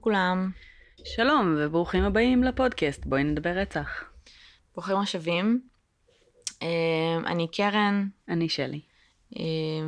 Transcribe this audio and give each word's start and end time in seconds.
לכולם, 0.00 0.50
שלום 1.04 1.54
וברוכים 1.58 2.04
הבאים 2.04 2.44
לפודקאסט 2.44 3.04
בואי 3.06 3.24
נדבר 3.24 3.50
רצח. 3.50 4.04
ברוכים 4.74 4.96
השבים. 4.96 5.60
אה, 6.62 6.68
אני 7.26 7.48
קרן, 7.48 8.08
אני 8.28 8.48
שלי. 8.48 8.80
אה, 9.36 9.42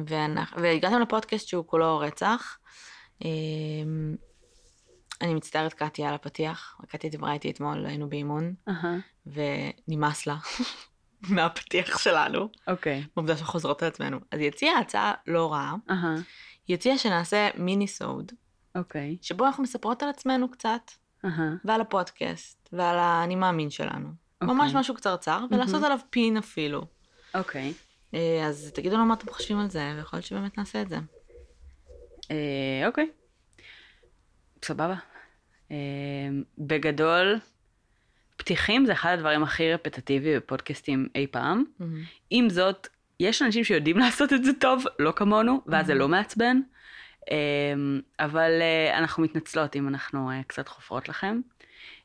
ואנחנו- 0.07 0.63
והגעתם 0.63 1.01
לפודקאסט 1.01 1.49
שהוא 1.49 1.67
כולו 1.67 1.99
רצח. 1.99 2.59
אה, 3.25 3.29
אני 5.21 5.35
מצטערת 5.35 5.73
קטיה 5.73 6.09
על 6.09 6.15
הפתיח, 6.15 6.81
קטיה 6.89 7.11
דיברה 7.11 7.33
איתי 7.33 7.51
אתמול, 7.51 7.87
היינו 7.87 8.09
באימון, 8.09 8.55
אהה. 8.69 8.97
ונמאס 9.27 10.27
לה 10.27 10.37
מהפתיח 11.31 11.99
שלנו, 11.99 12.49
אוקיי. 12.67 13.05
בעובדה 13.17 13.37
שאנחנו 13.37 13.53
חוזרות 13.53 13.83
על 13.83 13.89
עצמנו. 13.89 14.19
אז 14.31 14.41
היא 14.41 14.49
הציעה 14.49 14.79
הצעה 14.79 15.13
לא 15.27 15.53
רעה, 15.53 15.75
אהה. 15.91 16.15
היא 16.69 16.75
הציעה 16.75 16.99
שנעשה 16.99 17.49
מיני 17.57 17.89
סוד, 17.89 18.33
אוקיי. 18.75 19.17
שבו 19.23 19.47
אנחנו 19.47 19.63
מספרות 19.63 20.03
על 20.03 20.09
עצמנו 20.09 20.51
קצת, 20.51 20.91
אהה. 21.25 21.55
ועל 21.65 21.81
הפודקאסט, 21.81 22.69
ועל 22.73 22.99
האני 22.99 23.37
מאמין 23.37 23.71
שלנו. 23.71 24.09
אוקיי. 24.41 24.55
ממש 24.55 24.75
משהו 24.75 24.95
קצרצר, 24.95 25.45
ולעשות 25.51 25.83
עליו 25.83 25.99
פין 26.11 26.37
אפילו. 26.37 26.87
אוקיי. 27.35 27.73
אה, 28.15 28.47
אז 28.47 28.71
תגידו 28.75 28.97
לנו 28.97 29.07
מה 29.07 29.15
אתם 29.15 29.33
חושבים 29.33 29.59
על 29.59 29.71
זה, 29.71 29.93
ויכול 29.97 30.17
להיות 30.17 30.27
שבאמת 30.27 30.59
נעשה 30.59 30.83
את 30.83 30.89
זה. 30.89 30.99
אה, 32.31 32.87
אוקיי. 32.87 33.11
סבבה. 34.65 34.95
אה, 35.71 35.77
בגדול, 36.59 37.39
פתיחים 38.37 38.87
זה 38.87 38.93
אחד 38.93 39.13
הדברים 39.13 39.43
הכי 39.43 39.75
רפטטיבי 39.75 40.37
בפודקאסטים 40.37 41.09
אי 41.15 41.27
פעם. 41.27 41.65
עם 42.31 42.51
זאת, 42.51 42.89
יש 43.21 43.43
אנשים 43.43 43.65
שיודעים 43.65 43.99
לעשות 44.05 44.33
את 44.33 44.45
זה 44.45 44.53
טוב, 44.53 44.85
לא 44.99 45.13
כמונו, 45.17 45.61
ואז 45.67 45.87
זה 45.87 45.95
לא 45.95 46.09
מעצבן. 46.09 46.61
אה, 47.31 47.37
אבל 48.19 48.51
אה, 48.61 48.99
אנחנו 48.99 49.23
מתנצלות 49.23 49.77
אם 49.77 49.89
אנחנו 49.89 50.31
אה, 50.31 50.41
קצת 50.47 50.69
חופרות 50.69 51.09
לכם. 51.09 51.41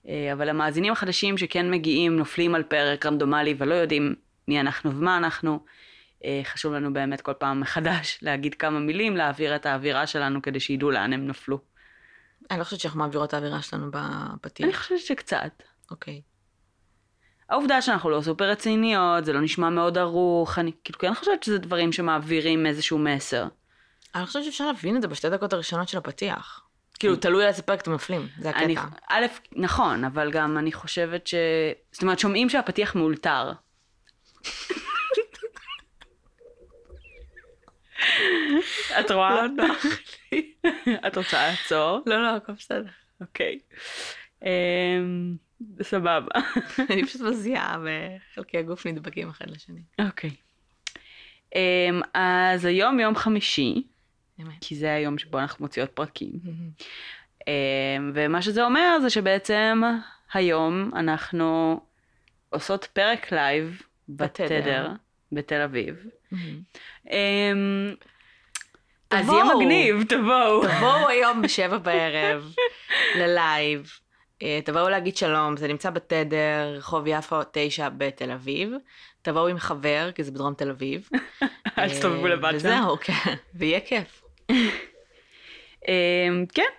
אה, 0.07 0.33
אבל 0.33 0.49
המאזינים 0.49 0.93
החדשים 0.93 1.37
שכן 1.37 1.71
מגיעים, 1.71 2.17
נופלים 2.17 2.55
על 2.55 2.63
פרק 2.63 3.05
רנדומלי 3.05 3.55
ולא 3.57 3.75
יודעים 3.75 4.15
מי 4.47 4.59
אנחנו 4.59 4.91
ומה 4.91 5.17
אנחנו, 5.17 5.59
חשוב 6.43 6.73
לנו 6.73 6.93
באמת 6.93 7.21
כל 7.21 7.33
פעם 7.33 7.59
מחדש 7.59 8.17
להגיד 8.21 8.55
כמה 8.55 8.79
מילים, 8.79 9.17
להעביר 9.17 9.55
את 9.55 9.65
האווירה 9.65 10.07
שלנו 10.07 10.41
כדי 10.41 10.59
שידעו 10.59 10.91
לאן 10.91 11.13
הם 11.13 11.27
נפלו. 11.27 11.59
אני 12.51 12.59
לא 12.59 12.63
חושבת 12.63 12.79
שאנחנו 12.79 12.99
מעבירות 12.99 13.29
את 13.29 13.33
האווירה 13.33 13.61
שלנו 13.61 13.91
בפתיח. 13.91 14.65
אני 14.65 14.73
חושבת 14.73 14.99
שקצת. 14.99 15.63
אוקיי. 15.91 16.21
העובדה 17.49 17.81
שאנחנו 17.81 18.09
לא 18.09 18.21
סופר 18.21 18.49
רציניות, 18.49 19.25
זה 19.25 19.33
לא 19.33 19.41
נשמע 19.41 19.69
מאוד 19.69 19.97
ערוך, 19.97 20.59
אני 20.59 20.71
כאילו 20.83 20.99
כן 20.99 21.13
חושבת 21.13 21.43
שזה 21.43 21.57
דברים 21.57 21.91
שמעבירים 21.91 22.65
איזשהו 22.65 22.97
מסר. 22.97 23.47
אני 24.15 24.25
חושבת 24.25 24.43
שאפשר 24.43 24.67
להבין 24.67 24.97
את 24.97 25.01
זה 25.01 25.07
בשתי 25.07 25.29
דקות 25.29 25.53
הראשונות 25.53 25.89
של 25.89 25.97
הפתיח. 25.97 26.63
כאילו, 26.99 27.15
תלוי 27.15 27.43
על 27.43 27.49
איזה 27.49 27.61
פרק 27.61 27.81
אתם 27.81 27.91
נופלים, 27.91 28.27
זה 28.39 28.49
אני, 28.49 28.77
הקטע. 28.77 28.97
א', 29.09 29.25
נכון, 29.51 30.03
אבל 30.05 30.31
גם 30.31 30.57
אני 30.57 30.71
חושבת 30.71 31.27
ש... 31.27 31.35
זאת 31.91 32.01
אומרת, 32.01 32.19
שומעים 32.19 32.49
שהפתיח 32.49 32.95
מאולתר. 32.95 33.51
את 38.99 39.11
רואה? 39.11 39.35
לא 39.35 39.47
נוח 39.47 39.85
לי. 40.31 40.53
את 41.07 41.17
רוצה 41.17 41.47
לעצור? 41.47 41.99
לא, 42.05 42.23
לא, 42.23 42.35
הכל 42.35 42.53
בסדר. 42.53 42.89
אוקיי. 43.21 43.59
אמ, 44.43 45.35
סבבה. 45.81 46.39
אני 46.91 47.05
פשוט 47.05 47.21
מזיעה, 47.21 47.77
וחלקי 47.83 48.57
הגוף 48.57 48.85
נדבקים 48.85 49.29
אחד 49.29 49.49
לשני. 49.49 49.81
אוקיי. 50.01 50.31
אמ, 51.55 52.01
אז 52.13 52.65
היום 52.65 52.99
יום 52.99 53.15
חמישי, 53.15 53.83
באמת. 54.39 54.53
כי 54.61 54.75
זה 54.75 54.93
היום 54.93 55.17
שבו 55.17 55.39
אנחנו 55.39 55.65
מוציאות 55.65 55.89
פרקים. 55.89 56.31
אמ, 57.47 58.11
ומה 58.13 58.41
שזה 58.41 58.65
אומר 58.65 58.97
זה 59.01 59.09
שבעצם 59.09 59.81
היום 60.33 60.91
אנחנו 60.95 61.79
עושות 62.49 62.85
פרק 62.85 63.31
live 63.31 63.81
בתדר. 64.09 64.91
בתל 65.31 65.61
אביב. 65.61 65.95
אמ, 67.11 67.93
אז. 69.09 69.29
יהיה 69.29 69.43
מגניב, 69.55 70.03
תבואו. 70.03 70.67
תבואו 70.67 71.07
היום 71.13 71.41
בשבע 71.41 71.77
בערב 71.77 72.53
ללייב. 73.15 73.91
אה, 74.43 74.59
תבואו 74.65 74.89
להגיד 74.89 75.17
שלום, 75.17 75.57
זה 75.57 75.67
נמצא 75.67 75.89
בתדר, 75.89 76.73
רחוב 76.77 77.07
יפו 77.07 77.35
9 77.51 77.89
בתל 77.89 78.31
אביב. 78.31 78.73
תבואו 79.21 79.47
עם 79.47 79.59
חבר, 79.59 80.11
כי 80.15 80.23
זה 80.23 80.31
בדרום 80.31 80.53
תל 80.53 80.69
אביב. 80.69 81.09
אל 81.79 81.89
תסתובבו 81.89 82.25
אה, 82.25 82.29
לבד 82.29 82.51
שם. 82.51 82.55
וזהו, 82.55 82.97
כן, 83.01 83.35
ויהיה 83.55 83.79
כיף. 83.79 84.26
אמ, 85.87 86.45
כן, 86.53 86.71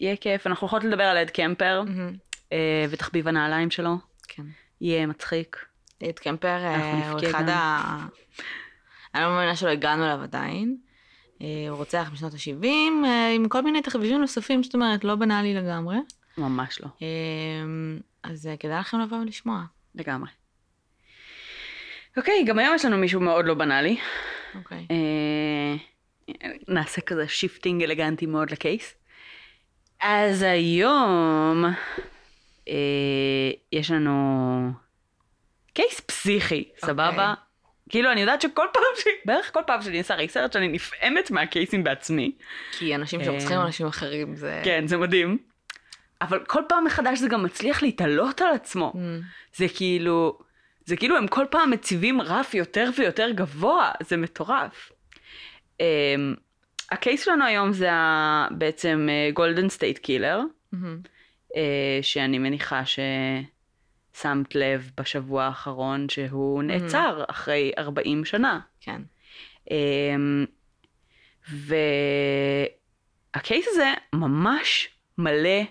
יהיה 0.00 0.16
כיף. 0.16 0.46
אנחנו 0.46 0.64
הולכות 0.68 0.84
לדבר 0.84 1.04
על 1.04 1.16
אד 1.16 1.30
קמפר 1.30 1.82
אה, 2.52 2.84
ותחביב 2.90 3.28
הנעליים 3.28 3.70
שלו. 3.70 3.96
כן. 4.28 4.42
יהיה 4.80 5.06
מצחיק. 5.06 5.56
אד 6.08 6.18
קמפר 6.18 6.56
אה, 6.64 7.10
הוא 7.10 7.20
אחד. 7.30 7.48
ה... 7.48 8.06
אני 9.14 9.22
לא 9.22 9.28
מאמינה 9.28 9.56
שלא 9.56 9.70
הגענו 9.70 10.04
אליו 10.04 10.22
עדיין. 10.22 10.76
אה, 11.42 11.46
הוא 11.68 11.76
רוצח 11.76 12.10
משנות 12.12 12.34
ה-70, 12.34 12.66
עם 13.34 13.48
כל 13.48 13.60
מיני 13.60 13.82
תחביבים 13.82 14.20
נוספים, 14.20 14.62
זאת 14.62 14.74
אומרת, 14.74 15.04
לא 15.04 15.14
בנאלי 15.14 15.54
לגמרי. 15.54 15.96
ממש 16.38 16.80
לא. 16.80 16.88
אה, 17.02 17.08
אז 18.22 18.48
כדאי 18.60 18.80
לכם 18.80 19.00
לבוא 19.00 19.18
ולשמוע. 19.18 19.62
לגמרי. 19.94 20.30
אוקיי, 22.16 22.44
גם 22.44 22.58
היום 22.58 22.74
יש 22.74 22.84
לנו 22.84 22.98
מישהו 22.98 23.20
מאוד 23.20 23.46
לא 23.46 23.54
בנאלי. 23.54 23.96
אוקיי. 24.54 24.86
נעשה 26.68 27.00
כזה 27.00 27.28
shifting 27.28 27.82
אלגנטי 27.82 28.26
מאוד 28.26 28.50
ל 28.50 28.57
case. 28.57 28.94
אז 30.00 30.42
היום 30.42 31.64
אה, 32.68 33.50
יש 33.72 33.90
לנו 33.90 34.70
קייס 35.72 36.00
פסיכי, 36.00 36.68
סבבה? 36.78 37.34
כאילו 37.88 38.12
אני 38.12 38.20
יודעת 38.20 38.40
שכל 38.40 38.66
פעם, 38.72 38.82
ש... 38.96 39.04
בערך 39.24 39.50
כל 39.52 39.60
פעם 39.66 39.82
שאני 39.82 39.98
עושה 39.98 40.14
ריסרצ' 40.14 40.56
אני 40.56 40.68
נפעמת 40.68 41.30
מהקייסים 41.30 41.84
בעצמי. 41.84 42.32
כי 42.78 42.94
אנשים 42.94 43.20
אה, 43.20 43.24
שרוצחים 43.24 43.60
אנשים 43.60 43.86
אחרים 43.86 44.36
זה... 44.36 44.60
כן, 44.64 44.86
זה 44.86 44.96
מדהים. 44.96 45.38
אבל 46.20 46.44
כל 46.44 46.62
פעם 46.68 46.84
מחדש 46.84 47.18
זה 47.18 47.28
גם 47.28 47.42
מצליח 47.42 47.82
להתעלות 47.82 48.40
על 48.40 48.54
עצמו. 48.54 48.92
Mm. 48.94 48.98
זה 49.56 49.66
כאילו, 49.76 50.38
זה 50.84 50.96
כאילו 50.96 51.16
הם 51.16 51.26
כל 51.26 51.44
פעם 51.50 51.70
מציבים 51.70 52.20
רף 52.20 52.54
יותר 52.54 52.90
ויותר 52.98 53.30
גבוה, 53.30 53.90
זה 54.02 54.16
מטורף. 54.16 54.92
Um, 55.82 56.40
ה 56.90 56.97
case 56.97 57.24
שלנו 57.24 57.44
היום 57.44 57.72
זה 57.72 57.90
בעצם 58.50 59.08
Golden 59.34 59.68
State 59.68 59.98
Killer. 59.98 60.40
שאני 62.02 62.38
מניחה 62.38 62.82
ששמת 62.86 64.54
לב 64.54 64.90
בשבוע 65.00 65.44
האחרון 65.44 66.08
שהוא 66.08 66.62
נעצר 66.62 67.24
אחרי 67.28 67.72
40 67.78 68.24
שנה. 68.24 68.60
כן. 68.80 69.02
אמ, 69.70 70.44
וה 73.34 73.45
case 73.45 73.66
הזה 73.68 73.92
ממש 74.12 74.88
מלא 75.18 75.62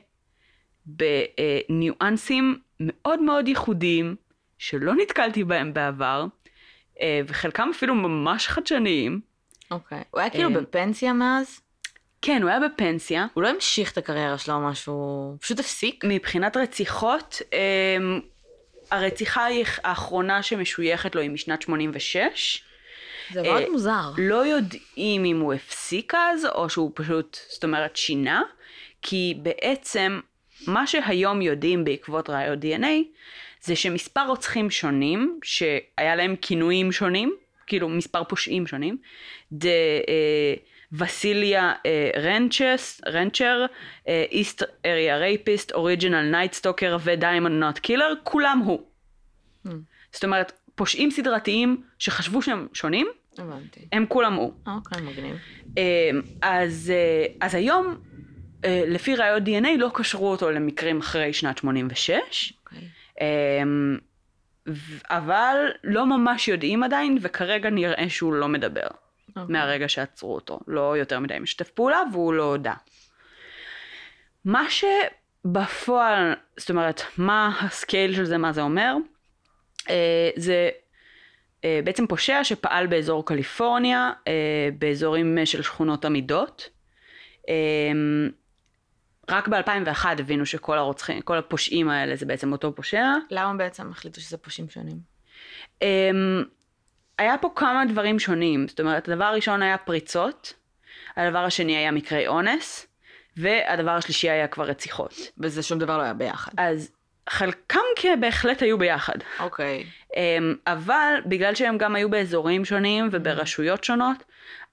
בניואנסים 0.86 2.60
מאוד 2.80 3.22
מאוד 3.22 3.48
ייחודיים 3.48 4.16
שלא 4.58 4.96
נתקלתי 4.96 5.44
בהם 5.44 5.74
בעבר, 5.74 6.26
אה, 7.02 7.22
וחלקם 7.28 7.70
אפילו 7.76 7.96
ממש 7.96 8.48
חדשניים. 8.48 9.22
אוקיי. 9.72 10.04
הוא 10.12 10.20
היה 10.22 10.30
כאילו 10.30 10.50
אה, 10.50 10.62
בפנסיה 10.62 11.14
מאז? 11.14 11.60
כן, 12.22 12.42
הוא 12.42 12.50
היה 12.50 12.60
בפנסיה. 12.60 13.28
הוא 13.34 13.44
לא 13.44 13.48
המשיך 13.48 13.92
את 13.92 13.98
הקריירה 13.98 14.38
שלו 14.38 14.54
או 14.54 14.60
משהו, 14.60 14.94
הוא 14.94 15.38
פשוט 15.42 15.60
הפסיק? 15.60 16.04
מבחינת 16.08 16.58
רציחות, 16.58 17.42
אמ, 17.54 18.20
הרציחה 18.92 19.48
האחרונה 19.84 20.44
שמשויכת 20.44 21.16
לו 21.16 21.22
היא 21.22 21.30
משנת 21.30 21.62
86. 21.62 22.64
זה 23.34 23.42
מאוד 23.42 23.62
אה, 23.62 23.70
מוזר. 23.70 24.12
לא 24.18 24.46
יודעים 24.46 25.26
אם 25.26 25.40
הוא 25.40 25.54
הפסיק 25.54 26.14
אז, 26.16 26.46
או 26.46 26.70
שהוא 26.70 26.92
פשוט, 26.96 27.38
זאת 27.50 27.64
אומרת, 27.64 27.96
שינה, 27.96 28.42
כי 29.02 29.38
בעצם 29.42 30.20
מה 30.68 30.88
שהיום 30.88 31.42
יודעים 31.42 31.84
בעקבות 31.84 32.30
ראיות 32.30 32.60
DNA, 32.60 32.88
זה 33.62 33.76
שמספר 33.76 34.28
רוצחים 34.28 34.72
שונים, 34.72 35.40
שהיה 35.44 36.16
להם 36.16 36.36
כינויים 36.42 36.92
שונים, 36.92 37.36
כאילו 37.72 37.90
מספר 37.90 38.24
פושעים 38.24 38.68
שונים, 38.68 38.98
the 39.52 39.70
Visalia 40.92 41.74
Ransack, 42.18 43.02
Ransacker, 43.08 43.66
East 44.08 44.64
Area 44.86 45.18
Rapist, 45.18 45.72
Original 45.72 46.22
Night 46.22 46.54
Stalker 46.54 46.98
ו 47.04 47.11
Diamond 47.11 47.64
Knot 47.64 47.80
Killer, 47.80 48.14
כולם 48.24 48.62
הוא. 48.66 48.80
Hmm. 49.68 49.70
זאת 50.12 50.24
אומרת, 50.24 50.52
פושעים 50.76 51.12
סדרתיים 51.12 51.84
שחשבו 52.00 52.42
שהם 52.42 52.68
שונים, 52.74 53.08
הבנתי. 53.38 53.80
הם 53.92 54.06
כולם 54.08 54.34
הוא. 54.34 54.54
אוקיי, 54.68 55.02
מגניב. 55.02 55.36
אה, 55.78 56.10
אז, 56.42 56.94
אה, 56.96 57.26
אז 57.42 57.56
היום, 57.56 57.96
אה, 58.66 58.84
לפי 58.88 59.16
ראיות 59.16 59.44
DNA, 59.44 59.78
לא 59.78 59.92
קשרו 59.94 60.32
אותו 60.32 60.52
למקרים 60.52 61.00
אחרי 61.00 61.34
שנת 61.34 61.58
86, 61.58 62.54
אוקיי. 62.64 62.88
אבל 65.10 65.56
לא 65.84 66.06
ממש 66.06 66.48
יודעים 66.48 66.84
עדיין, 66.84 67.18
וכרגע 67.22 67.70
נראה 67.70 68.10
שהוא 68.10 68.34
לא 68.34 68.48
מדבר 68.48 68.88
אוקיי. 69.30 69.44
מהרגע 69.50 69.90
שעצרו 69.90 70.36
אותו. 70.36 70.60
לא 70.68 70.98
יותר 70.98 71.20
מדי 71.20 71.40
משתף 71.40 71.70
פעולה, 71.70 72.02
והוא 72.12 72.34
לא 72.34 72.44
הודה. 72.44 72.74
מה 74.46 74.66
שבפועל, 74.70 76.34
זאת 76.58 76.70
אומרת, 76.70 77.02
מה 77.18 77.60
הסקייל 77.62 78.16
של 78.16 78.26
זה, 78.26 78.38
מה 78.38 78.54
זה 78.54 78.62
אומר, 78.62 78.96
אה, 79.90 80.30
זה 80.36 80.70
אה, 81.64 81.80
בעצם 81.84 82.08
פושע 82.08 82.44
שפעל 82.44 82.88
באזור 82.88 83.26
קליפורניה, 83.26 84.12
אה, 84.28 84.70
באזורים 84.80 85.38
של 85.46 85.62
שכונות 85.62 86.06
עמידות. 86.06 86.70
רק 89.32 89.48
ב-2001 89.48 90.06
הבינו 90.20 90.46
שכל 90.46 90.78
הרוצחים, 90.78 91.22
כל 91.22 91.38
הפושעים 91.38 91.90
האלה 91.90 92.16
זה 92.16 92.26
בעצם 92.26 92.52
אותו 92.52 92.76
פושע. 92.76 93.06
למה 93.30 93.54
בעצם 93.54 93.92
החליטו 93.92 94.22
שזה 94.22 94.38
פושעים 94.38 94.70
שונים? 94.70 94.98
אמ, 95.82 96.44
היה 97.18 97.38
פה 97.38 97.52
כמה 97.56 97.84
דברים 97.90 98.20
שונים, 98.20 98.68
זאת 98.68 98.80
אומרת, 98.80 99.08
הדבר 99.08 99.26
הראשון 99.26 99.62
היה 99.62 99.78
פריצות, 99.78 100.54
הדבר 101.18 101.40
השני 101.40 101.78
היה 101.78 101.92
מקרי 101.92 102.28
אונס, 102.28 102.88
והדבר 103.38 103.92
השלישי 103.92 104.30
היה 104.30 104.48
כבר 104.48 104.66
רציחות. 104.66 105.14
וזה 105.38 105.64
שום 105.64 105.80
דבר 105.80 105.98
לא 105.98 106.04
היה 106.04 106.14
ביחד. 106.14 106.52
אז 106.58 106.92
חלקם 107.30 107.80
כן 107.96 108.20
בהחלט 108.22 108.62
היו 108.62 108.78
ביחד. 108.78 109.16
אוקיי. 109.40 109.86
אמ, 110.16 110.56
אבל 110.68 111.14
בגלל 111.26 111.56
שהם 111.56 111.78
גם 111.78 111.96
היו 111.96 112.10
באזורים 112.10 112.66
שונים 112.66 113.10
וברשויות 113.12 113.84
שונות, 113.84 114.24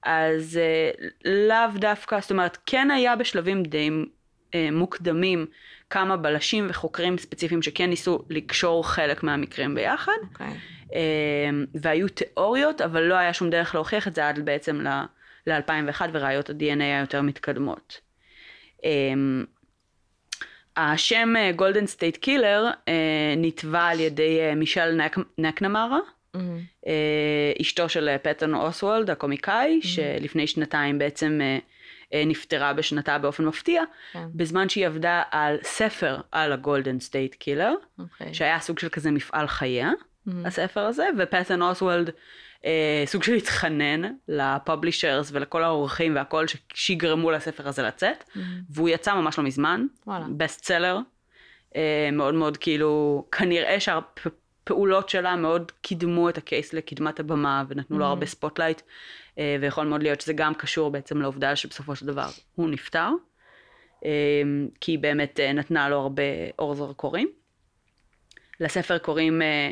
אז 0.02 0.61
אה, 0.62 0.90
לאו 1.25 1.78
דווקא, 1.78 2.20
זאת 2.20 2.31
אומרת, 2.31 2.58
כן 2.66 2.90
היה 2.90 3.16
בשלבים 3.16 3.62
די 3.62 3.90
מוקדמים 4.73 5.47
כמה 5.91 6.17
בלשים 6.17 6.67
וחוקרים 6.71 7.19
ספציפיים 7.19 7.62
שכן 7.62 7.91
ניסו 7.91 8.25
לקשור 8.31 8.89
חלק 8.89 9.23
מהמקרים 9.23 9.75
ביחד. 9.75 10.12
אוקיי. 10.31 10.47
אמ, 10.93 11.67
והיו 11.75 12.09
תיאוריות, 12.09 12.81
אבל 12.81 13.03
לא 13.03 13.15
היה 13.15 13.33
שום 13.33 13.50
דרך 13.50 13.75
להוכיח 13.75 14.09
את 14.09 14.15
זה 14.15 14.29
עד 14.29 14.45
בעצם 14.45 14.81
ל-2001 15.47 16.00
וראיות 16.12 16.50
ה-DNA 16.50 16.83
היותר 16.83 17.23
מתקדמות. 17.23 18.00
אמ, 18.85 19.45
השם 20.77 21.35
Golden 21.56 21.87
State 21.87 22.17
Killer 22.17 22.70
נטבע 23.37 23.82
על 23.83 24.00
ידי 24.00 24.41
אה, 24.41 24.55
מישל 24.55 24.93
מק, 24.93 25.17
מקנמרה. 25.38 25.99
אה, 26.87 27.53
אשתו 27.61 27.89
של 27.89 28.09
אה, 28.09 28.19
פטון 28.19 28.55
אוסוולט 28.55 29.11
הקומיקאי, 29.11 29.81
שלפני 29.83 30.47
שנתיים 30.47 30.99
בעצם 30.99 31.39
אה, 31.41 31.47
אה, 31.47 31.59
נפטרה 32.14 32.72
בשנתה 32.72 33.19
באופן 33.19 33.44
מפתיע, 33.44 33.82
כן. 34.12 34.26
בזמן 34.34 34.69
שהיא 34.69 34.87
עבדה 34.87 35.22
על 35.31 35.56
ספר 35.62 36.16
על 36.32 36.52
ה 36.52 36.59
Golden 36.59 37.00
State 37.00 37.35
Killer. 37.35 37.75
שהיה 38.32 38.60
סוג 38.60 38.78
של 38.78 38.88
כזה 38.88 39.10
מפעל 39.10 39.46
חייה. 39.46 39.90
מהמם. 40.26 40.46
הספר 40.46 40.81
הזה, 40.81 41.06
ופטון 41.19 41.62
אוסוולט 41.62 42.11
אה, 42.64 43.02
סוג 43.06 43.22
של 43.22 43.34
התחנן 43.34 44.02
ל 44.29 44.38
publishers 44.38 45.31
ולכל 45.32 45.64
העורכים 45.64 46.14
והכל 46.16 46.46
ש- 46.46 46.56
שיגרמו 46.75 47.31
לספר 47.31 47.69
הזה 47.69 47.82
לצאת, 47.82 48.25
מהמם. 48.34 48.61
והוא 48.70 48.88
יצא 48.88 49.14
ממש 49.14 49.38
לא 49.38 49.44
מזמן, 49.44 49.87
וואלה. 50.06 50.25
Best 50.37 50.64
seller, 50.64 50.99
אה, 51.76 52.08
מאוד 52.12 52.34
מאוד 52.34 52.56
כאילו, 52.56 53.25
כנראה 53.32 53.76
שהפעולות 53.81 55.08
שלה 55.08 55.37
מאוד 55.37 55.72
קידמו 55.81 56.28
את 56.28 56.38
ה 56.38 56.45
case 56.45 56.73
לקדמת 56.72 57.20
הבמה 57.20 57.64
ונתנו 57.69 57.99
לו 57.99 58.04
Mhm. 58.04 58.08
הרבה 58.08 58.26
spotlight, 58.26 58.81
אה, 58.81 58.84
ויכול 59.61 59.87
מאוד 59.87 60.02
להיות 60.02 60.20
שזה 60.20 60.32
גם 60.32 60.55
קשור 60.55 60.90
בעצם 60.90 61.23
לעובדה 61.23 61.56
שבסופו 61.56 61.96
של 61.96 62.06
דבר 62.06 62.29
הוא 62.55 62.70
נפטר, 62.70 63.08
אה, 64.05 64.11
כי 64.81 64.93
היא 64.93 64.99
באמת 64.99 65.40
אה, 65.40 65.52
נתנה 65.52 65.88
לו 65.88 65.96
הרבה 65.96 66.23
אור 66.58 66.75
זרקורים. 66.75 67.29
לספר 68.61 68.99
קוראים 68.99 69.43
אה, 69.43 69.70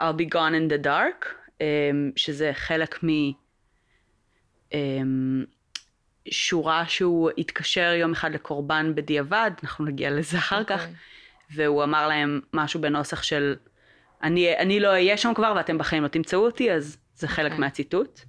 I'll 0.00 0.16
be 0.16 0.34
gone 0.34 0.54
in 0.54 0.72
the 0.72 0.84
dark, 0.86 1.26
אה, 1.60 1.90
שזה 2.16 2.50
חלק 2.52 3.04
מ... 3.04 3.08
אה, 4.72 5.00
שורה 6.30 6.88
שהוא 6.88 7.30
התקשר 7.38 7.92
יום 8.00 8.12
אחד 8.12 8.34
לקורבן 8.34 8.92
בדיעבד, 8.94 9.50
אנחנו 9.62 9.84
נגיע 9.84 10.10
לזה 10.10 10.38
אחר 10.38 10.64
כך, 10.64 10.80
אוקיי. 10.80 10.94
והוא 11.50 11.84
אמר 11.84 12.08
להם 12.08 12.40
משהו 12.52 12.80
בנוסח 12.80 13.22
של 13.22 13.56
אני, 14.22 14.58
אני 14.58 14.80
לא 14.80 14.88
אהיה 14.88 15.16
שם 15.16 15.34
כבר 15.34 15.52
ואתם 15.56 15.78
בחיים 15.78 16.02
לא 16.02 16.08
תמצאו 16.08 16.44
אותי, 16.44 16.72
אז 16.72 16.96
זה 17.14 17.28
חלק 17.28 17.44
אוקיי. 17.44 17.60
מהציטוט. 17.60 18.20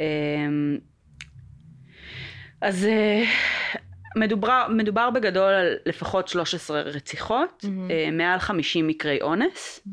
אה, 0.00 0.06
אז 2.60 2.84
אה, 2.86 3.22
מדובר, 4.16 4.66
מדובר 4.70 5.10
בגדול 5.10 5.52
על 5.52 5.74
לפחות 5.86 6.28
13 6.28 6.80
רציחות. 6.80 7.64
אה, 7.90 8.10
מעל 8.12 8.38
50 8.38 8.86
מקרי 8.86 9.18
אונס. 9.22 9.86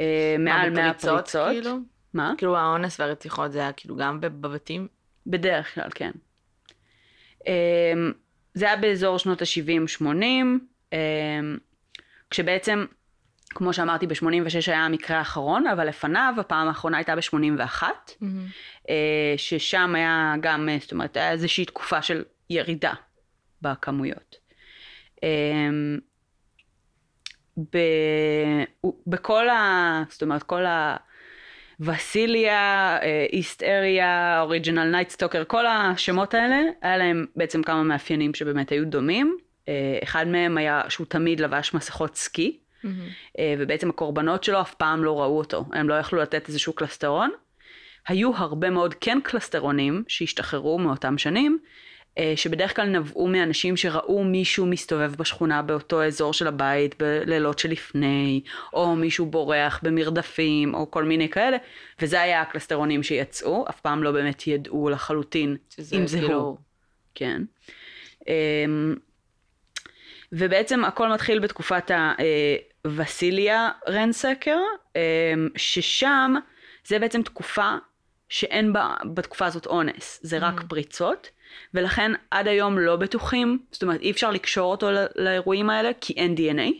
אה, 0.00 0.36
מעל 0.38 0.70
100 0.70 0.88
בפריצות, 0.88 1.10
פריצות. 1.10 1.48
כאילו? 1.52 1.76
מה? 2.14 2.32
כאילו 2.38 2.56
האונס 2.56 3.00
והרציחות 3.00 3.52
זה 3.52 3.58
היה 3.58 3.72
כאילו 3.72 3.96
גם 3.96 4.20
בב- 4.20 4.40
בבתים? 4.40 4.88
בדרך 5.26 5.74
כלל, 5.74 5.88
כן. 5.94 6.10
אמ, 7.46 7.52
זה 8.54 8.66
היה 8.66 8.76
באזור 8.76 9.18
שנות 9.18 9.42
ה-70-80, 9.42 10.94
כשבעצם, 12.30 12.84
כמו 13.54 13.72
שאמרתי, 13.72 14.06
ב-86 14.06 14.66
היה 14.66 14.84
המקרה 14.84 15.18
האחרון, 15.18 15.66
אבל 15.66 15.88
לפניו 15.88 16.34
הפעם 16.38 16.68
האחרונה 16.68 16.96
הייתה 16.96 17.16
ב-81, 17.16 17.82
מהמם. 18.20 18.46
ששם 19.36 19.94
היה 19.94 20.34
גם, 20.40 20.68
אה, 20.68 20.76
זאת 20.80 20.92
אומרת, 20.92 21.16
היה 21.16 21.30
איזושהי 21.30 21.64
תקופה 21.64 22.02
של 22.02 22.24
ירידה 22.50 22.92
בכמויות. 23.62 24.36
אמ, 25.22 25.98
ב- 27.72 28.88
בכל 29.06 29.48
ה... 29.48 30.02
זאת 30.08 30.22
אומרת, 30.22 30.42
כל 30.42 30.66
ה... 30.66 30.96
Visalia, 31.80 32.98
East 33.32 33.62
Area, 33.62 34.40
Original 34.40 34.90
Night 34.90 35.11
Stalker, 35.11 35.44
כל 35.44 35.66
השמות 35.66 36.34
האלה, 36.34 36.60
היה 36.82 36.96
להם 36.96 37.26
בעצם 37.36 37.62
כמה 37.62 37.82
מאפיינים 37.82 38.34
שבאמת 38.34 38.70
היו 38.70 38.86
דומים. 38.86 39.36
אה, 39.68 39.98
אחד 40.02 40.28
מהם 40.28 40.58
היה 40.58 40.82
שהוא 40.88 41.06
תמיד 41.06 41.40
לבש 41.40 41.74
מסכות 41.74 42.16
סקי, 42.16 42.58
מהמם. 42.84 43.08
אה, 43.38 43.54
ובעצם 43.58 43.90
הקורבנות 43.90 44.44
שלו 44.44 44.60
אף 44.60 44.74
פעם 44.74 45.04
לא 45.04 45.20
ראו 45.20 45.38
אותו, 45.38 45.64
הם 45.72 45.88
לא 45.88 45.94
יכלו 45.94 46.20
לתת 46.20 46.48
איזשהו 46.48 46.72
קלסטרון. 46.72 47.30
היו 48.08 48.36
הרבה 48.36 48.70
מאוד 48.70 48.94
כן 48.94 49.18
קלסטרונים 49.24 50.04
שהשתחררו 50.08 50.78
מאותם 50.78 51.18
שנים, 51.18 51.58
אה, 52.18 52.32
שבדרך 52.36 52.76
כלל 52.76 52.86
נבעו 52.86 53.28
מאנשים 53.28 53.76
שראו 53.76 54.24
מישהו 54.24 54.66
מסתובב 54.66 55.14
בשכונה 55.16 55.62
באותו 55.62 56.04
אזור 56.04 56.32
של 56.32 56.46
הבית 56.46 57.02
בלילות 57.02 57.58
שלפני, 57.58 58.40
או 58.72 58.96
מישהו 58.96 59.26
בורח 59.26 59.80
במרדפים, 59.82 60.74
או 60.74 60.90
כל 60.90 61.04
מיני 61.04 61.28
כאלה, 61.28 61.56
וזה 62.02 62.20
היה 62.20 62.40
הקלסטרונים 62.40 63.02
שיצאו, 63.02 63.68
אף 63.68 63.80
פעם 63.80 64.02
לא 64.02 64.12
באמת 64.12 64.46
ידעו 64.46 64.90
לחלוטין 64.90 65.56
אם 65.92 66.06
זה 66.06 66.18
כאילו- 66.18 66.34
הוא. 66.34 66.56
כן. 67.14 67.42
אמ, 68.28 68.94
ובעצם 70.32 70.84
הכל 70.84 71.12
מתחיל 71.12 71.38
בתקופת 71.38 71.90
הווסיליה 72.84 73.70
רנסקר, 73.88 74.58
אמ, 74.96 75.00
ששם 75.56 76.34
זה 76.86 76.98
בעצם 76.98 77.22
תקופה 77.22 77.74
שאין 78.28 78.72
בה 78.72 78.94
בתקופה 79.14 79.46
הזאת 79.46 79.66
אונס, 79.66 80.20
זה 80.22 80.38
רק 80.38 80.60
Mhm. 80.60 80.64
פריצות, 80.68 81.28
ולכן 81.74 82.12
עד 82.30 82.48
היום 82.48 82.78
לא 82.78 82.96
בטוחים, 82.96 83.58
זאת 83.72 83.82
אומרת 83.82 84.00
אי 84.00 84.10
אפשר 84.10 84.30
לקשור 84.30 84.70
אותו 84.70 84.90
ל- 84.90 85.06
לאירועים 85.16 85.70
האלה 85.70 85.90
כי 86.00 86.12
אין 86.16 86.34
DNA, 86.34 86.72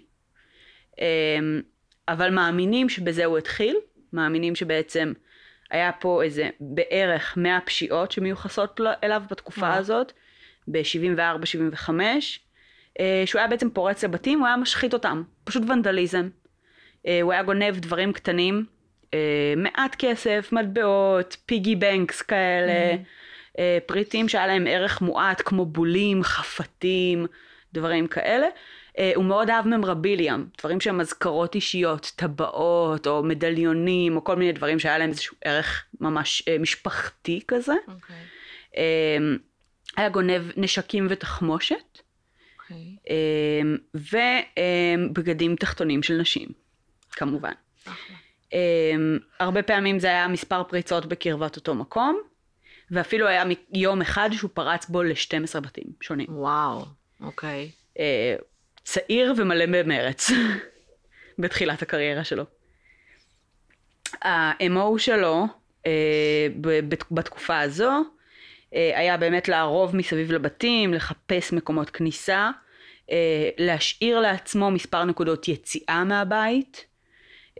אמ, 0.98 1.60
אבל 2.08 2.30
מאמינים 2.30 2.88
שבזה 2.88 3.24
הוא 3.24 3.38
התחיל, 3.38 3.76
מאמינים 4.12 4.54
שבעצם 4.56 5.12
היה 5.70 5.92
פה 5.92 6.22
איזה 6.22 6.50
בערך 6.60 7.36
100 7.36 7.58
פשיעות 7.64 8.12
שמיוחסות 8.12 8.80
אליו 9.04 9.22
בתקופה 9.30 9.60
וואו. 9.60 9.72
הזאת, 9.78 10.12
ב-74-75, 10.68 11.90
אה, 12.00 12.18
שהוא 13.26 13.38
היה 13.38 13.48
בעצם 13.48 13.70
פורץ 13.70 14.04
לבתים, 14.04 14.38
הוא 14.38 14.46
היה 14.46 14.56
משחית 14.56 14.94
אותם, 14.94 15.22
פשוט 15.44 15.62
ונדליזם. 15.68 16.28
אה, 17.06 17.18
הוא 17.22 17.32
היה 17.32 17.42
גונב 17.42 17.76
דברים 17.78 18.12
קטנים, 18.12 18.64
אה, 19.14 19.54
מעט 19.56 19.96
כסף, 19.98 20.48
מטבעות, 20.52 21.36
פיגי 21.46 21.76
בנקס 21.76 22.22
כאלה, 22.22 22.96
אה, 23.58 23.78
פריטים 23.86 24.28
שהיה 24.28 24.46
להם 24.46 24.66
ערך 24.66 25.00
מועט 25.00 25.42
כמו 25.44 25.66
בולים, 25.66 26.22
חפתים, 26.22 27.26
דברים 27.72 28.06
כאלה. 28.06 28.46
אה, 28.98 29.12
הוא 29.14 29.24
מאוד 29.24 29.50
אהב 29.50 29.66
ממרביליאם, 29.66 30.44
דברים 30.58 30.80
שהם 30.80 31.00
אזכרות 31.00 31.54
אישיות, 31.54 32.12
טבעות 32.16 33.06
או 33.06 33.22
מדליונים 33.22 34.16
או 34.16 34.24
כל 34.24 34.36
מיני 34.36 34.52
דברים 34.52 34.78
שהיה 34.78 34.98
להם 34.98 35.10
איזשהו 35.10 35.36
ערך 35.44 35.84
ממש 36.00 36.42
אה, 36.48 36.58
משפחתי 36.58 37.40
כזה. 37.48 37.74
אוקיי. 37.88 38.16
אה, 38.76 39.18
היה 39.96 40.08
גונב 40.08 40.42
נשקים 40.56 41.06
ותחמושת, 41.10 41.98
אוקיי. 42.70 42.96
אה, 43.10 43.62
ובגדים 45.08 45.56
תחתונים 45.56 46.02
של 46.02 46.14
נשים, 46.14 46.48
כמובן. 47.12 47.52
Um, 47.86 48.52
הרבה 49.40 49.62
פעמים 49.62 49.98
זה 49.98 50.06
היה 50.06 50.28
מספר 50.28 50.64
פריצות 50.64 51.06
בקרבת 51.06 51.56
אותו 51.56 51.74
מקום, 51.74 52.20
ואפילו 52.90 53.26
היה 53.26 53.44
יום 53.72 54.00
אחד 54.00 54.30
שהוא 54.32 54.50
פרץ 54.54 54.88
בו 54.88 55.02
ל-12 55.02 55.60
בתים 55.60 55.84
שונים. 56.00 56.26
וואו. 56.30 56.84
אוקיי. 57.20 57.70
Uh, 57.94 58.00
צעיר 58.84 59.34
ומלא 59.36 59.64
במרץ 59.66 60.30
בתחילת 61.38 61.82
הקריירה 61.82 62.24
שלו. 62.24 62.44
ה-MO 64.24 64.98
שלו 64.98 65.46
בת- 66.60 67.12
בתקופה 67.12 67.60
הזו 67.60 67.90
היה 68.72 69.16
באמת 69.16 69.48
לערוב 69.48 69.96
מסביב 69.96 70.32
לבתים, 70.32 70.94
לחפש 70.94 71.52
מקומות 71.52 71.90
כניסה, 71.90 72.50
אה, 73.10 73.48
להשאיר 73.58 74.20
לעצמו 74.20 74.70
מספר 74.70 75.04
נקודות 75.04 75.48
יציאה 75.48 76.04
מהבית. 76.04 76.90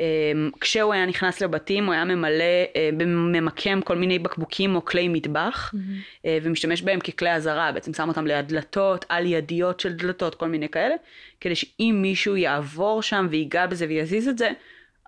אה, 0.01 0.33
כשהוא 0.61 0.93
היה 0.93 1.07
נכנס 1.07 1.41
לבתים 1.41 1.87
הוא 1.87 1.95
היה 1.95 2.05
ממלא, 2.05 2.45
אה, 2.77 2.91
ממקם 3.07 3.81
כל 3.81 3.97
מיני 3.97 4.19
בקבוקים 4.19 4.75
או 4.75 4.85
כלי 4.85 5.09
מטבח 5.09 5.71
Mm-hmm. 5.75 6.27
אה, 6.27 6.39
ומשתמש 6.43 6.83
בהם 6.83 7.01
ככלי 7.01 7.33
אזהרה, 7.33 7.73
בעצם 7.73 7.95
שם 7.95 8.09
אותם 8.09 8.27
ליד 8.27 8.49
דלתות, 8.49 9.05
על 9.09 9.27
ידיות 9.27 9.81
של 9.81 9.93
דלתות, 9.93 10.35
כל 10.35 10.49
מיני 10.49 10.69
כאלה, 10.69 10.95
כדי 11.41 11.55
שאם 11.55 11.99
מישהו 12.03 12.37
יעבור 12.37 13.03
שם 13.03 13.27
ויגע 13.31 13.67
בזה 13.67 13.87
ויזיז 13.89 14.29
את 14.29 14.39
זה, 14.39 14.51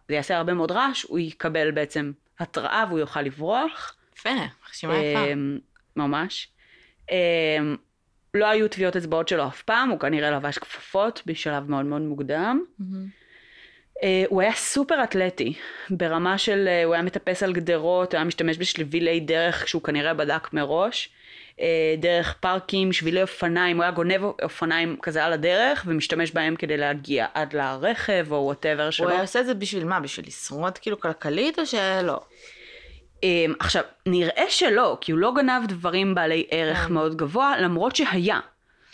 זה 0.08 0.14
יעשה 0.14 0.36
הרבה 0.36 0.54
מאוד 0.54 0.70
רעש, 0.70 1.02
הוא 1.02 1.18
יקבל 1.18 1.70
בעצם 1.70 2.12
התראה 2.38 2.84
והוא 2.88 2.98
יוכל 2.98 3.22
לברוח. 3.22 3.96
יפה, 4.16 4.30
חשיבה 4.64 4.96
יפה. 4.96 5.32
ממש. 5.96 6.48
אמ, 7.10 7.76
לא 8.34 8.46
היו 8.46 8.68
טביעות 8.68 8.96
אצבעות 8.96 9.28
שלו 9.28 9.46
אף 9.46 9.62
פעם, 9.62 9.90
הוא 9.90 9.98
כנראה 9.98 10.30
לבש 10.30 10.58
כפפות 10.58 11.22
בשלב 11.26 11.70
מאוד 11.70 11.86
מאוד 11.86 12.02
מוקדם. 12.02 12.60
אה, 14.02 14.24
הוא 14.28 14.40
היה 14.40 14.52
סופר 14.52 15.04
אתלטי, 15.04 15.52
ברמה 15.90 16.38
של, 16.38 16.68
אה, 16.68 16.84
הוא 16.84 16.94
היה 16.94 17.02
מטפס 17.02 17.42
על 17.42 17.52
גדרות, 17.52 18.12
הוא 18.12 18.18
היה 18.18 18.24
משתמש 18.24 18.58
בשבילי 18.58 19.20
דרך 19.20 19.68
שהוא 19.68 19.82
כנראה 19.82 20.14
בדק 20.14 20.52
מראש, 20.52 21.08
אה, 21.60 21.94
דרך 21.98 22.34
פארקים, 22.40 22.92
שבילי 22.92 23.22
אופניים, 23.22 23.76
הוא 23.76 23.82
היה 23.82 23.92
גונב 23.92 24.24
אופניים 24.42 24.96
כזה 25.02 25.24
על 25.24 25.32
הדרך, 25.32 25.84
ומשתמש 25.86 26.30
בהם 26.30 26.56
כדי 26.56 26.76
להגיע 26.76 27.26
עד 27.34 27.52
לרכב 27.52 28.26
או 28.30 28.36
whatever 28.36 28.90
שלו. 28.90 29.06
הוא 29.06 29.12
היה 29.12 29.20
עושה 29.20 29.40
את 29.40 29.46
זה 29.46 29.54
בשביל 29.54 29.84
מה? 29.84 30.00
בשביל 30.00 30.26
לשרוד 30.26 30.78
כאילו 30.78 31.00
כלכלית 31.00 31.58
או 31.58 31.66
שלא? 31.66 32.20
אמ, 33.22 33.54
עכשיו, 33.60 33.82
נראה 34.06 34.44
שלא, 34.48 34.98
כי 35.00 35.12
הוא 35.12 35.18
לא 35.18 35.32
גנב 35.34 35.66
דברים 35.66 36.14
בעלי 36.14 36.46
ערך 36.50 36.78
כן. 36.78 36.92
מאוד 36.92 37.16
גבוה, 37.16 37.60
למרות 37.60 37.96
שהיה. 37.96 38.40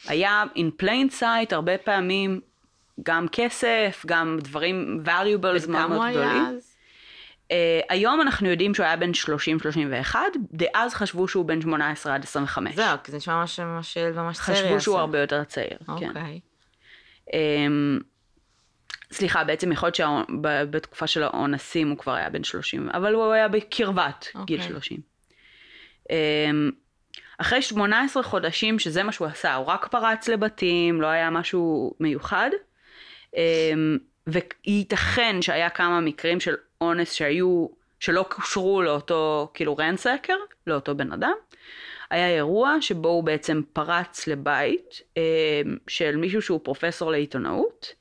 היה 0.06 0.44
in 0.54 0.82
plain 0.82 1.20
sight 1.20 1.48
הרבה 1.50 1.78
פעמים 1.78 2.40
גם 3.02 3.26
כסף, 3.32 4.04
גם 4.06 4.38
דברים 4.40 5.02
valuables 5.04 5.68
מאוד 5.68 5.90
מאוד 5.90 6.10
גדולים. 6.10 6.42
אז? 6.42 6.74
Uh, 7.48 7.50
היום 7.88 8.20
אנחנו 8.20 8.48
יודעים 8.48 8.74
שהוא 8.74 8.86
היה 8.86 8.96
בן 8.96 9.10
30-31, 10.10 10.14
דאז 10.52 10.94
חשבו 10.94 11.28
שהוא 11.28 11.44
בן 11.44 11.60
18 11.60 12.14
עד 12.14 12.22
25. 12.22 12.74
זהו, 12.74 12.98
כי 13.04 13.10
זה 13.10 13.16
נשמע 13.16 13.34
ממש 13.34 13.60
ממש 13.60 13.96
ממש 13.98 14.38
צעיר. 14.38 14.56
חשבו 14.56 14.80
שהוא. 14.80 14.98
הרבה 14.98 15.20
יותר 15.20 15.44
צעיר, 15.44 15.78
כן. 15.86 15.92
אוקיי. 15.92 16.40
אמ, 17.32 17.98
סליחה, 19.12 19.44
בעצם 19.44 19.72
יכול 19.72 19.86
להיות 19.86 19.94
שבתקופה 19.96 21.06
של 21.06 21.22
האונסים 21.22 21.90
הוא 21.90 21.98
כבר 21.98 22.12
היה 22.12 22.30
בן 22.30 22.44
30, 22.44 22.88
אבל 22.88 23.14
הוא 23.14 23.32
היה 23.32 23.48
בקרבת 23.48 24.26
גיל 24.44 24.60
אוקיי. 24.60 24.68
30. 24.68 25.00
אמ, 26.10 26.70
אחרי 27.38 27.62
18 27.62 28.22
חודשים 28.22 28.78
שזה 28.78 29.02
מה 29.02 29.12
שהוא 29.12 29.26
עשה, 29.26 29.54
הוא 29.54 29.66
רק 29.66 29.86
פרץ 29.86 30.28
לבתים, 30.28 31.00
לא 31.00 31.06
היה 31.06 31.30
משהו 31.30 31.94
מיוחד. 32.00 32.50
אמ, 33.36 33.98
וייתכן 34.26 35.42
שהיה 35.42 35.70
כמה 35.70 36.00
מקרים 36.00 36.40
של 36.40 36.54
אונס 36.80 37.12
שהיו, 37.12 37.66
שלא 38.00 38.24
קושרו 38.28 38.82
לאותו, 38.82 39.50
כאילו 39.54 39.76
רנסקר, 39.76 40.36
לאותו 40.66 40.94
בן 40.94 41.12
אדם. 41.12 41.34
היה 42.10 42.28
אירוע 42.28 42.76
שבו 42.80 43.08
הוא 43.08 43.24
בעצם 43.24 43.62
פרץ 43.72 44.26
לבית 44.26 45.00
אמ, 45.16 45.22
של 45.88 46.16
מישהו 46.16 46.42
שהוא 46.42 46.60
פרופסור 46.62 47.10
לעיתונאות. 47.10 47.97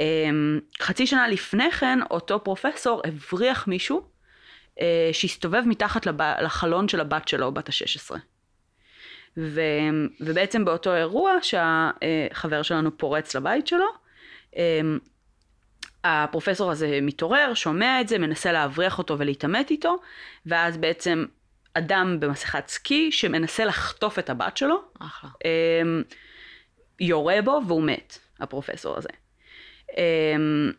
אמ, 0.00 0.60
חצי 0.80 1.06
שנה 1.06 1.28
לפני 1.28 1.70
כן 1.70 1.98
אותו 2.10 2.44
פרופסור 2.44 3.02
הבריח 3.06 3.66
מישהו 3.66 4.02
אה, 4.80 5.10
שהסתובב 5.12 5.62
מתחת 5.66 6.06
לב... 6.06 6.22
לחלון 6.22 6.88
של 6.88 7.00
הבת 7.00 7.28
שלו, 7.28 7.52
בת 7.52 7.68
ה-16. 7.68 8.16
ו... 9.36 9.60
ובעצם 10.20 10.64
באותו 10.64 10.94
אירוע 10.94 11.32
שהחבר 11.42 12.62
שלנו 12.62 12.98
פורץ 12.98 13.36
לבית 13.36 13.66
שלו, 13.66 13.86
אמ, 14.56 14.98
הפרופסור 16.04 16.70
הזה 16.70 16.98
מתעורר, 17.02 17.54
שומע 17.54 18.00
את 18.00 18.08
זה, 18.08 18.18
מנסה 18.18 18.52
להבריח 18.52 18.98
אותו 18.98 19.18
ולהתעמת 19.18 19.70
איתו, 19.70 19.96
ואז 20.46 20.76
בעצם 20.76 21.24
אדם 21.74 22.20
במסכת 22.20 22.68
סקי 22.68 23.12
שמנסה 23.12 23.64
לחטוף 23.64 24.18
את 24.18 24.30
הבת 24.30 24.56
שלו, 24.56 24.82
אחלה. 24.98 25.30
אמ, 25.44 26.02
יורה 27.00 27.42
בו 27.44 27.60
והוא 27.66 27.82
מת, 27.82 28.18
הפרופסור 28.40 28.96
הזה. 28.96 29.08
אמ, 29.96 30.72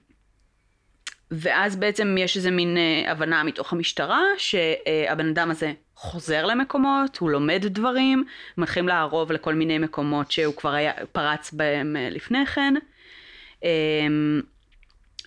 ואז 1.32 1.76
בעצם 1.76 2.16
יש 2.20 2.38
איזה 2.38 2.52
מין 2.52 2.78
אה, 2.78 3.12
הבנה 3.12 3.44
מתוך 3.44 3.74
המשטרה 3.74 4.22
שהבן 4.38 5.30
אדם 5.30 5.52
הזה 5.52 5.74
חוזר 5.96 6.46
למקומות, 6.46 7.18
הוא 7.18 7.30
לומד 7.30 7.62
דברים, 7.66 8.24
מתחילים 8.58 8.88
לערוב 8.88 9.32
לכל 9.32 9.54
מיני 9.54 9.78
מקומות 9.78 10.32
שהוא 10.32 10.56
כבר 10.56 10.74
היה, 10.74 10.94
פרץ 11.12 11.52
בהם 11.52 11.96
אה, 11.96 12.10
לפני 12.10 12.46
כן. 12.46 12.74
אמ, 13.64 14.42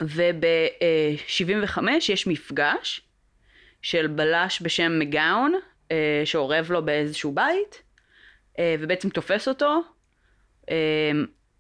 וב-75 0.01 1.79
יש 2.09 2.27
מפגש 2.27 3.01
של 3.83 4.07
בלש 4.07 4.63
בשם 4.63 4.99
מגאון, 4.99 5.55
אה, 5.91 6.23
שאורב 6.25 6.71
לו 6.71 6.85
באיזשהו 6.85 7.33
בית, 7.33 7.83
אה, 8.59 8.75
ובעצם 8.81 9.09
תופס 9.09 9.49
אותו. 9.49 9.81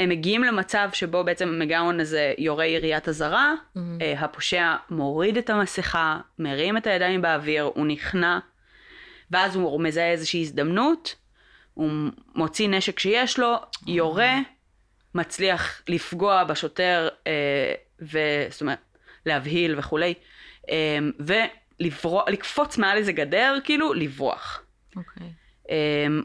הם 0.01 0.09
מגיעים 0.09 0.45
למצב 0.45 0.89
שבו 0.93 1.25
בעצם 1.25 1.59
מגאון 1.59 2.01
הזה 2.01 2.35
יורה 2.39 2.67
יריית 2.67 3.09
אזהרה, 3.09 3.55
מהמם. 3.75 3.99
אה, 4.03 4.21
הפושע 4.21 4.77
מוריד 4.91 5.37
את 5.37 5.51
המסכה, 5.51 6.21
מרים 6.39 6.77
את 6.77 6.87
הידיים 6.87 7.23
באוויר, 7.23 7.63
הוא 7.63 7.87
נכנע, 7.87 8.39
ואז 9.31 9.57
הוא 9.57 9.81
מזהה 9.81 10.11
איזושהי 10.11 10.41
הזדמנות, 10.41 11.15
הוא 11.75 11.91
מוציא 12.35 12.69
נשק 12.69 12.99
שיש 12.99 13.39
לו, 13.39 13.57
יורה, 13.87 14.39
מצליח 15.15 15.83
לפגוע 15.89 16.45
בשוטר, 16.45 17.09
אה, 17.27 17.75
ו- 18.03 18.47
זאת 18.51 18.61
אומרת, 18.61 18.79
להבהיל 19.27 19.79
וכולי, 19.79 20.15
אה, 20.71 20.99
ולקפוץ 21.21 22.79
מעל 22.79 22.99
איזה 22.99 23.13
גדר, 23.13 23.59
כאילו, 23.65 23.95
לברוח. 23.95 24.63
אוקיי. 24.97 25.27
Um, 25.27 25.40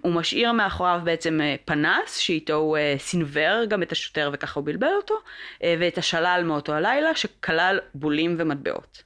הוא 0.01 0.13
משאיר 0.13 0.51
מאחוריו 0.51 1.01
בעצם 1.03 1.39
uh, 1.41 1.61
פנס, 1.65 2.17
שאיתו 2.17 2.53
הוא 2.53 2.77
uh, 2.77 3.01
סינוור 3.01 3.65
גם 3.65 3.83
את 3.83 3.91
השוטר 3.91 4.29
וככה 4.33 4.59
הוא 4.59 4.65
בלבל 4.65 4.93
אותו, 4.97 5.15
uh, 5.15 5.63
ואת 5.79 5.97
השלל 5.97 6.43
מאותו 6.45 6.73
הלילה 6.73 7.15
שכלל 7.15 7.79
בולים 7.93 8.35
ומטבעות. 8.39 9.03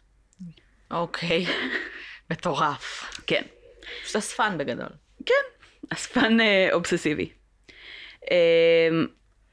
אוקיי. 0.92 1.46
מטורף. 2.32 3.12
כן, 3.28 3.42
פשוט 4.04 4.16
אספן 4.16 4.58
בגדול. 4.58 4.90
אספן 5.90 6.38
uh, 6.40 6.74
אובססיבי. 6.74 7.30
Um, 8.26 8.30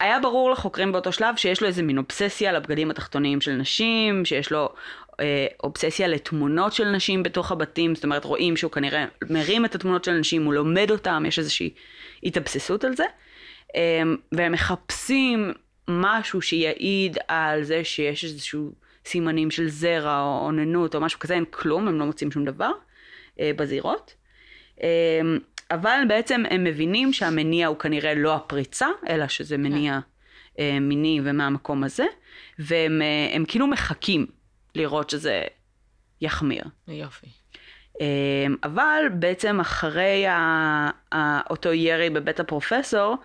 היה 0.00 0.20
ברור 0.20 0.50
לחוקרים 0.50 0.92
באותו 0.92 1.12
שלב 1.12 1.36
שיש 1.36 1.60
לו 1.60 1.68
איזה 1.68 1.82
מין 1.82 1.98
אובססיה 1.98 2.52
לבגדים 2.52 2.90
התחתוניים 2.90 3.40
של 3.40 3.52
נשים, 3.52 4.24
שיש 4.24 4.52
לו 4.52 4.64
אה, 4.64 5.05
אובססיה 5.62 6.08
לתמונות 6.08 6.72
של 6.72 6.84
נשים 6.84 7.22
בתוך 7.22 7.52
הבתים, 7.52 7.94
זאת 7.94 8.04
אומרת 8.04 8.24
רואים 8.24 8.56
שהוא 8.56 8.70
כנראה 8.70 9.04
מרים 9.30 9.64
את 9.64 9.74
התמונות 9.74 10.04
של 10.04 10.12
נשים, 10.12 10.44
הוא 10.44 10.54
לומד 10.54 10.90
אותם, 10.90 11.24
יש 11.28 11.38
איזושהי 11.38 11.70
התאבססות 12.22 12.84
על 12.84 12.96
זה, 12.96 13.04
אה, 13.76 14.02
והם 14.32 14.52
מחפשים 14.52 15.52
משהו 15.88 16.42
שיעיד 16.42 17.18
על 17.28 17.62
זה 17.62 17.84
שיש 17.84 18.24
איזשהו 18.24 18.72
סימנים 19.06 19.50
של 19.50 19.68
זרע 19.68 20.20
או 20.20 20.46
אוננות 20.46 20.94
או 20.94 21.00
משהו 21.00 21.20
כזה, 21.20 21.34
אין 21.34 21.44
כלום, 21.50 21.88
הם 21.88 21.98
לא 21.98 22.06
מוצאים 22.06 22.30
שום 22.30 22.44
דבר 22.44 22.70
אה, 23.40 23.50
בזירות. 23.56 24.14
אה, 24.82 25.20
אבל 25.70 26.00
בעצם 26.08 26.42
הם 26.50 26.64
מבינים 26.64 27.12
שהמניע 27.12 27.66
הוא 27.66 27.78
כנראה 27.78 28.14
לא 28.14 28.34
הפריצה, 28.34 28.86
אלא 29.08 29.28
שזה 29.28 29.56
מניע 29.58 29.98
אה, 30.58 30.80
מיני 30.80 31.20
ומהמקום 31.24 31.84
הזה, 31.84 32.04
והם 32.58 33.02
אה, 33.02 33.36
הם 33.36 33.44
כאילו 33.48 33.66
מחכים 33.66 34.26
לראות 34.76 35.10
שזה 35.10 35.42
יחמיר. 36.20 36.64
יופי. 36.88 37.26
אה, 38.00 38.06
אבל 38.62 39.04
בעצם 39.18 39.60
אחרי 39.60 40.26
ה- 40.26 40.90
ה- 41.14 41.40
אותו 41.50 41.72
ירי 41.72 42.10
בבית 42.10 42.40
הפרופסור, 42.40 43.16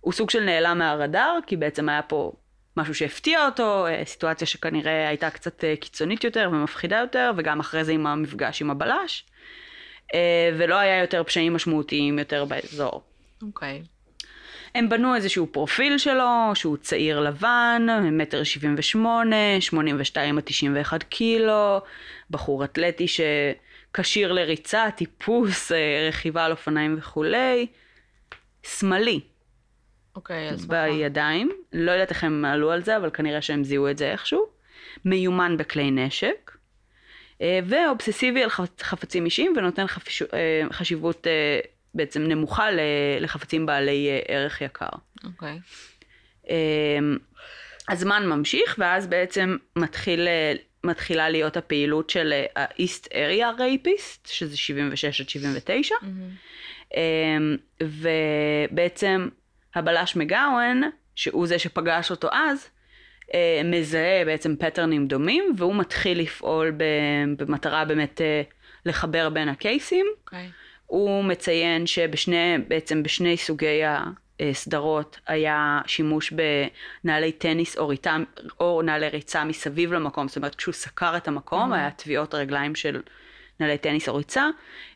הוא 0.00 0.12
סוג 0.12 0.30
של 0.30 0.40
נעלם 0.44 0.78
מהרדאר, 0.78 1.38
כי 1.46 1.56
בעצם 1.56 1.88
היה 1.88 2.02
פה 2.02 2.32
משהו 2.76 2.94
שהפתיע 2.94 3.46
אותו, 3.46 3.86
אה, 3.86 4.02
סיטואציה 4.04 4.46
שכנראה 4.46 5.08
הייתה 5.08 5.30
קצת 5.30 5.64
אה, 5.64 5.74
קיצונית 5.80 6.24
יותר 6.24 6.48
ומפחידה 6.52 6.98
יותר, 6.98 7.32
וגם 7.36 7.60
אחרי 7.60 7.84
זה 7.84 7.92
עם 7.92 8.06
המפגש 8.06 8.62
עם 8.62 8.70
הבלש, 8.70 9.26
אה, 10.14 10.50
ולא 10.58 10.74
היה 10.74 11.00
יותר 11.00 11.24
פשעים 11.24 11.54
משמעותיים 11.54 12.18
יותר 12.18 12.44
באזור. 12.44 13.02
אוקיי. 13.42 13.82
הם 14.74 14.88
בנו 14.88 15.14
איזשהו 15.14 15.46
פרופיל 15.46 15.98
שלו, 15.98 16.50
שהוא 16.54 16.76
צעיר 16.76 17.20
לבן, 17.20 17.86
מטר 18.12 18.44
שבעים 18.44 18.74
ושמונה, 18.78 19.60
שמונים 19.60 19.96
ושתיים 19.98 20.38
עד 20.38 20.44
תשעים 20.44 20.76
ואחד 20.76 21.02
קילו, 21.02 21.80
בחור 22.30 22.64
אתלטי 22.64 23.06
שכשיר 23.08 24.32
לריצה, 24.32 24.90
טיפוס, 24.96 25.72
אה, 25.72 26.06
רכיבה 26.08 26.44
על 26.44 26.50
אופניים 26.50 26.96
וכולי, 26.98 27.66
שמאלי. 28.62 29.20
אוקיי, 30.16 30.50
אז 30.50 30.66
מה? 30.66 30.84
בידיים, 30.86 31.50
לא 31.72 31.90
יודעת 31.90 32.10
איך 32.10 32.24
הם 32.24 32.44
עלו 32.44 32.70
על 32.70 32.82
זה, 32.82 32.96
אבל 32.96 33.10
כנראה 33.10 33.42
שהם 33.42 33.64
זיהו 33.64 33.90
את 33.90 33.98
זה 33.98 34.12
איכשהו, 34.12 34.46
מיומן 35.04 35.56
בכלי 35.56 35.90
נשק, 35.90 36.50
אה, 37.42 37.60
ואובססיבי 37.64 38.42
על 38.42 38.50
חפ- 38.50 38.82
חפצים 38.82 39.24
אישיים 39.24 39.54
ונותן 39.56 39.86
חפיש... 39.86 40.22
אה, 40.22 40.62
חשיבות 40.72 41.26
בעצם 41.94 42.22
נמוכה 42.22 42.68
לחפצים 43.20 43.66
בעלי 43.66 44.08
אה, 44.08 44.20
ערך 44.34 44.60
יקר. 44.60 44.86
אוקיי. 45.24 45.58
הזמן 47.88 48.26
ממשיך, 48.26 48.76
ואז 48.78 49.06
בעצם 49.06 49.56
מתחיל, 49.76 50.28
מתחילה 50.84 51.28
להיות 51.28 51.56
הפעילות 51.56 52.10
של 52.10 52.32
ה-East 52.56 53.06
Area 53.06 53.58
Rapist, 53.58 54.28
שזה 54.28 54.56
76 54.56 55.20
עד 55.20 55.28
79, 55.28 55.94
mm-hmm. 55.94 56.96
ובעצם 57.82 59.28
הבלש 59.74 60.16
מגאוון, 60.16 60.82
שהוא 61.14 61.46
זה 61.46 61.58
שפגש 61.58 62.10
אותו 62.10 62.28
אז, 62.32 62.68
אה, 63.34 63.60
מזהה 63.64 64.24
בעצם 64.24 64.56
פטרנים 64.56 65.06
דומים, 65.06 65.54
והוא 65.56 65.74
מתחיל 65.74 66.20
לפעול 66.20 66.72
במטרה 67.36 67.84
באמת 67.84 68.20
אה, 68.20 68.42
לחבר 68.86 69.28
בין 69.28 69.48
הקייסים. 69.48 70.06
Okay. 70.28 70.34
הוא 70.90 71.24
מציין 71.24 71.86
שבשני, 71.86 72.58
בעצם 72.68 73.02
בשני 73.02 73.36
סוגי 73.36 73.80
הסדרות 74.40 75.18
היה 75.26 75.80
שימוש 75.86 76.32
בנעלי 77.04 77.32
טניס 77.32 77.78
או, 77.78 77.88
ריצה, 77.88 78.16
או 78.60 78.82
נעלי 78.82 79.08
ריצה 79.08 79.44
מסביב 79.44 79.92
למקום, 79.92 80.28
זאת 80.28 80.36
אומרת 80.36 80.54
כשהוא 80.54 80.74
סקר 80.74 81.16
את 81.16 81.28
המקום, 81.28 81.72
mm-hmm. 81.72 81.76
היה 81.76 81.90
טביעות 81.90 82.34
רגליים 82.34 82.74
של 82.74 83.00
נעלי 83.60 83.78
טניס 83.78 84.08
או 84.08 84.16
ריצה, 84.16 84.48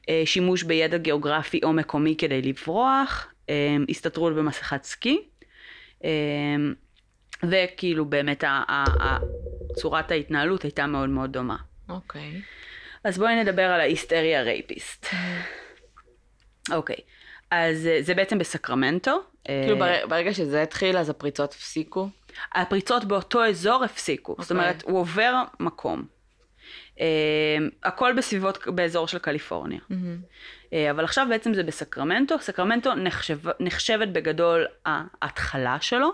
אה, 0.09 0.23
שימוש 0.25 0.63
בידע 0.63 0.97
גיאוגרפי 0.97 1.61
או 1.63 1.73
מקומי 1.73 2.15
כדי 2.19 2.43
לברוח, 2.43 3.33
הסתתרות 3.89 4.35
במסכת 4.35 4.85
סקי. 4.85 5.23
וכאילו 7.43 8.05
באמת 8.05 8.45
צורת 9.77 10.11
ההתנהלות 10.11 10.63
הייתה 10.63 10.87
מאוד 10.87 11.09
מאוד 11.09 11.33
דומה. 11.33 11.57
אוקיי. 11.89 12.21
Okay. 12.23 13.09
אז 13.09 13.19
בואי 13.19 13.37
נדבר 13.37 13.63
על 13.63 13.81
ההיסטריה 13.81 14.43
רייפיסט. 14.43 15.07
אוקיי, 16.73 16.97
אז 17.51 17.87
אה, 17.87 17.99
זה 18.03 18.15
בעצם 18.15 18.39
בסקרמנטו. 18.39 19.23
כאילו 19.45 19.79
בר... 19.79 20.07
ברגע 20.09 20.35
שזה 20.35 20.63
התחיל 20.63 20.97
אז 20.97 21.11
הפריצות 21.11 21.53
הפסיקו? 21.53 22.09
הפריצות 22.53 23.05
באותו 23.05 23.45
אזור 23.45 23.85
הפסיקו. 23.85 24.37
זאת 24.39 24.51
אוקיי. 24.51 24.57
אומרת, 24.57 24.83
הוא 24.83 24.99
עובר 24.99 25.43
מקום. 25.61 26.05
Uh, 26.95 27.01
הכל 27.85 28.13
בסביבות, 28.17 28.67
באזור 28.67 29.09
של 29.09 29.19
קליפורניה. 29.19 29.81
אבל 30.91 31.05
עכשיו 31.05 31.27
בעצם 31.29 31.55
זה 31.55 31.63
בסקרמנטו. 31.63 32.35
סקרמנטו 32.41 32.95
נחשב, 32.95 33.39
נחשבת 33.61 34.09
בגדול 34.09 34.67
ההתחלה 34.87 35.77
שלו. 35.81 36.13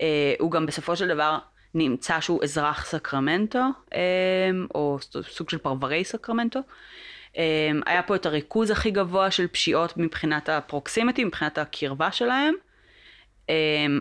אה, 0.00 0.34
הוא 0.38 0.50
גם 0.50 0.66
בסופו 0.66 0.96
של 0.96 1.08
דבר 1.08 1.38
נמצא 1.74 2.20
שהוא 2.20 2.42
אזרח 2.42 2.86
סקרמנטו, 2.86 3.62
אה, 3.94 4.00
או 4.74 4.98
סוג 5.22 5.50
של 5.50 5.58
פרברי 5.58 6.04
סקרמנטו. 6.04 6.60
אה, 7.38 7.70
היה 7.86 8.02
פה 8.02 8.14
את 8.14 8.26
הריכוז 8.26 8.70
הכי 8.70 8.90
גבוה 8.90 9.30
של 9.30 9.46
פשיעות 9.46 9.96
מבחינת 9.96 10.48
ה 10.48 10.55
proximity, 10.55 11.24
מבחינת 11.24 11.58
הקרבה 11.58 12.12
שלהם. 12.12 12.54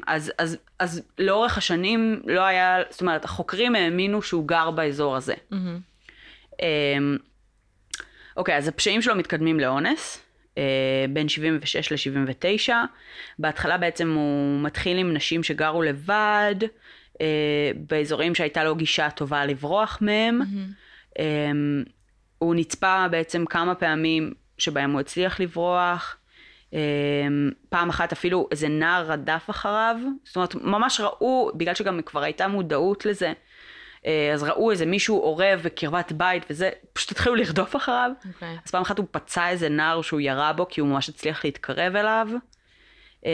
אז, 0.07 0.31
אז, 0.37 0.57
אז 0.79 1.01
לאורך 1.17 1.57
השנים 1.57 2.21
לא 2.25 2.41
היה, 2.41 2.77
זאת 2.89 3.01
אומרת, 3.01 3.25
החוקרים 3.25 3.75
האמינו 3.75 4.21
שהוא 4.21 4.47
גר 4.47 4.71
באזור 4.71 5.15
הזה. 5.15 5.33
Mm-hmm. 5.53 6.63
אוקיי, 8.37 8.57
אז 8.57 8.67
הפשעים 8.67 9.01
שלו 9.01 9.15
מתקדמים 9.15 9.59
לאונס. 9.59 10.27
אה, 10.57 11.05
בין 11.09 11.29
76 11.29 11.91
ל-79. 11.91 12.73
בהתחלה 13.39 13.77
בעצם 13.77 14.13
הוא 14.13 14.61
מתחיל 14.61 14.97
עם 14.97 15.13
נשים 15.13 15.43
שגרו 15.43 15.81
לבד, 15.81 16.55
אה, 17.21 17.71
באזורים 17.75 18.35
שהייתה 18.35 18.63
לו 18.63 18.75
גישה 18.75 19.09
טובה 19.09 19.45
לברוח 19.45 19.97
מהם. 20.01 20.41
Mm-hmm. 20.41 21.21
הוא 22.39 22.55
נצפה 22.55 23.05
בעצם 23.11 23.45
כמה 23.45 23.75
פעמים 23.75 24.33
שבהם 24.57 24.91
הוא 24.91 24.99
הצליח 24.99 25.39
לברוח. 25.39 26.17
פעם 27.69 27.89
אחת 27.89 28.11
אפילו 28.11 28.47
איזה 28.51 28.67
נער 28.67 29.11
רדף 29.11 29.45
אחריו, 29.49 29.95
זאת 30.23 30.35
אומרת 30.35 30.55
ממש 30.55 30.99
ראו, 30.99 31.51
בגלל 31.55 31.75
שגם 31.75 32.01
כבר 32.05 32.23
הייתה 32.23 32.47
מודעות 32.47 33.05
לזה, 33.05 33.33
אה, 34.05 34.31
אז 34.33 34.43
ראו 34.43 34.71
איזה 34.71 34.85
מישהו 34.85 35.21
אורב 35.21 35.61
בקרבת 35.63 36.11
בית 36.11 36.45
וזה, 36.49 36.69
פשוט 36.93 37.11
התחילו 37.11 37.35
לרדוף 37.35 37.75
אחריו. 37.75 38.11
Okay. 38.23 38.27
אוקיי. 38.27 38.57
אז 38.65 38.71
פעם 38.71 38.81
אחת 38.81 38.97
הוא 38.97 39.05
פצע 39.11 39.49
איזה 39.49 39.69
נער 39.69 40.01
שהוא 40.01 40.19
ירה 40.19 40.53
בו 40.53 40.67
כי 40.69 40.81
הוא 40.81 40.89
ממש 40.89 41.09
הצליח 41.09 41.45
להתקרב 41.45 41.95
אליו. 41.95 42.27
אה, 43.25 43.31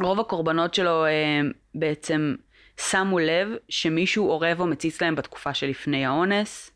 רוב 0.00 0.20
הקורבנות 0.20 0.74
שלו 0.74 1.06
אה, 1.06 1.40
בעצם 1.74 2.34
שמו 2.80 3.18
לב 3.18 3.48
שמישהו 3.68 4.28
אורב 4.28 4.60
או 4.60 4.66
מציץ 4.66 5.02
להם 5.02 5.14
בתקופה 5.14 5.54
שלפני 5.54 6.06
האונס. 6.06 6.71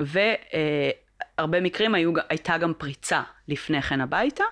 והרבה 0.00 1.60
מקרים 1.60 1.94
היו, 1.94 2.12
הייתה 2.28 2.58
גם 2.58 2.72
פריצה 2.74 3.22
לפני 3.48 3.82
כן 3.82 4.00
הביתה. 4.00 4.44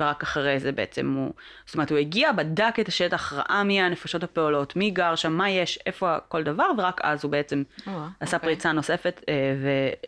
ורק 0.00 0.22
אחרי 0.22 0.60
זה 0.60 0.72
בעצם 0.72 1.14
הוא, 1.14 1.32
זאת 1.66 1.74
אומרת 1.74 1.90
הוא 1.90 1.98
הגיע, 1.98 2.32
בדק 2.32 2.74
את 2.80 2.88
השטח, 2.88 3.32
ראה 3.32 3.64
מי 3.64 3.80
הנפשות 3.80 4.24
הפעולות, 4.24 4.76
מי 4.76 4.90
גר 4.90 5.14
שם, 5.14 5.32
מה 5.32 5.50
יש, 5.50 5.78
איפה 5.86 6.16
כל 6.28 6.42
דבר, 6.42 6.70
ורק 6.78 7.00
אז 7.02 7.24
הוא 7.24 7.32
בעצם 7.32 7.62
oh, 7.80 7.90
עשה 8.20 8.36
okay. 8.36 8.40
פריצה 8.40 8.72
נוספת 8.72 9.20
אה, 9.28 9.34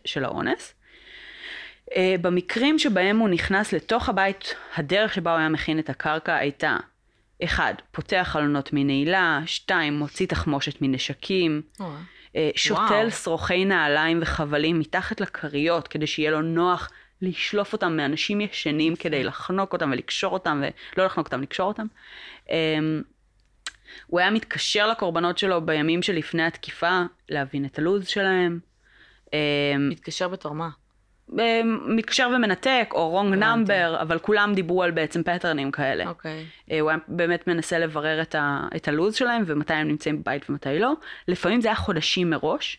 של 0.05 0.25
האונס. 0.25 0.73
אה, 1.95 2.15
במקרים 2.21 2.79
שבהם 2.79 3.17
הוא 3.17 3.29
נכנס 3.29 3.73
לתוך 3.73 4.09
הבית, 4.09 4.55
הדרך 4.75 5.13
שבה 5.13 5.31
הוא 5.31 5.39
היה 5.39 5.49
מכין 5.49 5.79
את 5.79 5.89
הקרקע 5.89 6.35
הייתה 6.35 6.77
אחד, 7.43 7.73
פותח 7.91 8.27
חלונות 8.31 8.69
מנעילה, 8.73 9.41
שתיים, 9.45 9.93
מוציא 9.93 10.27
תחמושת 10.27 10.81
מנשקים, 10.81 11.61
שותל 12.55 13.09
שרוכי 13.09 13.65
נעליים 13.65 14.19
וחבלים 14.21 14.79
מתחת 14.79 15.21
לכריות 15.21 15.87
כדי 15.87 16.07
שיהיה 16.07 16.31
לו 16.31 16.41
נוח 16.41 16.89
לשלוף 17.21 17.73
אותם 17.73 17.97
מאנשים 17.97 18.41
ישנים 18.41 18.95
כדי 18.95 19.23
לחנוק 19.23 19.73
אותם 19.73 19.91
ולקשור 19.91 20.33
אותם, 20.33 20.63
ולא 20.97 21.05
לחנוק 21.05 21.27
אותם, 21.27 21.41
לקשור 21.41 21.67
אותם. 21.67 21.85
Um, 22.47 22.51
הוא 24.07 24.19
היה 24.19 24.31
מתקשר 24.31 24.87
לקורבנות 24.87 25.37
שלו 25.37 25.65
בימים 25.65 26.01
שלפני 26.01 26.43
התקיפה, 26.43 27.01
להבין 27.29 27.65
את 27.65 27.79
הלו"ז 27.79 28.07
שלהם. 28.07 28.59
Um, 29.25 29.31
מתקשר 29.79 30.27
בתור 30.27 30.55
מה? 30.55 30.69
מתקשר 31.87 32.29
ומנתק, 32.35 32.89
או 32.91 33.21
wrong 33.21 33.35
number, 33.35 34.01
אבל 34.01 34.19
כולם 34.19 34.53
דיברו 34.55 34.83
על 34.83 34.91
בעצם 34.91 35.23
פטרנים 35.23 35.71
כאלה. 35.71 36.07
אוקיי. 36.07 36.45
Okay. 36.45 36.71
Uh, 36.71 36.73
הוא 36.79 36.89
היה 36.89 36.99
באמת 37.07 37.47
מנסה 37.47 37.79
לברר 37.79 38.21
את, 38.21 38.35
ה, 38.35 38.67
את 38.75 38.87
הלו"ז 38.87 39.15
שלהם, 39.15 39.43
ומתי 39.47 39.73
הם 39.73 39.87
נמצאים 39.87 40.19
בבית 40.21 40.49
ומתי 40.49 40.79
לא. 40.79 40.93
לפעמים 41.27 41.61
זה 41.61 41.67
היה 41.67 41.75
חודשים 41.75 42.29
מראש. 42.29 42.77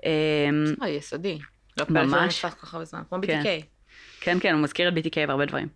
Um, 0.00 0.06
יסודי. 0.88 1.38
לא 1.78 1.86
ממש. 1.88 2.44
כמו 3.08 3.18
כן. 3.26 3.42
BTK. 3.42 3.64
כן, 4.20 4.38
כן, 4.40 4.54
הוא 4.54 4.60
מזכיר 4.60 4.88
את 4.88 4.94
BTK 4.94 5.16
והרבה 5.28 5.44
דברים. 5.44 5.68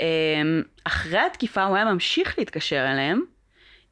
אמ, 0.00 0.62
אחרי 0.84 1.18
התקיפה 1.18 1.64
הוא 1.64 1.76
היה 1.76 1.84
ממשיך 1.84 2.38
להתקשר 2.38 2.86
אליהם, 2.92 3.22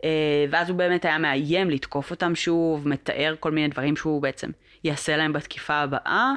אה, 0.04 0.44
ואז 0.50 0.70
הוא 0.70 0.78
באמת 0.78 1.04
היה 1.04 1.18
מאיים 1.18 1.70
לתקוף 1.70 2.10
אותם 2.10 2.34
שוב, 2.34 2.88
מתאר 2.88 3.34
כל 3.40 3.50
מיני 3.50 3.68
דברים 3.68 3.96
שהוא 3.96 4.22
בעצם 4.22 4.50
יעשה 4.84 5.16
להם 5.16 5.32
בתקיפה 5.32 5.74
הבאה. 5.74 6.32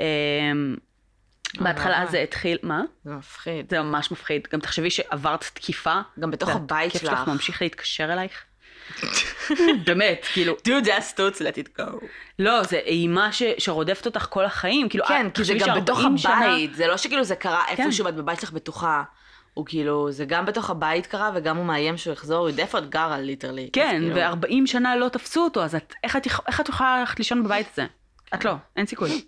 אמ, 0.00 0.76
בהתחלה 1.60 2.06
זה 2.06 2.20
התחיל, 2.20 2.58
מה? 2.62 2.82
זה 3.04 3.14
מפחיד. 3.14 3.70
זה 3.70 3.82
ממש 3.82 4.12
מפחיד. 4.12 4.48
גם 4.52 4.60
תחשבי 4.60 4.90
שעברת 4.90 5.44
תקיפה. 5.54 6.00
גם 6.20 6.30
בתוך 6.30 6.48
הבית 6.48 6.92
שלך. 6.92 7.02
הכיף 7.04 7.18
שלך 7.18 7.28
ממשיך 7.28 7.62
להתקשר 7.62 8.12
אלייך. 8.12 8.44
באמת, 9.86 10.26
כאילו... 10.32 10.54
do 10.68 10.84
just 10.84 11.16
stoots, 11.16 11.38
let 11.38 11.56
it 11.56 11.80
go. 11.80 12.04
לא, 12.38 12.62
זה 12.62 12.76
אימה 12.76 13.30
שרודפת 13.58 14.06
אותך 14.06 14.26
כל 14.30 14.44
החיים. 14.44 14.88
כאילו, 14.88 15.04
כן, 15.06 15.30
כי 15.30 15.44
זה 15.44 15.54
גם 15.58 15.80
בתוך 15.80 16.00
הבית. 16.04 16.74
זה 16.74 16.86
לא 16.86 16.96
שכאילו 16.96 17.24
זה 17.24 17.36
קרה 17.36 17.62
כן. 17.76 17.82
איפשהו, 17.82 18.08
את 18.08 18.14
בבית 18.14 18.40
שלך 18.40 18.52
בטוחה. 18.52 19.02
הוא 19.54 19.66
כאילו, 19.66 20.12
זה 20.12 20.24
גם 20.24 20.46
בתוך 20.46 20.70
הבית 20.70 21.06
קרה, 21.06 21.30
וגם 21.34 21.56
הוא 21.56 21.66
מאיים 21.66 21.96
שהוא 21.96 22.12
יחזור, 22.12 22.38
הוא 22.38 22.48
יודע 22.48 22.62
איפה 22.62 22.78
את 22.78 22.90
גרה, 22.90 23.20
ליטרלי. 23.20 23.70
כן, 23.72 24.02
כאילו... 24.14 24.16
ו-40 24.16 24.66
שנה 24.66 24.96
לא 24.96 25.08
תפסו 25.08 25.44
אותו, 25.44 25.64
אז 25.64 25.76
איך, 26.04 26.16
את, 26.16 26.68
יכולה 26.68 27.00
ללכת 27.00 27.18
לישון 27.18 27.44
בבית 27.44 27.66
הזה? 27.72 27.86
את 28.34 28.44
לא, 28.44 28.52
אין 28.76 28.86
סיכוי. 28.86 29.24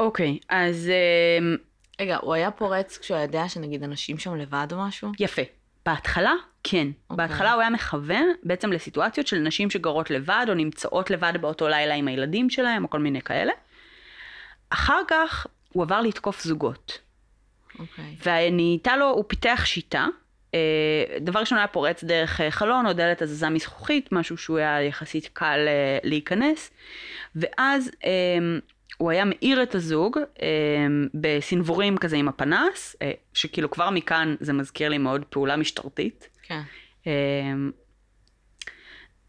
אוקיי, 0.00 0.38
אז... 0.48 0.90
אמ, 1.40 1.56
רגע, 2.00 2.18
הוא 2.20 2.34
היה 2.34 2.50
פורץ 2.50 2.98
כשהוא 2.98 3.18
יודע 3.18 3.48
שנגיד 3.48 3.82
אנשים 3.82 4.18
שם 4.18 4.36
לבד 4.36 4.66
או 4.72 4.78
משהו? 4.78 5.12
יפה. 5.20 5.42
בהתחלה, 5.86 6.32
כן. 6.64 6.86
Okay. 6.90 7.10
אוקיי. 7.10 7.28
בהתחלה 7.28 7.52
הוא 7.52 7.60
היה 7.60 7.70
מכוון 7.70 8.26
בעצם 8.42 8.72
לסיטואציות 8.72 9.26
של 9.26 9.38
נשים 9.38 9.70
שגרות 9.70 10.10
לבד 10.10 10.46
או 10.48 10.54
נמצאות 10.54 11.10
לבד 11.10 11.32
באותו 11.40 11.68
לילה 11.68 11.94
עם 11.94 12.08
הילדים 12.08 12.50
שלהם 12.50 12.84
או 12.84 12.90
כל 12.90 12.98
מיני 12.98 13.22
כאלה. 13.22 13.52
אחר 14.70 15.00
כך 15.08 15.46
הוא 15.72 15.82
עבר 15.82 16.00
לתקוף 16.00 16.42
זוגות. 16.42 16.98
אוקיי. 17.78 18.16
Okay. 18.20 18.28
ונהייתה 18.28 18.96
לו, 18.96 19.10
הוא 19.10 19.24
פיתח 19.28 19.62
שיטה. 19.64 20.06
אה, 20.54 21.18
דבר 21.20 21.40
ראשון 21.40 21.58
היה 21.58 21.66
פורץ 21.66 22.04
דרך 22.04 22.40
אה, 22.40 22.50
חלון 22.50 22.86
או 22.86 22.92
דלת 22.92 23.22
הזזה 23.22 23.48
מזכוכית, 23.48 24.12
משהו 24.12 24.36
שהוא 24.36 24.58
היה 24.58 24.82
יחסית 24.82 25.30
קל 25.32 25.64
אה, 25.66 25.98
להיכנס. 26.02 26.70
ואז 27.36 27.90
הוא 29.02 29.10
היה 29.10 29.24
מאיר 29.24 29.62
את 29.62 29.74
הזוג 29.74 30.18
אה, 30.42 30.48
בסנוורים 31.14 31.96
כזה 31.96 32.16
עם 32.16 32.28
הפנס, 32.28 32.96
אה, 33.02 33.12
שכאילו 33.34 33.70
כבר 33.70 33.90
מכאן 33.90 34.34
זה 34.40 34.52
מזכיר 34.52 34.88
לי 34.88 34.98
מאוד 34.98 35.24
פעולה 35.24 35.56
משטרתית. 35.56 36.28
כן. 36.42 36.60
אה, 37.06 37.12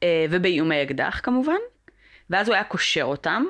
אה, 0.04 0.26
ובאיומי 0.30 0.84
אקדח 0.84 1.20
כמובן, 1.24 1.58
ואז 2.30 2.48
הוא 2.48 2.54
היה 2.54 2.64
קושר 2.64 3.04
אותם. 3.04 3.44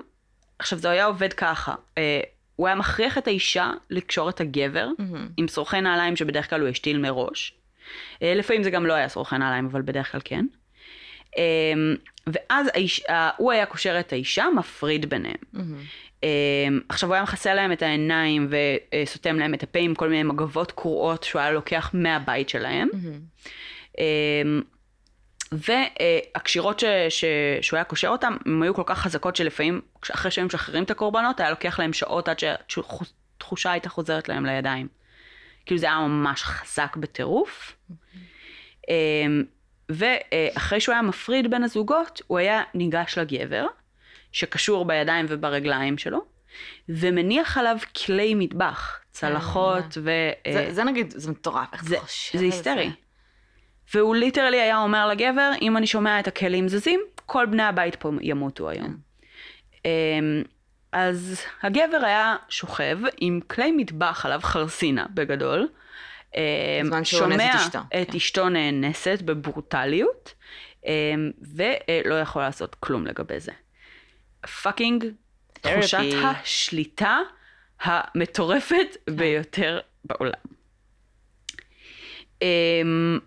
עכשיו 0.59 0.79
זה 0.79 0.89
היה 0.89 1.05
עובד 1.05 1.33
ככה, 1.33 1.75
אה, 1.97 2.21
הוא 2.55 2.67
היה 2.67 2.75
מכריח 2.75 3.17
את 3.17 3.27
האישה 3.27 3.71
לקשור 3.89 4.29
את 4.29 4.41
הגבר 4.41 4.87
מהמם. 4.99 5.27
עם 5.37 5.47
שרוכי 5.47 5.81
נעליים 5.81 6.15
שבדרך 6.15 6.49
כלל 6.49 6.61
הוא 6.61 6.69
השתיל 6.69 6.97
מראש. 6.97 7.53
אה, 8.21 8.35
לפעמים 8.35 8.63
זה 8.63 8.69
גם 8.69 8.85
לא 8.85 8.93
היה 8.93 9.09
שרוכי 9.09 9.37
נעליים, 9.37 9.65
אבל 9.65 9.81
בדרך 9.81 10.11
כלל 10.11 10.21
כן. 10.25 10.45
אה, 11.37 11.73
ואז 12.27 12.67
האיש, 12.73 13.01
אה, 13.09 13.29
הוא 13.37 13.51
היה 13.51 13.65
קושר 13.65 13.99
את 13.99 14.13
האישה, 14.13 14.45
מפריד 14.55 15.09
ביניהם. 15.09 15.35
מהמם. 15.53 15.77
אה, 16.23 16.67
עכשיו 16.89 17.09
הוא 17.09 17.13
היה 17.13 17.23
מכסה 17.23 17.53
להם 17.53 17.71
את 17.71 17.81
העיניים 17.81 18.49
וסותם 18.49 19.39
להם 19.39 19.53
את 19.53 19.63
הפה 19.63 19.79
עם 19.79 19.95
כל 19.95 20.09
מיני 20.09 20.23
מגבות 20.23 20.71
קרועות 20.71 21.23
שהוא 21.23 21.39
היה 21.41 21.51
לוקח 21.51 21.89
מהבית 21.93 22.49
שלהם. 22.49 22.89
אמ, 23.97 24.61
והקשירות 25.51 26.79
ש, 26.79 26.85
ש, 27.09 27.25
שהוא 27.61 27.77
היה 27.77 27.83
קושר 27.83 28.07
אותם, 28.07 28.37
הם 28.45 28.63
היו 28.63 28.73
כל 28.73 28.83
כך 28.85 28.99
חזקות 28.99 29.35
שלפעמים, 29.35 29.81
אחרי 30.11 30.31
שהם 30.31 30.45
משחררים 30.45 30.83
את 30.83 30.91
הקורבנות, 30.91 31.39
היה 31.39 31.49
לוקח 31.49 31.79
להם 31.79 31.93
שעות 31.93 32.27
עד 32.27 32.37
שהתחושה 32.39 33.71
הייתה 33.71 33.89
חוזרת 33.89 34.29
להם 34.29 34.45
לידיים. 34.45 34.87
כאילו 35.65 35.79
זה 35.79 35.85
היה 35.85 35.99
ממש 35.99 36.43
חזק 36.43 36.95
בטירוף. 36.97 37.75
אמ, 38.89 39.43
ואחרי 39.89 40.79
שהוא 40.79 40.93
היה 40.93 41.01
מפריד 41.01 41.51
בין 41.51 41.63
הזוגות, 41.63 42.21
הוא 42.27 42.37
היה 42.37 42.63
ניגש 42.73 43.17
לגבר, 43.17 43.65
שקשור 44.33 44.85
בידיים 44.85 45.25
וברגליים 45.29 45.97
שלו, 45.97 46.21
ומניח 46.89 47.57
עליו 47.57 47.77
כלי 48.05 48.33
מטבח, 48.35 48.99
צלחות 49.11 49.97
ו... 50.03 50.11
זה- 50.53 50.73
זה 50.73 50.83
נגיד, 50.83 51.13
זה 51.17 51.31
מטורף, 51.31 51.67
איך 51.73 51.83
זה, 51.83 51.95
אתה 51.95 52.05
חושב 52.05 52.37
זה 52.37 52.45
היסטרי. 52.45 52.91
והוא 53.93 54.15
literally 54.15 54.61
היה 54.61 54.77
אומר 54.77 55.07
לגבר, 55.07 55.51
אם 55.61 55.77
אני 55.77 55.87
שומע 55.87 56.19
את 56.19 56.27
הכלים 56.27 56.67
זזים, 56.67 56.99
כל 57.25 57.45
בני 57.45 57.63
הבית 57.63 57.95
פה 57.95 58.11
ימותו 58.21 58.69
היום. 58.69 58.97
אמ, 59.85 60.43
אז 60.91 61.41
הגבר 61.63 61.97
היה 62.05 62.35
שוכב 62.49 62.97
עם 63.17 63.39
כלי 63.47 63.71
מטבח 63.71 64.25
עליו 64.25 64.39
חרסינה 64.43 65.05
בגדול. 65.13 65.67
אמ, 66.35 66.41
את 67.51 67.55
אשתו, 67.55 67.79
את 68.01 68.11
כן. 68.11 68.17
אשתו 68.17 68.49
נאנסת 68.49 69.19
בברוטליות, 69.25 70.33
אמ, 70.85 70.91
ולא 71.55 72.15
יכול 72.21 72.41
לעשות 72.41 72.75
כלום 72.79 73.07
לגבי 73.07 73.39
זה. 73.39 73.51
fucking 74.47 75.05
תחושת. 75.53 75.97
השליטה 76.23 77.17
המטורפת 77.81 78.97
ביותר 79.09 79.79
בעולם. 80.05 80.33
אמ, 82.41 83.19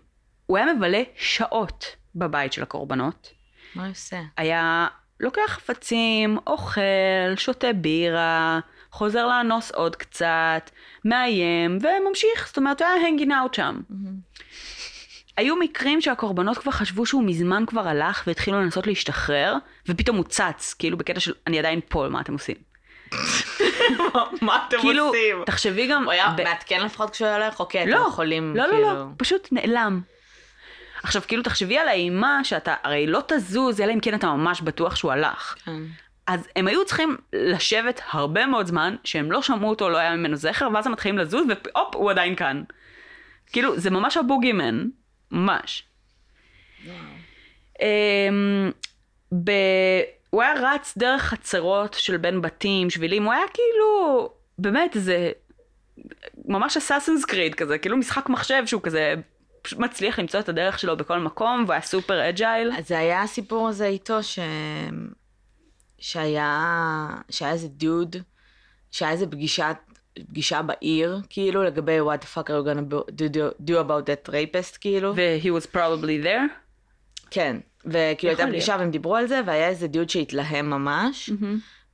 הוא 0.45 0.57
היה 0.57 0.73
מבלה 0.73 1.03
שעות 1.15 1.95
בבית 2.15 2.53
של 2.53 2.63
הקורבנות. 2.63 3.33
מה 3.75 3.83
הוא 3.83 3.91
עושה? 3.91 4.21
היה 4.37 4.87
לוקח 5.19 5.41
חפצים, 5.47 6.37
אוכל, 6.47 6.81
שותה 7.35 7.73
בירה, 7.73 8.59
חוזר 8.91 9.27
לאנוס 9.27 9.71
עוד 9.71 9.95
קצת, 9.95 10.71
מאיים, 11.05 11.77
וממשיך, 11.81 12.47
זאת 12.47 12.57
אומרת, 12.57 12.81
הוא 12.81 12.89
היה 12.89 13.07
הנגינג 13.07 13.31
אאוט 13.31 13.53
שם. 13.53 13.79
היו 15.37 15.55
מקרים 15.55 16.01
שהקורבנות 16.01 16.57
כבר 16.57 16.71
חשבו 16.71 17.05
שהוא 17.05 17.23
מזמן 17.23 17.63
כבר 17.67 17.87
הלך 17.87 18.23
והתחילו 18.27 18.61
לנסות 18.61 18.87
להשתחרר, 18.87 19.55
ופתאום 19.87 20.17
הוא 20.17 20.25
צץ, 20.25 20.75
כאילו 20.79 20.97
בקטע 20.97 21.19
של 21.19 21.33
אני 21.47 21.59
עדיין 21.59 21.79
פה, 21.89 22.07
מה 22.09 22.21
אתם 22.21 22.33
עושים? 22.33 22.55
מה 24.41 24.65
אתם 24.67 24.77
כאילו, 24.81 25.05
עושים? 25.05 25.43
תחשבי 25.45 25.87
גם... 25.87 26.03
הוא 26.03 26.11
היה 26.11 26.29
ב- 26.37 26.43
מעדכן 26.43 26.85
לפחות 26.85 27.09
כשהוא 27.09 27.27
הולך? 27.29 27.59
אוקיי, 27.59 27.83
אתם 27.83 27.89
לא, 27.89 28.05
יכולים, 28.07 28.55
לא, 28.55 28.65
לא, 28.65 28.71
כאילו... 28.71 28.93
לא, 28.93 29.05
פשוט 29.17 29.47
נעלם. 29.51 30.01
עכשיו, 31.03 31.21
כאילו, 31.27 31.43
תחשבי 31.43 31.77
על 31.77 31.87
האימה 31.87 32.43
שאתה 32.43 32.75
הרי 32.83 33.07
לא 33.07 33.23
תזוז, 33.27 33.81
אלא 33.81 33.93
אם 33.93 33.99
כן 33.99 34.15
אתה 34.15 34.27
ממש 34.27 34.61
בטוח 34.61 34.95
שהוא 34.95 35.11
הלך. 35.11 35.55
כן. 35.65 35.71
אז 36.27 36.47
הם 36.55 36.67
היו 36.67 36.85
צריכים 36.85 37.17
לשבת 37.33 38.01
הרבה 38.11 38.45
מאוד 38.45 38.67
זמן, 38.67 38.95
שהם 39.03 39.31
לא 39.31 39.41
שמעו 39.41 39.69
אותו, 39.69 39.89
לא 39.89 39.97
היה 39.97 40.15
ממנו 40.15 40.35
זכר, 40.35 40.67
ואז 40.73 40.85
הם 40.85 40.91
מתחילים 40.93 41.17
לזוז, 41.17 41.45
והופ, 41.47 41.95
הוא 41.95 42.11
עדיין 42.11 42.35
כאן. 42.35 42.63
כאילו, 43.51 43.79
זה 43.79 43.89
ממש 43.89 44.17
הבוגימן, 44.17 44.87
ממש. 45.31 45.83
אמ, 47.81 48.71
ב... 49.43 49.51
הוא 50.29 50.41
היה 50.41 50.53
רץ 50.61 50.93
דרך 50.97 51.21
חצרות 51.21 51.93
של 51.93 52.17
בין 52.17 52.41
בתים, 52.41 52.89
שבילים, 52.89 53.23
הוא 53.23 53.33
היה 53.33 53.45
כאילו, 53.53 54.29
באמת 54.57 54.95
איזה, 54.95 55.31
ממש 56.45 56.77
Assassin's 56.77 57.25
Creed 57.25 57.55
כזה, 57.55 57.77
כאילו 57.77 57.97
משחק 57.97 58.29
מחשב 58.29 58.63
שהוא 58.65 58.81
כזה, 58.81 59.15
פשוט 59.61 59.79
מצליח 59.79 60.19
למצוא 60.19 60.39
את 60.39 60.49
הדרך 60.49 60.79
שלו 60.79 60.97
בכל 60.97 61.19
מקום, 61.19 61.63
והוא 61.63 61.73
היה 61.73 61.81
super 61.81 62.29
agile. 62.29 62.71
אז 62.77 62.87
זה 62.87 62.99
היה 62.99 63.21
הסיפור 63.21 63.67
הזה 63.67 63.87
איתו, 63.87 64.23
ש... 64.23 64.39
שהיה... 65.99 67.07
שהיה 67.29 67.51
איזה 67.51 67.67
דוד, 67.67 68.15
שהיה 68.91 69.11
איזה 69.11 69.27
פגישת... 69.27 69.75
פגישה 70.27 70.61
בעיר, 70.61 71.19
כאילו, 71.29 71.63
לגבי 71.63 71.99
what 71.99 72.23
the 72.23 72.37
fuck 72.37 72.47
are 72.47 72.63
you 72.63 72.67
gonna 72.67 72.93
do, 72.93 73.29
do, 73.29 73.67
do 73.67 73.71
about 73.71 74.05
that 74.09 74.29
rapist, 74.29 74.77
כאילו. 74.81 75.13
ו- 75.15 75.37
he 75.41 75.61
was 75.61 75.65
probably 75.65 76.25
there. 76.25 76.51
כן, 77.31 77.57
וכאילו 77.85 78.31
הייתה. 78.33 78.47
פגישה 78.47 78.75
והם 78.79 78.91
דיברו 78.91 79.15
על 79.15 79.27
זה, 79.27 79.41
והיה 79.45 79.67
איזה 79.67 79.87
דוד 79.87 80.09
שהתלהם 80.09 80.69
ממש, 80.69 81.29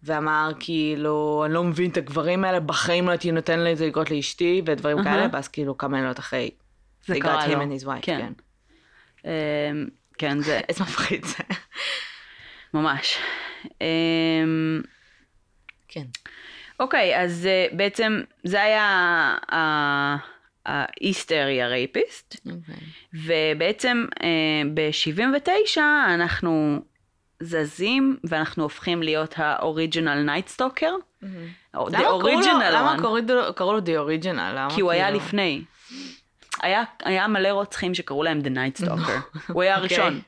ואמר 0.03 0.51
כאילו, 0.59 1.43
אני 1.45 1.53
לא 1.53 1.63
מבין 1.63 1.91
את 1.91 1.97
הגברים 1.97 2.43
האלה, 2.43 2.59
בחיים 2.59 3.05
לא 3.05 3.12
הייתי 3.12 3.31
נותן 3.31 3.59
לי 3.59 3.71
את 3.73 3.77
זה 3.77 3.88
לקרות 3.88 4.12
לאשתי, 4.12 4.62
ודברים 4.65 4.97
אהה. 4.97 5.05
כאלה, 5.05 5.27
ואז 5.33 5.47
כאילו 5.47 5.77
כמה 5.77 6.01
לילות 6.01 6.19
אחרי, 6.19 6.51
זה 7.07 7.19
קרה 7.19 7.47
לו. 7.47 7.62
and 7.62 7.81
his 7.81 7.86
wife, 7.86 8.01
כן. 8.01 8.19
כן. 8.19 8.33
אמ, 9.29 9.88
כן, 10.17 10.39
זה 10.41 10.59
איזה 10.69 10.83
מפחיד 10.83 11.25
זה. 11.25 11.43
ממש. 12.73 13.17
אמ, 13.81 14.81
כן. 15.88 16.03
אוקיי, 16.79 17.21
אז 17.23 17.45
אה, 17.51 17.65
בעצם 17.77 18.21
זה 18.43 18.62
היה 18.62 19.36
ה 20.65 20.76
East 20.76 21.19
Area 21.19 21.62
Rapist, 21.62 22.36
אוקיי. 22.45 22.75
ובעצם 23.13 24.05
ב-79 24.73 25.77
אנחנו 26.13 26.81
זזים 27.39 28.17
ואנחנו 28.23 28.63
הופכים 28.63 29.03
להיות 29.03 29.33
ה 29.38 29.47
Original 29.47 30.23
Night 30.23 30.50
Stalker. 30.50 30.93
The 31.23 31.27
original 31.97 32.71
למה. 32.71 32.95
קראו 33.55 33.73
לו- 33.73 33.79
The 33.79 34.07
Original? 34.09 34.73
כי 34.75 34.81
הוא 34.81 34.91
היה 34.91 35.05
כאילו? 35.05 35.19
לפני. 35.19 35.62
היה, 36.62 36.83
היה 37.03 37.27
מלא 37.27 37.47
רוצחים 37.47 37.93
שקראו 37.93 38.23
להם 38.23 38.39
The 38.39 38.47
Night 38.57 38.79
Stalker. 38.86 39.39
הוא 39.53 39.62
היה 39.62 39.79
אוקיי. 39.81 39.97
הראשון. 39.97 40.21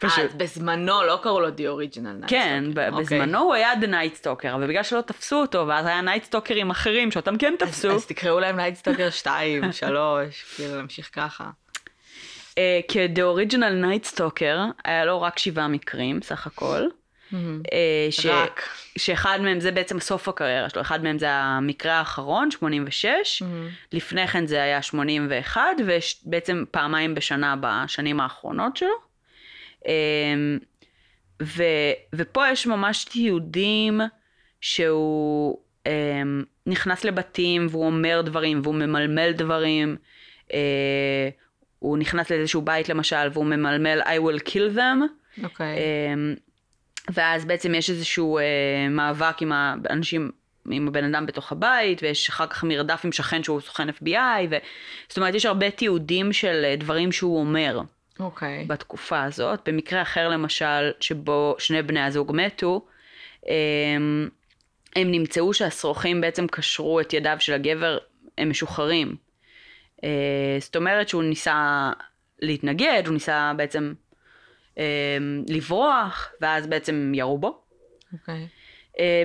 פשוט. 0.00 0.24
אז 0.24 0.34
בזמנו 0.34 1.02
לא 1.02 1.18
קראו 1.22 1.40
לו 1.40 1.48
The 1.48 1.50
Original 1.50 2.24
Night 2.24 2.28
כן, 2.28 2.64
Stalker. 2.74 2.92
אוקיי. 2.92 3.18
בזמנו 3.20 3.38
הוא 3.38 3.54
היה 3.54 3.72
The 3.72 3.86
Night 3.86 4.24
Stalker, 4.24 4.54
אבל 4.54 4.66
בגלל 4.68 4.82
שלא 4.82 5.00
תפסו 5.00 5.36
אותו, 5.40 5.66
ואז 5.68 5.86
היה 5.86 6.00
Night 6.00 6.32
Stalkerים 6.34 6.70
אחרים 6.70 7.10
שאותם 7.10 7.38
כן 7.38 7.54
אז- 7.62 7.68
תפסו, 7.68 7.90
אז 7.90 8.06
תקראו 8.06 8.40
להם 8.40 8.60
Night 8.60 8.82
Stalker 8.84 9.10
2, 9.10 9.72
3, 9.72 10.44
כאילו 10.56 10.76
להמשיך 10.76 11.10
ככה. 11.12 11.44
אה, 12.58 12.80
כ-The 12.88 13.18
Original 13.18 13.84
Night 13.84 14.14
Stalker, 14.14 14.56
היה 14.84 15.04
לו 15.04 15.20
רק 15.22 15.38
שבעה 15.38 15.68
מקרים 15.68 16.22
סך 16.22 16.46
הכל. 16.46 16.82
אה, 17.32 17.38
ש- 18.10 18.26
רק. 18.26 18.62
שאחד 18.98 19.38
מהם 19.42 19.60
זה 19.60 19.70
בעצם 19.70 20.00
סוף 20.00 20.28
הקריירה 20.28 20.68
שלו, 20.70 20.80
אחד 20.82 21.02
מהם 21.04 21.18
זה 21.18 21.30
המקרה 21.30 21.92
האחרון, 21.94 22.50
86, 22.50 23.42
לפני 23.92 24.26
כן 24.28 24.46
זה 24.46 24.62
היה 24.62 24.82
81, 24.82 25.60
ובעצם 25.78 26.64
פעמיים 26.70 27.14
בשנה 27.14 27.54
בשנים 27.60 28.20
האחרונות 28.20 28.76
שלו. 28.76 29.07
אמ, 29.86 30.58
ו, 31.42 31.62
ופה 32.14 32.48
יש 32.48 32.66
ממש 32.66 33.04
תיעודים 33.04 34.00
שהוא 34.60 35.58
אמ, 35.86 36.44
נכנס 36.66 37.04
לבתים 37.04 37.66
והוא 37.70 37.86
אומר 37.86 38.22
דברים 38.24 38.60
והוא 38.62 38.74
ממלמל 38.74 39.32
דברים. 39.32 39.96
אה, 40.52 41.28
הוא 41.78 41.98
נכנס 41.98 42.30
לאיזשהו 42.30 42.62
בית 42.62 42.88
למשל 42.88 43.28
והוא 43.32 43.44
ממלמל 43.44 44.02
I 44.02 44.06
will 44.06 44.48
kill 44.48 44.76
them. 44.76 45.02
אוקיי. 45.44 45.78
אמ, 45.78 46.34
ואז 47.14 47.44
בעצם 47.44 47.74
יש 47.74 47.90
איזשהו 47.90 48.38
אה, 48.38 48.88
מאבק 48.90 49.42
עם 49.42 49.52
האנשים, 49.52 50.30
עם 50.70 50.88
הבן 50.88 51.04
אדם 51.04 51.26
בתוך 51.26 51.52
הבית, 51.52 52.02
ויש 52.02 52.28
אחר 52.28 52.46
כך 52.46 52.64
מרדף 52.64 53.00
עם 53.04 53.12
שכן 53.12 53.42
שהוא 53.42 53.60
סוכן 53.60 53.88
FBI, 53.88 54.46
ו... 54.50 54.56
זאת 55.08 55.16
אומרת, 55.16 55.34
יש 55.34 55.46
הרבה 55.46 55.70
תיעודים 55.70 56.32
של 56.32 56.64
אה, 56.64 56.76
דברים 56.76 57.12
שהוא 57.12 57.40
אומר 57.40 57.80
אוקיי. 58.20 58.64
בתקופה 58.66 59.22
הזאת. 59.22 59.68
במקרה 59.68 60.02
אחר 60.02 60.28
למשל, 60.28 60.90
שבו 61.00 61.56
שני 61.58 61.82
בני 61.82 62.00
הזוג 62.00 62.32
מתו, 62.34 62.86
הם, 63.46 64.28
הם 64.96 65.10
נמצאו 65.10 65.54
שהשרוכים 65.54 66.20
בעצם 66.20 66.46
קשרו 66.46 67.00
את 67.00 67.12
ידיו 67.12 67.36
של 67.40 67.52
הגבר, 67.52 67.98
הם 68.38 68.50
משוחררים. 68.50 69.16
אה, 70.04 70.56
זאת 70.60 70.76
אומרת 70.76 71.08
שהוא 71.08 71.22
ניסה 71.22 71.90
להתנגד, 72.42 73.02
הוא 73.06 73.14
ניסה 73.14 73.52
בעצם 73.56 73.94
אה, 74.78 75.18
לברוח, 75.48 76.32
ואז 76.40 76.66
בעצם 76.66 77.12
ירו 77.14 77.38
בו. 77.38 77.60
אוקיי. 78.12 78.34
אה, 78.34 78.46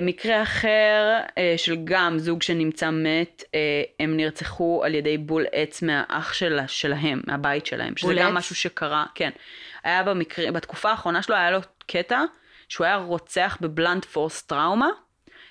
מקרה 0.02 0.42
אחר 0.42 1.18
אה, 1.38 1.54
של 1.56 1.76
גם 1.84 2.18
זוג 2.18 2.42
שנמצא 2.42 2.90
מת, 2.90 3.42
אה, 3.54 3.82
הם 4.00 4.16
נרצחו 4.16 4.82
על 4.84 4.94
ידי 4.94 5.18
בול 5.18 5.46
עץ 5.52 5.82
מהאח 5.82 6.32
שלה, 6.32 6.68
שלהם, 6.68 7.20
מהבית 7.26 7.66
שלהם, 7.66 7.96
שזה 7.96 8.14
גם 8.14 8.28
עץ? 8.28 8.34
משהו 8.34 8.54
שקרה, 8.54 9.04
כן. 9.14 9.30
היה 9.84 10.02
במקרה, 10.02 10.52
בתקופה 10.52 10.90
האחרונה 10.90 11.22
שלו 11.22 11.36
היה 11.36 11.50
לו 11.50 11.58
קטע 11.86 12.22
שהוא 12.68 12.84
היה 12.84 12.96
רוצח 12.96 13.58
בבלנט 13.60 14.04
פורס 14.04 14.42
טראומה, 14.42 14.88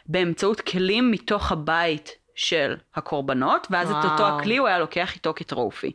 באמצעות 0.05 0.61
כלים 0.61 1.11
מתוך 1.11 1.51
הבית 1.51 2.11
של 2.35 2.75
הקורבנות, 2.95 3.67
ואז 3.71 3.91
את 3.91 3.95
אותו 3.95 4.23
וואו. 4.23 4.39
הכלי 4.39 4.57
הוא 4.57 4.67
היה 4.67 4.79
לוקח 4.79 5.15
איתו 5.15 5.33
כ 5.35 5.48
trophy. 5.48 5.91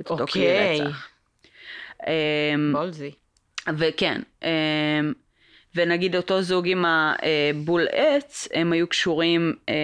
את 0.00 0.10
אותו 0.10 0.26
כלי 0.26 0.42
אוקיי. 0.42 0.80
רצח. 0.80 1.08
אמ, 2.06 2.72
ballsy. 2.72 3.10
וכן, 3.76 4.22
אמ, 4.42 5.12
ונגיד 5.76 6.16
אותו 6.16 6.42
זוג 6.42 6.68
עם 6.68 6.84
הבול 6.88 7.86
עץ, 7.92 8.48
הם 8.52 8.72
היו 8.72 8.86
קשורים 8.86 9.54
אמ, 9.68 9.74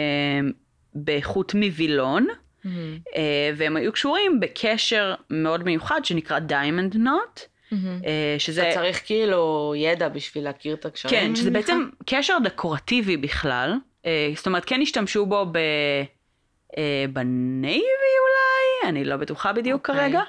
בחוט 0.94 1.54
מווילון, 1.54 2.26
מהמם. 2.64 2.98
אה, 3.16 3.50
והם 3.56 3.76
היו 3.76 3.92
קשורים 3.92 4.40
בקשר 4.40 5.14
מאוד 5.30 5.62
מיוחד 5.64 6.04
שנקרא 6.04 6.38
diamond 6.38 6.96
knot, 6.96 7.40
מהמם. 7.72 8.00
שזה... 8.38 8.68
אתה 8.68 8.74
צריך 8.74 9.02
כאילו 9.06 9.74
ידע 9.76 10.08
בשביל 10.08 10.44
להכיר 10.44 10.74
את 10.74 10.86
הקשרים. 10.86 11.14
כן, 11.14 11.36
שזה 11.36 11.50
מניחה? 11.50 11.72
בעצם 11.72 11.88
קשר 12.06 12.36
דקורטיבי 12.44 13.16
בכלל. 13.16 13.74
אה, 14.06 14.32
זאת 14.36 14.46
אומרת, 14.46 14.64
כן 14.64 14.80
השתמשו 14.82 15.26
בו 15.26 15.46
ב... 15.52 15.58
אה, 16.78 17.04
בנייבי 17.12 18.12
אולי, 18.22 18.90
אני 18.90 19.04
לא 19.04 19.16
בטוחה 19.16 19.52
בדיוק 19.52 19.88
אוקיי. 19.88 20.02
כרגע. 20.02 20.22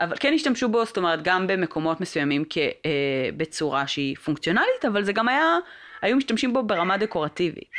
אבל 0.00 0.16
כן 0.20 0.32
השתמשו 0.34 0.68
בו, 0.68 0.84
זאת 0.84 0.96
אומרת, 0.96 1.22
גם 1.22 1.46
במקומות 1.46 2.00
מסוימים 2.00 2.44
כ, 2.50 2.58
אה, 2.58 3.30
בצורה 3.36 3.86
שהיא 3.86 4.16
פונקציונלית, 4.16 4.84
אבל 4.88 5.04
זה 5.04 5.12
גם 5.12 5.28
היה, 5.28 5.56
היו 6.02 6.16
משתמשים 6.16 6.52
בו 6.52 6.62
ברמה 6.62 6.96
דקורטיבית. 6.96 7.70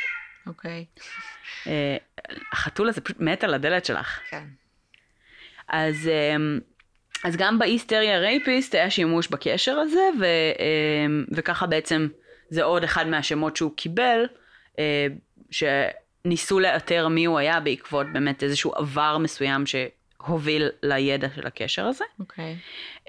אוקיי. 0.46 0.84
אה, 1.66 1.96
החתול 2.52 2.88
הזה 2.88 3.00
פשוט 3.00 3.20
מת 3.20 3.44
על 3.44 3.54
הדלת 3.54 3.84
שלך. 3.84 4.20
כן. 4.30 4.44
אז, 5.68 6.08
אמ, 6.08 6.60
אז 7.24 7.36
גם 7.36 7.58
באיסטריה 7.58 8.18
רייפיסט 8.18 8.74
היה 8.74 8.90
שימוש 8.90 9.28
בקשר 9.28 9.78
הזה, 9.78 10.08
ו, 10.20 10.24
אמ, 10.58 11.24
וככה 11.32 11.66
בעצם 11.66 12.08
זה 12.50 12.62
עוד 12.62 12.84
אחד 12.84 13.06
מהשמות 13.06 13.56
שהוא 13.56 13.72
קיבל, 13.76 14.26
אה, 14.78 15.06
שניסו 15.50 16.60
לאתר 16.60 17.08
מי 17.08 17.24
הוא 17.24 17.38
היה 17.38 17.60
בעקבות 17.60 18.06
באמת 18.12 18.42
איזשהו 18.42 18.74
עבר 18.74 19.18
מסוים 19.18 19.66
שהוביל 20.26 20.68
לידע 20.82 21.28
של 21.34 21.46
הקשר 21.46 21.86
הזה. 21.86 22.04
אוקיי. 22.20 22.56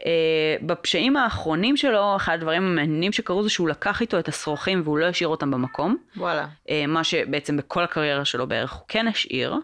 אה, 0.06 0.56
בפשעים 0.62 1.17
האחרונים 1.17 1.78
שלו, 1.78 2.15
אחד 2.15 2.34
הדברים 2.34 2.63
המעניינים 2.63 3.12
שקרו 3.12 3.43
זה 3.43 3.50
שהוא 3.50 3.69
לקח 3.69 4.02
איתו 4.02 4.19
את 4.19 4.28
השרוכים 4.28 4.82
והוא 4.84 4.98
לא 4.98 5.06
השאיר 5.06 5.28
אותם 5.30 5.52
במקום. 5.52 5.98
וואלה. 6.17 6.48
אה, 6.69 6.88
מה 6.88 7.04
שבעצם 7.04 7.58
בכל 7.58 7.84
הקריירה 7.84 8.26
שלו 8.26 8.48
בערך 8.48 8.74
הוא 8.74 8.86
כן 8.88 9.08
השאיר. 9.08 9.56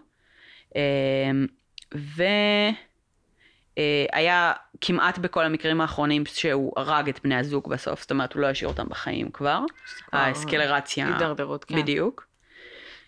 אה, 0.75 0.81
והיה 3.77 4.53
כמעט 4.81 5.17
בכל 5.17 5.45
המקרים 5.45 5.81
האחרונים 5.81 6.25
שהוא 6.25 6.73
הרג 6.77 7.09
את 7.09 7.19
בני 7.23 7.35
הזוג 7.35 7.69
בסוף, 7.69 8.01
זאת 8.01 8.11
אומרת 8.11 8.33
הוא 8.33 8.41
לא 8.41 8.47
השאיר 8.47 8.69
אותם 8.69 8.89
בחיים. 8.89 9.31
כבר 9.31 9.59
האסקלרציה, 10.13 11.07
הידרדרות, 11.07 11.63
כן. 11.63 11.75
בדיוק. 11.75 12.27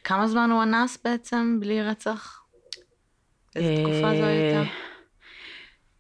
כמה 0.04 0.28
זמן 0.28 0.52
הוא 0.52 0.64
אנס 0.64 0.98
בעצם 1.04 1.58
בלי 1.60 1.84
רצח? 1.84 2.37
איזה 3.58 3.84
תקופה 3.84 4.16
זו 4.16 4.24
אה, 4.24 4.28
הייתה? 4.28 4.70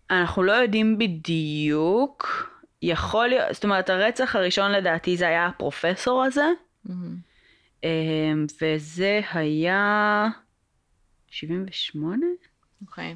אנחנו 0.09 0.43
לא 0.43 0.51
יודעים 0.51 0.97
בדיוק. 0.97 2.49
יכול 2.81 3.27
להיות, 3.27 3.53
זאת 3.53 3.63
אומרת 3.63 3.89
הרצח 3.89 4.35
הראשון 4.35 4.71
לדעתי 4.71 5.17
זה 5.17 5.27
היה 5.27 5.47
הפרופסור 5.47 6.23
הזה, 6.23 6.45
מהמם. 6.85 7.17
אה, 7.83 8.33
וזה 8.61 9.21
היה 9.33 10.27
78? 11.27 12.25
אוקיי. 12.81 13.15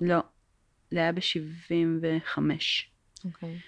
לא, 0.00 0.18
זה 0.90 0.98
היה 0.98 1.12
ב-75. 1.12 2.38
אוקיי. 3.24 3.58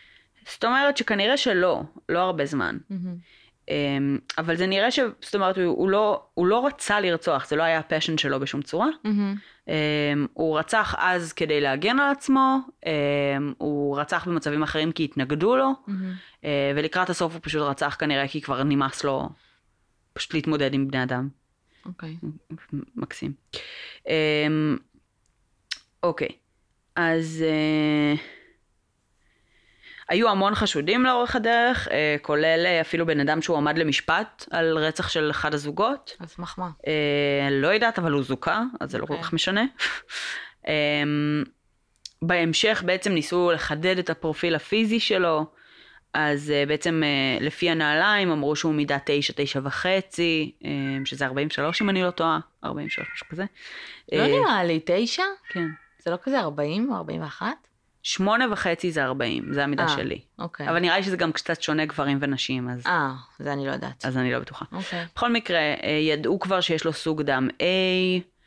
זאת 0.48 0.64
אומרת 0.64 0.96
שכנראה 0.96 1.36
שלא, 1.36 1.82
לא 2.08 2.18
הרבה 2.18 2.46
זמן. 2.46 2.78
מהמם. 2.90 3.16
אמ, 3.68 4.18
אבל 4.38 4.56
זה 4.56 4.66
נראה 4.66 4.90
ש... 4.90 4.98
זאת 5.20 5.34
אומרת, 5.34 5.58
הוא, 5.58 5.90
לא, 5.90 6.22
הוא 6.34 6.46
לא 6.46 6.66
רצה 6.66 7.00
לרצוח, 7.00 7.48
זה 7.48 7.56
לא 7.56 7.62
היה 7.62 7.78
הפשן 7.78 8.18
שלו 8.18 8.40
בשום 8.40 8.62
צורה. 8.62 8.88
מהמם. 9.04 9.34
אמ, 9.68 10.26
הוא 10.32 10.58
רצח 10.58 10.94
אז 10.98 11.32
כדי 11.32 11.60
להגן 11.60 12.00
על 12.00 12.10
עצמו, 12.10 12.58
אמ, 12.86 13.52
הוא 13.58 13.98
רצח 13.98 14.28
במצבים 14.28 14.62
אחרים 14.62 14.92
כי 14.92 15.04
התנגדו 15.04 15.56
לו, 15.56 15.72
מהמם. 15.86 16.12
אה, 16.44 16.72
ולקראת 16.76 17.10
הסוף 17.10 17.32
הוא 17.32 17.40
פשוט 17.44 17.62
רצח 17.62 17.96
כנראה 17.98 18.28
כי 18.28 18.40
כבר 18.40 18.62
נמאס 18.62 19.04
לו 19.04 19.28
פשוט 20.12 20.34
להתמודד 20.34 20.74
עם 20.74 20.88
בני 20.88 21.02
אדם. 21.02 21.28
אוקיי. 21.86 22.16
מקסים. 22.96 23.32
אמ, 24.06 24.76
אוקיי, 26.02 26.28
אז 26.96 27.44
אה, 27.48 28.14
היו 30.08 30.28
המון 30.28 30.54
חשודים 30.54 31.04
לאורך 31.04 31.36
הדרך, 31.36 31.88
אה, 31.88 32.16
כולל 32.22 32.66
אה, 32.66 32.80
אפילו 32.80 33.06
בן 33.06 33.20
אדם 33.20 33.42
שהוא 33.42 33.56
עמד 33.56 33.78
למשפט 33.78 34.44
על 34.50 34.78
רצח 34.78 35.08
של 35.08 35.30
אחד 35.30 35.54
הזוגות. 35.54 36.16
על 36.20 36.26
סמך 36.26 36.54
מה? 36.58 36.70
אה, 36.86 37.48
לא 37.50 37.68
יודעת, 37.68 37.98
אבל 37.98 38.12
הוא 38.12 38.22
זוכה, 38.22 38.62
אז 38.80 38.90
זה 38.90 38.98
לא 38.98 39.06
כל 39.06 39.12
אוקיי. 39.12 39.24
כך 39.24 39.32
משנה. 39.32 39.64
אמ, 40.68 41.44
בהמשך 42.22 42.82
בעצם 42.86 43.12
ניסו 43.12 43.50
לחדד 43.54 43.98
את 43.98 44.10
הפרופיל 44.10 44.54
הפיזי 44.54 45.00
שלו, 45.00 45.46
אז 46.14 46.50
אה, 46.50 46.64
בעצם 46.68 47.02
אה, 47.04 47.44
לפי 47.44 47.70
הנעליים 47.70 48.30
אמרו 48.30 48.56
שהוא 48.56 48.74
מידה 48.74 48.98
9, 49.04 49.32
9 49.36 49.60
וחצי, 49.62 50.52
אה, 50.64 50.70
שזה 51.04 51.26
43 51.26 51.82
אם 51.82 51.90
אני 51.90 52.02
לא 52.02 52.10
טועה, 52.10 52.38
43, 52.64 53.08
משהו 53.14 53.26
כזה. 53.28 53.44
לא 54.12 54.22
אה, 54.22 54.26
נראה 54.26 54.64
לי, 54.64 54.80
תשע? 54.84 55.22
כן. 55.48 55.68
זה 55.98 56.10
לא 56.10 56.16
כזה 56.22 56.40
40 56.40 56.92
או 56.92 56.96
41? 56.96 57.46
שמונה 58.02 58.46
וחצי 58.52 58.92
זה 58.92 59.04
40, 59.04 59.52
זה 59.52 59.64
המידה 59.64 59.82
אה, 59.82 59.88
שלי. 59.88 60.20
אוקיי. 60.38 60.68
אבל 60.68 60.78
נראה 60.78 60.96
לי 60.96 61.02
שזה 61.02 61.16
גם 61.16 61.32
קצת 61.32 61.62
שונה 61.62 61.84
גברים 61.84 62.18
ונשים, 62.20 62.68
אז, 62.68 62.86
אה, 62.86 63.12
זה 63.38 63.52
אני 63.52 63.66
לא 63.66 63.72
יודעת. 63.72 64.04
אז 64.04 64.16
אני 64.16 64.32
לא 64.32 64.38
בטוחה. 64.38 64.64
אוקיי. 64.72 65.04
בכל 65.14 65.32
מקרה, 65.32 65.58
אה, 65.58 65.90
ידעו 65.90 66.40
כבר 66.40 66.60
שיש 66.60 66.84
לו 66.84 66.92
סוג 66.92 67.22
דם 67.22 67.48
A. 67.58 67.62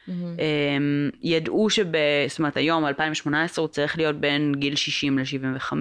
אמ, 0.10 1.10
ידעו 1.22 1.70
שב... 1.70 1.86
זאת 2.30 2.40
אומרת, 2.40 2.58
היום, 2.58 2.86
2018, 2.86 3.64
הוא 3.64 3.70
צריך 3.70 3.98
להיות 3.98 4.16
בין 4.16 4.54
גיל 4.56 4.76
60 4.76 5.20
ל-75. 5.20 5.74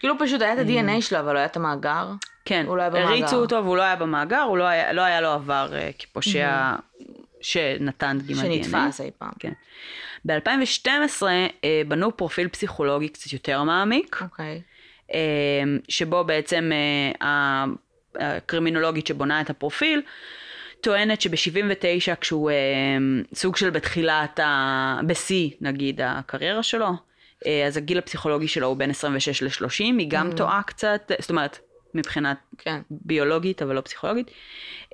כאילו 0.00 0.14
פשוט 0.18 0.42
היה 0.42 0.52
את 0.52 0.58
ה-DNA 0.58 1.02
שלו, 1.02 1.20
אבל 1.20 1.32
לא 1.32 1.38
היה 1.38 1.46
את 1.46 1.56
המאגר. 1.56 2.10
כן, 2.44 2.64
הוא 2.66 2.76
לא 2.76 2.82
היה 2.82 2.90
במאגר. 2.90 3.08
הריצו 3.08 3.36
אותו 3.36 3.64
והוא 3.64 3.76
לא 3.76 3.82
היה 3.82 3.96
במאגר, 3.96 4.40
הוא 4.40 4.58
לא 4.58 4.64
היה, 4.64 4.92
לא 4.92 5.00
היה 5.00 5.20
לו 5.20 5.28
עבר 5.28 5.70
אה, 5.72 5.90
כפושע 5.98 6.74
שנתן 7.40 8.18
דגימת 8.18 8.44
DNA. 8.44 8.64
שנתפס 8.64 9.00
אי 9.00 9.10
פעם. 9.18 9.30
כן. 9.38 9.52
ב-2012 10.24 11.22
אה, 11.64 11.82
בנו 11.88 12.16
פרופיל 12.16 12.48
פסיכולוגי 12.48 13.08
קצת 13.08 13.32
יותר 13.32 13.62
מעמיק, 13.62 14.18
אוקיי. 14.22 14.62
אה, 15.14 15.62
שבו 15.88 16.24
בעצם 16.24 16.70
אה, 17.22 17.64
הקרימינולוגית 18.14 19.06
שבונה 19.06 19.40
את 19.40 19.50
הפרופיל, 19.50 20.02
טוענת 20.80 21.20
שב-79 21.20 22.16
כשהוא 22.20 22.50
סוג 23.34 23.56
של 23.56 23.70
בתחילת, 23.70 24.38
ה... 24.38 25.00
בשיא 25.06 25.50
נגיד 25.60 26.00
הקריירה 26.04 26.62
שלו, 26.62 26.88
אז 27.66 27.76
הגיל 27.76 27.98
הפסיכולוגי 27.98 28.48
שלו 28.48 28.66
הוא 28.66 28.76
בין 28.76 28.90
26 28.90 29.42
ל-30, 29.62 29.68
היא 29.78 30.06
גם 30.10 30.30
Mm. 30.30 30.36
טועה 30.36 30.62
קצת, 30.62 31.10
זאת 31.18 31.30
אומרת, 31.30 31.58
מבחינת 31.94 32.36
כן. 32.58 32.80
ביולוגית 32.90 33.62
אבל 33.62 33.74
לא 33.74 33.80
פסיכולוגית. 33.80 34.30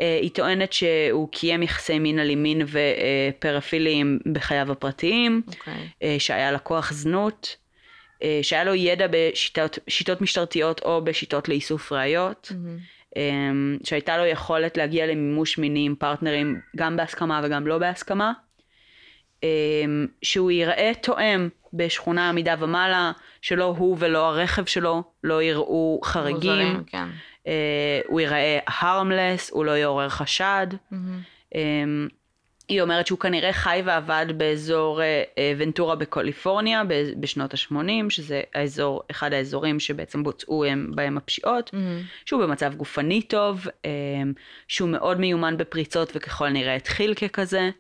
אה, 0.01 0.19
היא 0.23 0.31
טוענת 0.31 0.73
שהוא 0.73 1.29
קיים 1.33 1.63
יחסי 1.63 1.99
מין 1.99 2.19
אלימים 2.19 2.59
ופרפיליים 2.67 4.19
בחייו 4.33 4.73
הפרטיים, 4.73 5.43
אוקיי. 5.47 5.89
אה, 6.03 6.17
שהיה 6.19 6.53
לקוח 6.53 6.93
זנות, 6.93 7.57
אה, 8.23 8.39
שהיה 8.43 8.65
לו 8.65 8.75
ידע 8.75 9.07
בשיטות 9.11 9.79
שיטות 9.89 10.21
משטרתיות 10.21 10.83
או 10.83 11.05
בשיטות 11.05 11.49
לאיסוף 11.49 11.93
ראיות, 11.93 12.53
מהמם. 12.55 12.79
אה, 13.17 13.79
שהייתה 13.85 14.19
לו 14.19 14.25
יכולת 14.27 14.77
להגיע 14.77 15.07
למימוש 15.07 15.59
מיני 15.59 15.87
עם 15.87 15.95
פרטנרים 15.95 16.61
גם 16.77 16.97
בהסכמה 16.97 17.41
וגם 17.45 17.67
לא 17.67 17.79
בהסכמה, 17.79 18.33
אה, 19.45 19.49
שהוא 20.23 20.51
ייראה 20.51 20.93
תואם 21.03 21.49
בשכונה 21.77 22.29
עמידה 22.29 22.55
ומעלה, 22.59 23.13
שלא 23.43 23.75
הוא 23.79 23.97
ולא 24.01 24.29
הרכב 24.29 24.65
שלו 24.65 25.03
לא 25.25 25.43
יראו 25.43 26.01
חריגים. 26.05 26.39
מוזרים, 26.39 26.85
כן. 26.87 27.09
אה, 27.47 28.01
הוא 28.07 28.21
ייראה 28.21 28.59
harmless, 28.69 29.51
הוא 29.51 29.65
לא 29.65 29.71
יעורר 29.71 30.09
חשד. 30.09 30.67
מהמם. 30.91 31.21
אה, 31.55 31.61
היא 32.69 32.83
אומרת 32.83 33.07
שהוא 33.07 33.19
כנראה 33.19 33.53
חי 33.53 33.83
ועבד 33.85 34.27
באזור 34.37 35.03
אה, 35.03 35.23
אה, 35.39 35.53
ונטורה 35.59 35.97
בקליפורניה 35.97 36.83
בשנות 37.21 37.55
ה-80, 37.55 38.11
שזה 38.11 38.43
האזור, 38.55 39.03
אחד 39.11 39.33
האזורים 39.33 39.81
שבעצם 39.81 40.23
בוצעו 40.23 40.65
הם, 40.65 40.91
בהם 40.95 41.17
הפשיעות, 41.17 41.71
מהמם. 41.73 42.03
שהוא 42.25 42.43
במצב 42.43 42.75
גופני 42.75 43.23
טוב, 43.23 43.67
אה, 43.85 43.91
שהוא 44.69 44.89
מאוד 44.89 45.21
מיומן 45.21 45.57
בפריצות 45.57 46.13
וככל 46.15 46.47
הנראה 46.47 46.75
התחיל 46.75 47.15
ככזה, 47.15 47.71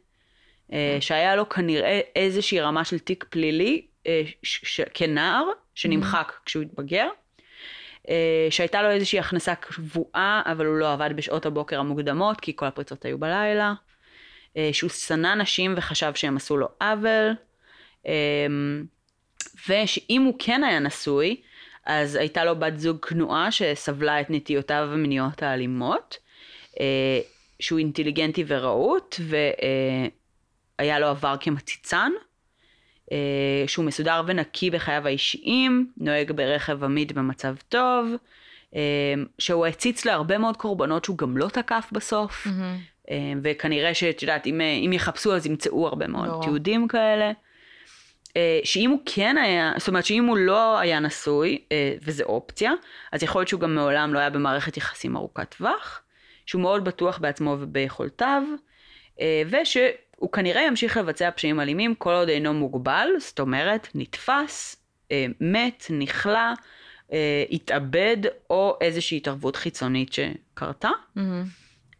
שהיה 1.00 1.36
לו 1.36 1.48
כנראה 1.48 2.00
איזושהי 2.16 2.60
רמה 2.60 2.84
של 2.84 2.98
תיק 2.98 3.24
פלילי 3.30 3.86
אה, 4.06 4.22
כנער, 4.94 5.44
שנמחק 5.74 6.32
כשהוא 6.44 6.62
התבגר. 6.62 7.08
אה, 8.08 8.46
שהייתה 8.50 8.82
לו 8.82 8.90
איזושהי 8.90 9.18
הכנסה 9.18 9.54
קבועה, 9.54 10.42
אבל 10.46 10.66
הוא 10.66 10.76
לא 10.76 10.92
עבד 10.92 11.10
בשעות 11.16 11.46
הבוקר 11.46 11.80
המוקדמות, 11.80 12.40
כי 12.40 12.52
כל 12.56 12.66
הפריצות 12.66 13.04
היו 13.04 13.18
בלילה. 13.18 13.74
אה, 14.56 14.70
שהוא 14.72 14.90
שנא 14.90 15.34
נשים 15.34 15.74
וחשב 15.76 16.12
שהם 16.14 16.36
עשו 16.36 16.56
לו 16.56 16.68
עוול. 16.80 17.34
אה, 18.06 18.46
ושאם 19.68 20.22
הוא 20.22 20.34
כן 20.38 20.64
היה 20.64 20.78
נשוי, 20.78 21.40
אז 21.86 22.14
הייתה 22.14 22.44
לו 22.44 22.58
בת 22.58 22.78
זוג 22.78 23.04
כנועה 23.04 23.50
שסבלה 23.50 24.20
את 24.20 24.30
נטיותיו 24.30 24.88
המיניות 24.92 25.42
האלימות, 25.42 26.16
אה, 26.80 27.20
שהוא 27.60 27.78
אינטליגנטי 27.78 28.44
ורהוט, 28.46 29.16
והיה 30.78 30.98
לו 30.98 31.06
עבר 31.06 31.34
כמציצן, 31.40 32.12
אה, 33.12 33.64
שהוא 33.66 33.84
מסודר 33.84 34.22
ונקי 34.26 34.70
בחייו 34.70 35.06
האישיים, 35.06 35.90
נוהג 35.96 36.32
ברכב 36.32 36.84
עמיד 36.84 37.12
במצב 37.12 37.54
טוב, 37.68 38.06
אה, 38.74 38.80
שהוא 39.38 39.66
הציץ 39.66 40.04
להרבה 40.04 40.38
מאוד 40.38 40.56
קורבנות 40.56 41.04
שהוא 41.04 41.18
גם 41.18 41.36
לא 41.36 41.48
תקף 41.48 41.88
בסוף, 41.92 42.46
Mm-hmm. 42.46 43.10
אה, 43.10 43.32
וכנראה 43.42 43.94
שאת 43.94 44.22
יודעת, 44.22 44.46
אם, 44.46 44.60
אם 44.60 44.92
יחפשו 44.92 45.34
אז 45.34 45.46
ימצאו 45.46 45.86
הרבה 45.86 46.06
מאוד 46.06 46.28
ברור. 46.28 46.42
תיעודים 46.42 46.88
כאלה. 46.88 47.32
שאם 48.64 48.90
הוא 48.90 48.98
כן 49.06 49.36
היה, 49.38 49.72
זאת 49.78 49.88
אומרת 49.88 50.04
שאם 50.04 50.24
הוא 50.24 50.36
לא 50.36 50.78
היה 50.78 51.00
נשוי, 51.00 51.58
וזה 52.02 52.24
אופציה, 52.24 52.72
אז 53.12 53.22
יכול 53.22 53.40
להיות 53.40 53.48
שהוא 53.48 53.60
גם 53.60 53.74
מעולם 53.74 54.14
לא 54.14 54.18
היה 54.18 54.30
במערכת 54.30 54.76
יחסים 54.76 55.16
ארוכת 55.16 55.54
טווח, 55.58 56.02
שהוא 56.46 56.62
מאוד 56.62 56.84
בטוח 56.84 57.18
בעצמו 57.18 57.56
וביכולתיו, 57.60 58.42
אה, 59.20 59.42
ושהוא 60.16 60.32
כנראה 60.32 60.62
ימשיך 60.62 60.96
לבצע 60.96 61.30
פשעים 61.30 61.60
אלימים 61.60 61.94
כל 61.94 62.12
עוד 62.12 62.28
אינו 62.28 62.54
מוגבל, 62.54 63.08
זאת 63.18 63.40
אומרת 63.40 63.88
נתפס, 63.94 64.76
אה, 65.12 65.26
מת, 65.40 65.86
נכלא, 65.90 66.52
אה, 67.12 67.44
התאבד 67.50 68.16
או 68.50 68.78
איזושהי 68.80 69.16
התערבות 69.16 69.56
חיצונית 69.56 70.12
שקרתה. 70.12 70.90
Mm-hmm. 71.16 71.20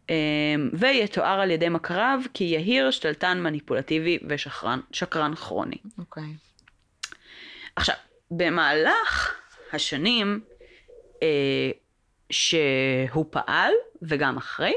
אמ, 0.09 0.69
ויתואר 0.73 1.39
על 1.39 1.51
ידי 1.51 1.69
מכריו 1.69 2.19
כיהיר, 2.33 2.91
שתלטן, 2.91 3.41
מניפולטיבי 3.41 4.19
ושקרן 4.29 4.79
שקרן 4.91 5.35
כרוני. 5.35 5.77
אוקיי. 5.97 6.23
עכשיו, 7.75 7.95
במהלך 8.31 9.35
השנים 9.73 10.39
אה, 11.23 11.71
שהוא 12.29 13.25
פעל, 13.29 13.71
וגם 14.01 14.37
אחרי, 14.37 14.73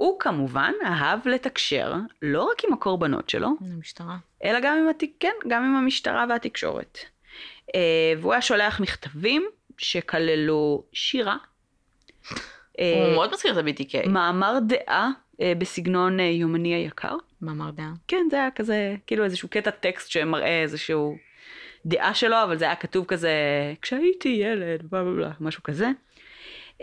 הוא 0.00 0.20
כמובן 0.20 0.72
אהב 0.84 1.28
לתקשר 1.28 1.94
לא 2.22 2.42
רק 2.42 2.64
עם 2.64 2.72
הקורבנות 2.72 3.30
שלו, 3.30 3.48
המשטרה. 3.60 4.16
אלא 4.44 4.60
גם 4.62 4.76
עם, 4.78 4.88
התיק, 4.88 5.12
כן, 5.20 5.32
גם 5.48 5.64
עם 5.64 5.76
המשטרה 5.76 6.26
והתקשורת. 6.28 6.98
אה, 7.74 8.12
והוא 8.20 8.32
היה 8.32 8.42
שולח 8.42 8.80
מכתבים 8.80 9.46
שכללו 9.78 10.84
שירה. 10.92 11.36
אה, 12.78 13.04
הוא 13.06 13.14
מאוד 13.14 13.32
מזכיר 13.32 13.52
את 13.52 13.56
ה-BTK. 13.56 14.08
מאמר 14.08 14.58
דעה 14.66 15.10
אה, 15.40 15.52
בסגנון 15.58 16.20
אה, 16.20 16.24
יומני 16.24 16.74
היקר. 16.74 17.16
מאמר 17.42 17.70
דעה. 17.70 17.92
כן, 18.08 18.26
זה 18.30 18.36
היה 18.36 18.50
כזה, 18.50 18.94
כאילו 19.06 19.24
איזשהו 19.24 19.48
קטע 19.48 19.70
טקסט 19.70 20.10
שמראה 20.10 20.62
איזשהו 20.62 21.16
דעה 21.86 22.14
שלו, 22.14 22.36
אבל 22.44 22.58
זה 22.58 22.64
היה 22.64 22.76
כתוב 22.76 23.04
כזה, 23.06 23.32
כשהייתי 23.82 24.28
ילד, 24.28 24.82
בלה 24.90 25.04
בלה 25.04 25.12
בלה, 25.12 25.30
משהו 25.40 25.62
כזה. 25.62 25.88
Um, 26.80 26.82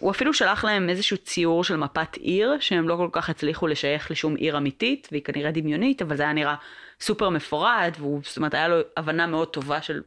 הוא 0.00 0.10
אפילו 0.10 0.34
שלח 0.34 0.64
להם 0.64 0.88
איזשהו 0.88 1.16
ציור 1.16 1.64
של 1.64 1.76
מפת 1.76 2.16
עיר, 2.16 2.56
שהם 2.60 2.88
לא 2.88 2.96
כל 2.96 3.08
כך 3.12 3.30
הצליחו 3.30 3.66
לשייך 3.66 4.10
לשום 4.10 4.34
עיר 4.34 4.56
אמיתית, 4.56 5.08
והיא 5.12 5.22
כנראה 5.22 5.50
דמיונית, 5.50 6.02
אבל 6.02 6.16
זה 6.16 6.22
היה 6.22 6.32
נראה 6.32 6.54
סופר 7.00 7.28
מפורט, 7.28 7.96
והוא, 7.98 8.20
זאת 8.24 8.36
אומרת, 8.36 8.54
היה 8.54 8.68
לו 8.68 8.76
הבנה 8.96 9.26
מאוד 9.26 9.48
טובה 9.48 9.82
של 9.82 10.02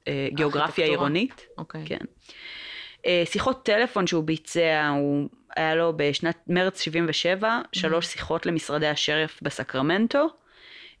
uh, 0.00 0.06
גיאוגרפיה. 0.28 0.86
עירונית. 0.86 1.46
אוקיי. 1.58 1.82
כן. 1.86 2.04
אה, 3.06 3.22
שיחות 3.26 3.64
טלפון 3.64 4.06
שהוא 4.06 4.24
ביצע, 4.24 4.88
הוא 4.88 5.28
היה 5.56 5.74
לו 5.74 5.92
בשנת 5.96 6.38
מרץ 6.46 6.80
77, 6.80 7.60
שלוש 7.72 8.06
שיחות 8.06 8.46
למשרדי 8.46 8.86
השריף 8.86 9.38
בסקרמנטו, 9.42 10.26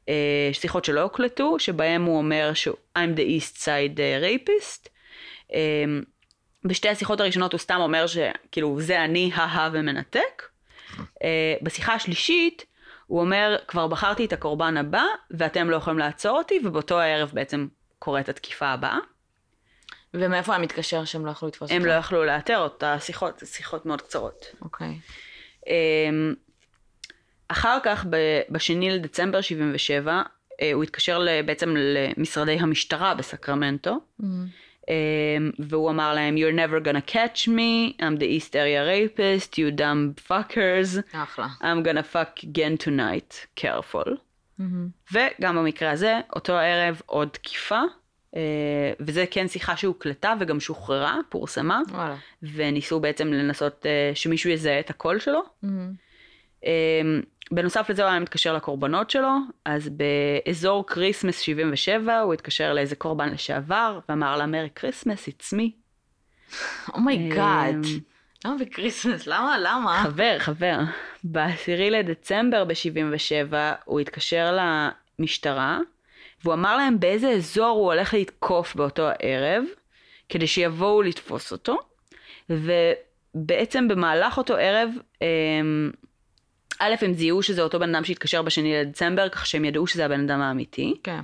אה, 0.08 0.50
שיחות 0.52 0.84
שלא 0.84 1.00
הוקלטו, 1.00 1.58
שבהם 1.58 2.04
הוא 2.04 2.18
אומר 2.18 2.54
שהוא 2.54 2.76
I'm 2.98 3.18
the 3.18 3.20
East 3.20 3.56
Side 3.56 4.00
אה, 4.00 4.20
rapist. 4.20 4.88
בשתי 6.64 6.88
השיחות 6.88 7.20
הראשונות 7.20 7.52
הוא 7.52 7.58
סתם 7.58 7.80
אומר 7.80 8.06
שכאילו 8.06 8.80
זה 8.80 9.04
אני, 9.04 9.30
הא 9.34 9.68
ומנתק. 9.72 10.42
אה, 11.24 11.54
בשיחה 11.62 11.94
השלישית 11.94 12.64
הוא 13.06 13.20
אומר 13.20 13.56
כבר 13.68 13.86
בחרתי 13.86 14.24
את 14.24 14.32
הקורבן 14.32 14.76
הבא 14.76 15.04
ואתם 15.30 15.70
לא 15.70 15.76
יכולים 15.76 15.98
לעצור 15.98 16.38
אותי 16.38 16.60
ובאותו 16.64 17.00
הערב 17.00 17.30
בעצם 17.34 17.66
קורית 17.98 18.28
התקיפה 18.28 18.66
הבאה. 18.66 18.98
ומאיפה 20.14 20.52
היה 20.52 20.62
מתקשר 20.62 21.04
שהם 21.04 21.26
לא 21.26 21.30
יכלו 21.30 21.48
לתפוס 21.48 21.70
הם 21.70 21.76
אותו? 21.76 21.88
לא 21.88 21.92
יכלו 21.92 22.24
לאתר 22.24 22.58
אותה, 22.58 22.96
שיחות, 23.00 23.42
שיחות 23.44 23.86
מאוד 23.86 24.02
קצרות. 24.02 24.46
אוקיי. 24.62 24.98
אמ, 25.66 26.34
אחר 27.48 27.78
כך, 27.82 28.06
ב- 28.10 28.40
בשני 28.50 28.90
לדצמבר 28.90 29.40
77, 29.40 30.22
אה, 30.60 30.72
הוא 30.72 30.82
התקשר 30.82 31.20
בעצם 31.46 31.74
למשרדי 31.76 32.52
המשטרה 32.60 33.14
בסקרמנטו, 33.14 33.96
Mm-hmm. 34.20 34.24
אמ, 34.88 35.50
והוא 35.58 35.90
אמר 35.90 36.14
להם, 36.14 36.36
You're 36.36 36.56
never 36.56 36.86
gonna 36.86 37.10
catch 37.10 37.48
me, 37.48 38.00
I'm 38.00 38.18
the 38.20 38.24
East 38.24 38.54
area 38.54 38.82
rapist, 38.84 39.58
you 39.58 39.80
dumb 39.80 40.30
fuckers, 40.30 41.00
אחלה. 41.12 41.46
I'm 41.60 41.84
gonna 41.86 42.14
fuck 42.14 42.44
again 42.44 42.84
tonight, 42.86 43.60
careful. 43.60 44.08
Mm-hmm. 44.60 45.12
וגם 45.12 45.56
במקרה 45.56 45.90
הזה, 45.90 46.20
אותו 46.36 46.52
הערב 46.52 47.00
עוד 47.06 47.28
תקיפה, 47.28 47.80
אה, 48.36 48.40
וזה 49.00 49.24
כן 49.30 49.48
שיחה 49.48 49.76
שהוקלטה 49.76 50.34
וגם 50.40 50.60
שוחררה, 50.60 51.18
פורסמה, 51.28 51.80
וואלה. 51.90 52.16
וניסו 52.42 53.00
בעצם 53.00 53.32
לנסות 53.32 53.86
אה, 53.86 54.10
שמישהו 54.14 54.50
יזהה 54.50 54.80
את 54.80 54.90
הקול 54.90 55.18
שלו. 55.18 55.40
Mm-hmm. 55.64 56.07
אה, 56.64 56.70
בנוסף 57.50 57.90
לזה 57.90 58.02
הוא 58.02 58.10
היה 58.10 58.20
מתקשר 58.20 58.56
לקורבנות 58.56 59.10
שלו, 59.10 59.32
אז 59.64 59.88
באזור 59.88 60.86
Christmas 60.86 61.40
77 61.40 62.20
הוא 62.20 62.34
התקשר 62.34 62.72
לאיזה 62.72 62.96
קורבן 62.96 63.28
לשעבר, 63.28 63.98
ואמר 64.08 64.36
לה 64.36 64.46
Merry 64.46 64.70
Christmas, 64.74 65.28
it's 65.28 65.54
me. 65.54 65.70
oh 66.94 67.14
my 67.14 67.34
god. 67.34 67.74
אמ, 67.74 68.00
למה 68.44 68.56
ב 68.58 68.64
Christmas? 68.64 69.26
למה? 69.26 69.58
למה? 69.58 70.00
חבר, 70.02 70.36
חבר. 70.38 70.78
ב-10 71.24 71.90
לדצמבר 71.90 72.64
ב-77 72.64 73.54
הוא 73.84 74.00
התקשר 74.00 74.58
למשטרה, 75.18 75.78
והוא 76.44 76.54
אמר 76.54 76.76
להם 76.76 77.00
באיזה 77.00 77.28
אזור 77.28 77.66
הוא 77.66 77.92
הולך 77.92 78.14
לתקוף 78.14 78.74
באותו 78.74 79.08
הערב, 79.08 79.64
כדי 80.28 80.46
שיבואו 80.46 81.02
לתפוס 81.02 81.52
אותו, 81.52 81.78
ובעצם 82.50 83.88
במהלך 83.88 84.38
אותו 84.38 84.56
ערב, 84.56 84.90
אמ, 85.22 85.90
א', 86.78 86.94
הם 87.00 87.12
זיהו 87.12 87.42
שזה 87.42 87.62
אותו 87.62 87.78
בן 87.78 87.94
אדם 87.94 88.04
שהתקשר 88.04 88.42
בשני 88.42 88.80
לדצמבר, 88.80 89.28
כך 89.28 89.46
שהם 89.46 89.64
ידעו 89.64 89.86
שזה 89.86 90.04
הבן 90.04 90.20
אדם 90.20 90.40
האמיתי, 90.40 90.94
כן. 91.02 91.20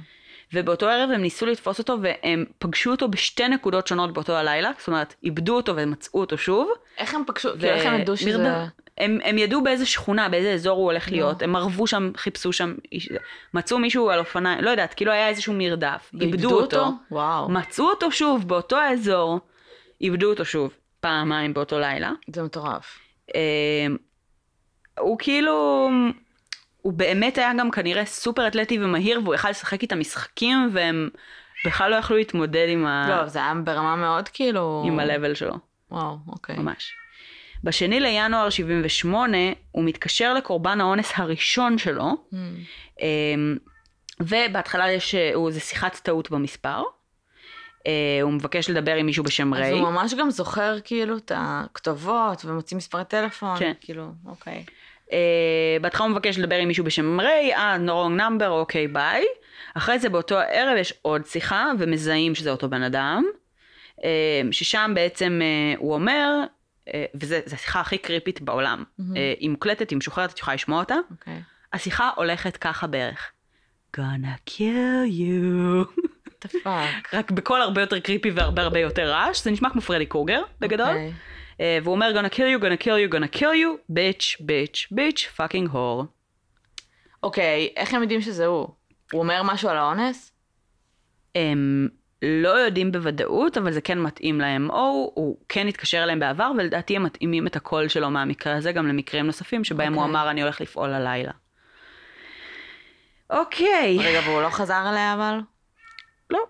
ובאותו 0.52 0.88
ערב 0.88 1.10
הם 1.10 1.20
ניסו 1.20 1.46
לתפוס 1.46 1.78
אותו, 1.78 1.96
והם 2.02 2.44
פגשו 2.58 2.90
אותו 2.90 3.08
בשתי 3.08 3.48
נקודות 3.48 3.86
שונות 3.86 4.12
באותו 4.12 4.36
הלילה, 4.36 4.70
זאת 4.78 4.88
אומרת, 4.88 5.14
איבדו 5.22 5.56
אותו 5.56 5.76
ומצאו 5.76 6.20
אותו 6.20 6.38
שוב. 6.38 6.70
איך 6.98 7.14
הם 7.14 7.22
פגשו? 7.26 7.50
כאילו, 7.58 7.72
איך 7.72 7.86
הם 7.86 8.00
ידעו 8.00 8.16
שזה... 8.16 8.38
מרדף. 8.38 8.68
הם, 8.98 9.18
הם 9.24 9.38
ידעו 9.38 9.62
באיזה 9.62 9.86
שכונה, 9.86 10.28
באיזה 10.28 10.52
אזור 10.52 10.78
הוא 10.78 10.84
הולך. 10.84 11.10
להיות, 11.12 11.42
הם 11.42 11.56
ערבו 11.56 11.86
שם, 11.86 12.10
חיפשו 12.16 12.52
שם, 12.52 12.74
מצאו 13.54 13.78
מישהו 13.78 14.10
על 14.10 14.18
אופניים, 14.18 14.60
לא 14.60 14.70
יודעת, 14.70 14.94
כאילו 14.94 15.12
היה 15.12 15.28
איזשהו 15.28 15.54
מרדף, 15.56 16.10
איבדו 16.20 16.60
אותו, 16.60 16.86
וואו. 17.10 17.48
מצאו 17.50 17.84
אותו 17.84 18.12
שוב 18.12 18.48
באותו 18.48 18.76
האזור, 18.76 19.40
איבדו 20.00 20.30
אותו 20.30 20.44
שוב, 20.44 20.72
פעמיים 21.00 21.54
באותו 21.54 21.78
לילה. 21.78 22.12
זה 22.34 22.42
מטורף. 22.42 22.98
הוא 24.98 25.18
כאילו, 25.18 25.90
הוא 26.82 26.92
באמת 26.92 27.38
היה 27.38 27.52
גם 27.58 27.70
כנראה 27.70 28.04
סופר 28.04 28.46
אתלטי 28.46 28.78
ומהיר, 28.84 29.20
והוא 29.24 29.34
יכל 29.34 29.50
לשחק 29.50 29.82
איתם 29.82 30.00
משחקים, 30.00 30.70
והם 30.72 31.08
בכלל 31.66 31.90
לא 31.90 31.96
יכלו 31.96 32.16
להתמודד 32.16 32.66
עם, 32.68 32.86
ה... 32.86 33.06
לא, 33.08 33.28
זה 33.28 33.38
היה 33.38 33.54
ברמה 33.64 33.96
מאוד 33.96 34.28
כאילו... 34.28 34.84
עם 34.86 34.98
ה-level 34.98 35.34
שלו. 35.34 35.54
וואו, 35.90 36.16
אוקיי. 36.28 36.56
ממש. 36.56 36.92
בשני 37.64 38.00
לינואר 38.00 38.50
78 38.50 39.38
הוא 39.70 39.84
מתקשר 39.84 40.34
לקורבן 40.34 40.80
האונס 40.80 41.12
הראשון 41.16 41.78
שלו, 41.78 42.12
Mm. 42.32 43.02
ובהתחלה 44.20 44.92
יש, 44.92 45.14
הוא, 45.34 45.50
זה 45.50 45.60
שיחת 45.60 45.94
טעות 45.94 46.30
במספר. 46.30 46.82
אה, 47.86 48.18
הוא 48.22 48.32
מבקש 48.32 48.70
לדבר 48.70 48.94
עם 48.94 49.06
מישהו 49.06 49.24
בשם 49.24 49.54
אז 49.54 49.60
ריי. 49.60 49.70
הוא 49.72 49.80
ממש 49.80 50.14
גם 50.14 50.30
זוכר 50.30 50.80
כאילו 50.84 51.16
את 51.16 51.32
הכתובות 51.34 52.44
ומוציא 52.44 52.76
מספרי 52.76 53.04
טלפון. 53.04 53.58
כן. 53.58 53.72
כאילו, 53.80 54.12
אוקיי. 54.26 54.64
בהתחלה 55.80 56.06
הוא 56.06 56.12
מבקש 56.12 56.38
לדבר 56.38 56.56
עם 56.56 56.68
מישהו 56.68 56.84
בשם 56.84 57.20
ריי, 57.20 57.54
אה, 57.54 57.76
no 57.76 57.88
wrong 57.88 58.20
number, 58.20 58.46
אוקיי, 58.46 58.88
ביי. 58.88 59.24
אחרי 59.74 59.98
זה 59.98 60.08
באותו 60.08 60.38
הערב 60.38 60.76
יש 60.76 60.94
עוד 61.02 61.26
שיחה, 61.26 61.70
ומזהים 61.78 62.34
שזה 62.34 62.50
אותו 62.50 62.68
בן 62.68 62.82
אדם. 62.82 63.24
אה, 64.04 64.42
ששם 64.50 64.92
בעצם 64.94 65.40
אה, 65.42 65.74
הוא 65.78 65.94
אומר, 65.94 66.44
אה, 66.94 67.04
וזו 67.14 67.36
השיחה 67.52 67.80
הכי 67.80 67.98
קריפית 67.98 68.40
בעולם. 68.40 68.84
אה, 69.16 69.34
היא 69.38 69.50
מוקלטת, 69.50 69.90
היא 69.90 69.98
משוחררת, 69.98 70.32
את 70.32 70.38
יכולה 70.38 70.54
לשמוע 70.54 70.80
אותה. 70.80 70.96
אוקיי. 71.10 71.42
השיחה 71.72 72.10
הולכת 72.16 72.56
ככה 72.56 72.86
בערך. 72.86 73.30
gonna 73.96 74.50
kill 74.50 75.08
you. 75.10 76.02
רק 77.12 77.30
בקול 77.30 77.60
הרבה 77.60 77.80
יותר 77.80 78.00
קריפי 78.00 78.30
והרבה 78.30 78.62
הרבה 78.62 78.78
יותר 78.78 79.10
רעש, 79.10 79.44
זה 79.44 79.50
נשמע 79.50 79.70
כמו 79.70 79.80
פרדי 79.80 80.06
קרוגר 80.06 80.42
בגדול. 80.60 80.86
אוקיי. 80.86 81.12
אה, 81.64 81.78
והוא 81.82 81.94
אומר 81.94 82.12
gonna 82.14 82.28
kill 82.28 82.60
you, 82.60 82.62
gonna 82.62 82.82
kill 82.84 82.98
you, 82.98 83.14
gonna 83.14 83.38
kill 83.38 83.54
you, 83.54 83.92
bitch, 83.92 84.40
bitch, 84.40 84.92
bitch, 84.92 85.40
fucking 85.40 85.74
whore. 85.74 86.04
אוקיי, 87.22 87.72
איך 87.76 87.94
הם 87.94 88.02
יודעים 88.02 88.20
שזה 88.20 88.46
הוא? 88.46 88.68
הוא 89.12 89.20
אומר 89.20 89.42
משהו 89.44 89.68
על 89.68 89.76
האונס? 89.76 90.32
אמ, 91.36 91.88
לא 92.22 92.48
יודעים 92.48 92.92
בוודאות, 92.92 93.58
אבל 93.58 93.72
זה 93.72 93.80
כן 93.80 93.98
מתאים 93.98 94.40
להם, 94.40 94.70
או 94.70 95.12
הוא 95.14 95.38
כן 95.48 95.68
התקשר 95.68 96.02
אליהם 96.02 96.20
בעבר, 96.20 96.52
ולדעתי 96.58 96.96
הם 96.96 97.02
מתאימים 97.02 97.46
את 97.46 97.56
הקול 97.56 97.88
שלו 97.88 98.10
מהמקרה 98.10 98.56
הזה 98.56 98.72
גם 98.72 98.86
למקרים 98.86 99.26
נוספים, 99.26 99.64
שבהם 99.64 99.92
okay. 99.92 99.96
הוא 99.96 100.04
אוקיי. 100.04 100.20
אמר 100.20 100.30
אני 100.30 100.42
הולך 100.42 100.60
לפעול 100.60 100.92
הלילה. 100.92 101.32
אוקיי. 103.30 103.98
רגע, 104.00 104.20
והוא 104.24 104.42
לא 104.42 104.50
חזר 104.50 104.90
אליה 104.90 105.14
אבל? 105.14 105.40
לא. 106.30 106.44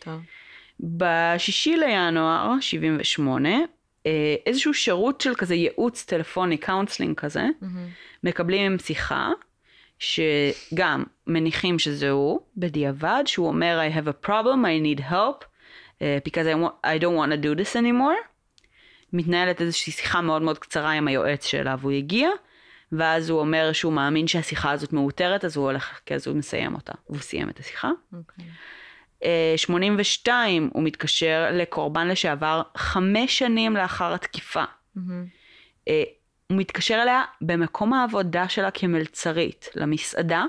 טוב. 0.00 0.20
בשישי 0.80 1.76
לינואר 1.76 2.60
78, 2.60 3.48
אה, 3.48 3.58
איזשהו 4.46 4.74
שירות 4.74 5.20
של 5.20 5.34
כזה 5.34 5.54
ייעוץ 5.54 6.04
טלפוני, 6.04 6.58
counseling 6.58 7.16
כזה, 7.16 7.46
מקבלים 8.24 8.72
עם 8.72 8.78
שיחה, 8.78 9.30
שגם 9.98 11.04
מניחים 11.26 11.78
שזה 11.78 12.10
הוא, 12.10 12.40
בדיעבד, 12.56 13.22
שהוא 13.26 13.48
אומר 13.48 13.80
I 13.90 13.96
have 13.96 14.08
a 14.08 14.26
problem, 14.26 14.64
I 14.64 14.84
need 14.86 15.00
help, 15.10 15.44
uh, 15.44 16.02
because 16.24 16.46
I, 16.46 16.54
want, 16.54 16.74
I 16.84 16.98
don't 16.98 17.16
want 17.16 17.32
to 17.32 17.36
do 17.36 17.54
this 17.62 17.76
anymore. 17.76 18.32
מתנהלת 19.12 19.60
איזושהי 19.60 19.92
שיחה 19.92 20.20
מאוד 20.20 20.42
מאוד 20.42 20.58
קצרה 20.58 20.90
עם 20.90 21.08
היועץ 21.08 21.46
שאליו 21.46 21.78
הוא 21.82 21.92
הגיע, 21.92 22.28
ואז 22.92 23.30
הוא 23.30 23.40
אומר 23.40 23.72
שהוא 23.72 23.92
מאמין 23.92 24.26
שהשיחה 24.26 24.70
הזאת 24.70 24.92
מאותרת, 24.92 25.44
אז 25.44 25.56
הוא 25.56 25.64
הולך, 25.64 26.00
כי 26.06 26.14
אז 26.14 26.26
הוא 26.26 26.36
מסיים 26.36 26.74
אותה, 26.74 26.92
והוא 27.08 27.20
סיים 27.20 27.48
את 27.48 27.60
השיחה. 27.60 27.90
אוקיי. 28.12 28.44
Okay. 28.44 28.48
82 29.56 30.70
הוא 30.72 30.82
מתקשר 30.82 31.48
לקורבן 31.52 32.08
לשעבר 32.08 32.62
חמש 32.76 33.38
שנים 33.38 33.76
לאחר 33.76 34.14
התקיפה. 34.14 34.64
Mm-hmm. 34.64 35.00
אה, 35.88 36.02
הוא 36.50 36.58
מתקשר 36.58 37.02
אליה 37.02 37.22
במקום 37.40 37.92
העבודה 37.92 38.48
שלה 38.48 38.70
כמלצרית, 38.70 39.68
למסעדה, 39.74 40.44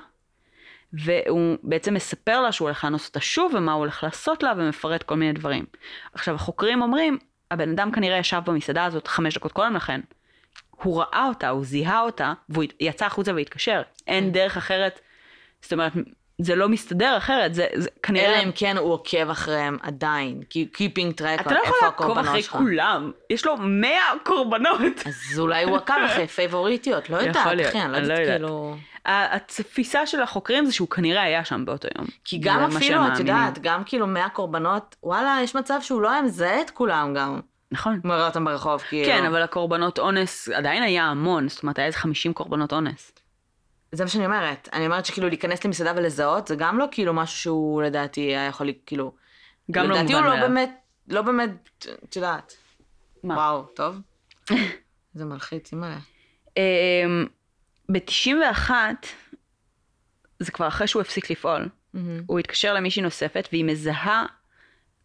והוא 0.93 1.57
בעצם 1.63 1.93
מספר 1.93 2.41
לה 2.41 2.51
שהוא 2.51 2.65
הולך 2.65 2.84
לאנוס 2.84 3.07
אותה 3.07 3.19
שוב 3.19 3.53
ומה 3.55 3.74
הוא 3.74 3.80
הולך 3.80 4.03
לעשות 4.03 4.43
לה 4.43 4.53
ומפרט 4.57 5.03
כל 5.03 5.15
מיני 5.15 5.34
דברים. 5.34 5.65
עכשיו 6.13 6.36
החוקרים 6.36 6.82
אומרים, 6.82 7.17
הבן 7.51 7.69
אדם 7.69 7.91
כנראה 7.91 8.17
ישב 8.17 8.41
במסעדה 8.45 8.86
הזאת 8.86 9.07
חמש 9.07 9.36
דקות 9.36 9.51
קודם 9.51 9.76
לכן. 9.76 10.01
הוא 10.69 11.01
ראה 11.01 11.26
אותה, 11.28 11.49
הוא 11.49 11.65
זיהה 11.65 12.01
אותה, 12.01 12.34
והוא 12.49 12.63
יצא 12.80 13.05
החוצה 13.05 13.34
והתקשר. 13.34 13.82
אין 14.07 14.32
דרך 14.32 14.57
אחרת, 14.57 14.99
זאת 15.61 15.74
אומרת, 15.74 15.93
זה 16.41 16.55
לא 16.55 16.69
מסתדר 16.69 17.17
אחרת, 17.17 17.53
זה, 17.53 17.67
זה 17.75 17.89
כנראה... 18.03 18.25
אלא 18.25 18.43
אם 18.43 18.51
כן 18.55 18.77
הוא 18.77 18.93
עוקב 18.93 19.29
אחריהם 19.29 19.77
עדיין, 19.81 20.41
keeping 20.51 21.21
track 21.21 21.41
אתה 21.41 21.53
לא 21.53 21.59
יכול 21.65 21.77
לעקוב 21.81 22.17
אחרי 22.17 22.43
כולם, 22.43 23.11
יש 23.29 23.45
לו 23.45 23.57
100 23.57 23.91
קורבנות. 24.23 25.07
אז 25.07 25.39
אולי 25.39 25.63
הוא 25.63 25.75
עקב 25.75 25.93
אחרי 26.05 26.27
פייבוריטיות, 26.36 27.09
לא 27.09 27.17
יודעת, 27.17 27.47
אחי, 27.67 27.81
אני 27.81 27.91
לא, 27.91 27.99
לא 27.99 28.13
יודעת, 28.13 28.27
כאילו... 28.27 28.75
התפיסה 29.05 30.05
של 30.05 30.21
החוקרים 30.21 30.65
זה 30.65 30.73
שהוא 30.73 30.89
כנראה 30.89 31.21
היה 31.21 31.45
שם 31.45 31.65
באותו 31.65 31.88
יום. 31.97 32.07
כי 32.25 32.38
גם 32.38 32.59
אפילו, 32.63 33.07
את 33.13 33.19
יודעת, 33.19 33.59
גם 33.59 33.84
כאילו 33.86 34.07
100 34.07 34.29
קורבנות, 34.29 34.95
וואלה, 35.03 35.39
יש 35.43 35.55
מצב 35.55 35.81
שהוא 35.81 36.01
לא 36.01 36.11
היה 36.11 36.21
מזהה 36.21 36.61
את 36.61 36.69
כולם 36.69 37.13
גם. 37.13 37.39
נכון. 37.71 37.99
מראה 38.03 38.27
אותם 38.27 38.45
ברחוב, 38.45 38.81
כאילו. 38.81 39.05
כן, 39.05 39.25
אבל 39.25 39.41
הקורבנות 39.41 39.99
אונס 39.99 40.49
עדיין 40.49 40.84
היה 40.84 41.05
המון, 41.05 41.49
זאת 41.49 41.63
אומרת, 41.63 41.77
היה 41.79 41.88
איזה 41.88 41.97
50 41.97 42.34
קורבנות 42.34 42.73
אונס. 42.73 43.11
זה 43.93 44.03
מה 44.03 44.09
שאני 44.09 44.25
אומרת. 44.25 44.69
אני 44.73 44.85
אומרת 44.85 45.05
שכאילו 45.05 45.29
להיכנס 45.29 45.65
למסעדה 45.65 45.93
ולזהות, 45.95 46.47
זה 46.47 46.55
גם 46.55 46.77
לא 46.77 46.85
כאילו 46.91 47.13
משהו 47.13 47.37
שהוא 47.37 47.83
לדעתי 47.83 48.21
היה 48.21 48.47
יכול, 48.47 48.69
כאילו... 48.85 49.13
גם 49.71 49.89
לא 49.89 49.95
לדעתי 49.95 50.13
הוא 50.13 50.21
לא 50.21 50.35
באמת, 50.35 50.69
לא 51.07 51.21
באמת, 51.21 51.49
את 52.03 52.15
יודעת. 52.15 52.53
מה? 53.23 53.33
וואו, 53.33 53.63
טוב. 53.63 53.95
זה 55.13 55.25
מלחיץ, 55.25 55.71
אימא'לה. 55.71 55.97
ב-91, 57.91 58.71
זה 60.39 60.51
כבר 60.51 60.67
אחרי 60.67 60.87
שהוא 60.87 61.01
הפסיק 61.01 61.31
לפעול, 61.31 61.69
הוא 62.25 62.39
התקשר 62.39 62.73
למישהי 62.73 63.01
נוספת 63.01 63.47
והיא 63.51 63.65
מזהה 63.65 64.25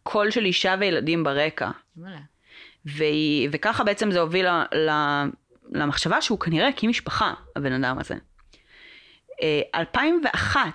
קול 0.03 0.31
של 0.31 0.45
אישה 0.45 0.75
וילדים 0.79 1.23
ברקע. 1.23 1.69
והיא, 2.85 3.49
וככה 3.51 3.83
בעצם 3.83 4.11
זה 4.11 4.19
הוביל 4.19 4.45
למחשבה 5.71 6.21
שהוא 6.21 6.39
כנראה 6.39 6.67
הקים 6.67 6.89
משפחה, 6.89 7.33
הבן 7.55 7.83
אדם 7.83 7.99
הזה. 7.99 8.15
2001. 9.75 10.59
אה, 10.59 10.69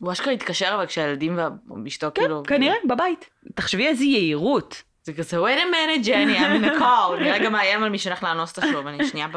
הוא 0.00 0.12
אשכרה 0.12 0.32
התקשר 0.32 0.74
אבל 0.74 0.86
כשהילדים 0.86 1.38
ואשתו 1.84 2.10
כן, 2.14 2.22
כאילו... 2.22 2.42
כן, 2.46 2.56
כנראה, 2.56 2.76
בבית. 2.88 3.30
תחשבי 3.54 3.86
איזה 3.86 4.04
יהירות. 4.04 4.82
זה 5.04 5.12
כזה, 5.12 5.36
wait 5.36 5.58
a 5.58 5.74
minute, 5.74 6.06
ג'ני, 6.06 6.38
I'm 6.38 6.62
in 6.62 6.64
a 6.64 6.80
call. 6.80 7.20
נראה 7.20 7.38
גם 7.38 7.52
מאיים 7.52 7.82
על 7.82 7.88
מי 7.88 7.98
שהולך 7.98 8.22
לאנוס 8.22 8.56
אותה 8.56 8.68
שוב, 8.72 8.86
אני 8.86 9.04
שנייה 9.04 9.28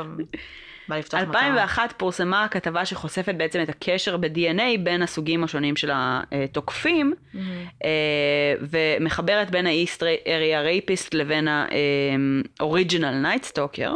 בא 0.87 0.97
לפתוח 0.97 1.19
2001 1.19 1.93
פורסמה 1.97 2.47
כתבה 2.51 2.85
שחושפת 2.85 3.35
בעצם 3.35 3.61
את 3.61 3.69
הקשר 3.69 4.17
ב-DNA 4.17 4.77
בין 4.83 5.01
הסוגים 5.01 5.43
השונים 5.43 5.75
של 5.75 5.91
התוקפים, 5.93 7.13
mm-hmm. 7.13 7.37
אה, 7.85 8.53
ומחברת 8.61 9.51
בין 9.51 9.67
ה-East 9.67 9.99
Area 10.25 10.87
Rapist 10.87 11.09
לבין 11.13 11.47
ה-Original 11.47 13.25
Night 13.25 13.51
Stalker. 13.53 13.91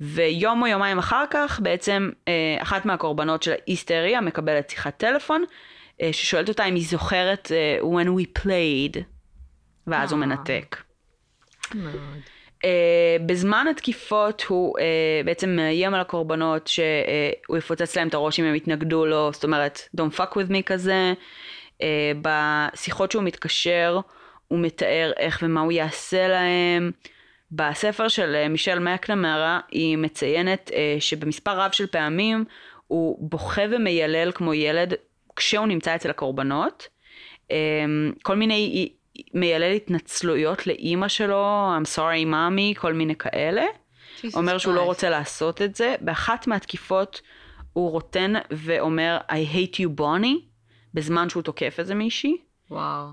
ויום 0.00 0.62
או 0.62 0.66
יומיים 0.66 0.98
אחר 0.98 1.24
כך 1.30 1.60
בעצם 1.62 2.10
אה, 2.28 2.56
אחת 2.58 2.86
מהקורבנות 2.86 3.42
של 3.42 3.52
ההיסטריה 3.52 4.20
מקבלת 4.20 4.70
שיחת 4.70 4.96
טלפון 4.96 5.44
אה, 6.02 6.12
ששואלת 6.12 6.48
אותה 6.48 6.64
אם 6.64 6.74
היא 6.74 6.86
זוכרת 6.86 7.52
אה, 7.54 7.78
when 7.80 8.06
we 8.06 8.42
played 8.42 9.00
ואז 9.86 10.12
הוא 10.12 10.20
מנתק. 10.20 10.76
מאוד. 11.74 12.20
Uh, 12.56 13.22
בזמן 13.26 13.66
התקיפות 13.70 14.42
הוא 14.48 14.78
uh, 14.78 14.82
בעצם 15.26 15.56
מאיים 15.56 15.94
על 15.94 16.00
הקורבנות 16.00 16.66
שהוא 16.66 17.56
יפוצץ 17.58 17.96
להם 17.96 18.08
את 18.08 18.14
הראש 18.14 18.40
אם 18.40 18.44
הם 18.44 18.54
יתנגדו 18.54 19.06
לו, 19.06 19.30
זאת 19.32 19.44
אומרת 19.44 19.80
don't 19.96 20.18
fuck 20.18 20.32
with 20.32 20.50
me 20.50 20.62
כזה. 20.66 21.12
Uh, 21.78 21.82
בשיחות 22.22 23.12
שהוא 23.12 23.22
מתקשר 23.22 24.00
הוא 24.48 24.58
מתאר 24.58 25.12
איך 25.16 25.40
ומה 25.42 25.60
הוא 25.60 25.72
יעשה 25.72 26.28
להם. 26.28 26.90
בספר 27.50 28.08
של 28.08 28.34
אה, 28.34 28.48
מישל 28.48 28.78
מקנמרה 28.78 29.60
היא 29.70 29.98
מציינת 29.98 30.70
אה, 30.74 30.96
שבמספר 31.00 31.60
רב 31.60 31.72
של 31.72 31.86
פעמים 31.86 32.44
הוא 32.86 33.30
בוכה 33.30 33.62
ומיילל 33.70 34.32
כמו 34.34 34.54
ילד 34.54 34.94
כשהוא 35.36 35.66
נמצא 35.66 35.94
אצל 35.94 36.10
הקורבנות. 36.10 36.88
אה, 37.50 37.56
כל 38.22 38.36
מיני 38.36 38.88
מיילל 39.34 39.72
התנצלויות 39.72 40.66
לאימא 40.66 41.08
שלו, 41.08 41.70
I'm 41.78 41.96
sorry 41.96 42.26
mommy, 42.26 42.80
כל 42.80 42.92
מיני 42.92 43.16
כאלה. 43.16 43.64
אומר 44.34 44.58
שהוא 44.58 44.74
לא 44.74 44.82
רוצה 44.82 45.10
לעשות 45.10 45.62
את 45.62 45.74
זה. 45.74 45.94
באחת 46.00 46.46
מהתקיפות 46.46 47.20
הוא 47.72 47.90
רוטן 47.90 48.32
ואומר 48.50 49.18
I 49.28 49.54
hate 49.54 49.74
you 49.74 50.00
Bonnie, 50.00 50.40
בזמן 50.94 51.28
שהוא 51.28 51.42
תוקף 51.42 51.74
איזה 51.78 51.94
מישהי. 51.94 52.36
וואו. 52.70 53.06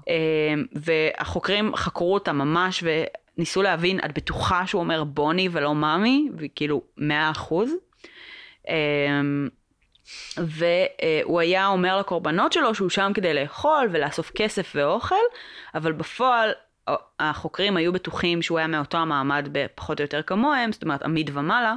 והחוקרים 0.76 1.76
חקרו 1.76 2.14
אותה 2.14 2.34
ממש, 2.34 2.84
ניסו 3.38 3.62
להבין, 3.62 4.00
את 4.06 4.14
בטוחה 4.14 4.68
שהוא 4.68 4.80
אומר 4.80 5.04
בוני 5.04 5.50
ולא 5.52 5.76
מאמי? 5.76 6.30
וכאילו, 6.38 6.82
מאה 6.98 7.32
אחוז. 7.32 7.72
אמ, 8.70 9.50
והוא 10.38 11.40
היה 11.40 11.68
אומר 11.68 12.00
לקורבנות 12.00 12.54
שלו 12.54 12.76
שהוא 12.76 12.90
שם 12.90 13.12
כדי 13.16 13.34
לאכול 13.34 13.90
ולאסוף 13.92 14.32
כסף 14.36 14.72
ואוכל, 14.76 15.16
אבל 15.76 15.92
בפועל 15.92 16.52
החוקרים 17.20 17.78
היו 17.78 17.94
בטוחים 17.94 18.42
שהוא 18.42 18.58
היה 18.58 18.68
מאותו 18.68 18.98
המעמד 18.98 19.50
בפחות 19.52 20.00
או 20.00 20.04
יותר 20.04 20.22
כמוהם, 20.22 20.72
זאת 20.72 20.84
אומרת 20.84 21.02
עמיד 21.02 21.32
ומעלה, 21.34 21.76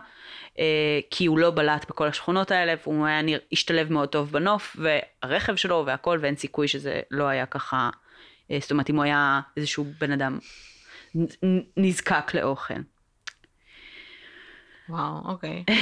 אה, 0.59 0.65
כי 1.11 1.27
הוא 1.27 1.39
לא 1.39 1.51
בלט 1.51 1.89
בכל 1.89 2.07
השכונות 2.07 2.51
האלה, 2.51 2.75
והוא 2.83 3.07
היה 3.07 3.39
השתלב 3.53 3.93
מאוד 3.93 4.09
טוב 4.09 4.33
בנוף, 4.33 4.77
והרכב 4.79 5.57
שלו 5.57 5.83
והכל, 5.87 6.19
ואין 6.21 6.37
סיכוי 6.37 6.69
שזה 6.69 7.01
לא 7.11 7.25
היה 7.25 7.47
ככה, 7.47 7.91
אה, 8.51 8.59
זאת 8.61 8.71
אומרת 8.71 8.91
אם 8.91 8.97
הוא 8.97 9.05
היה 9.05 9.41
איזשהו 9.57 9.87
בן 10.01 10.13
אדם 10.13 10.39
נזקק 11.77 12.35
לאוכל. 12.35 12.75
וואו, 14.89 15.21
אוקיי. 15.25 15.65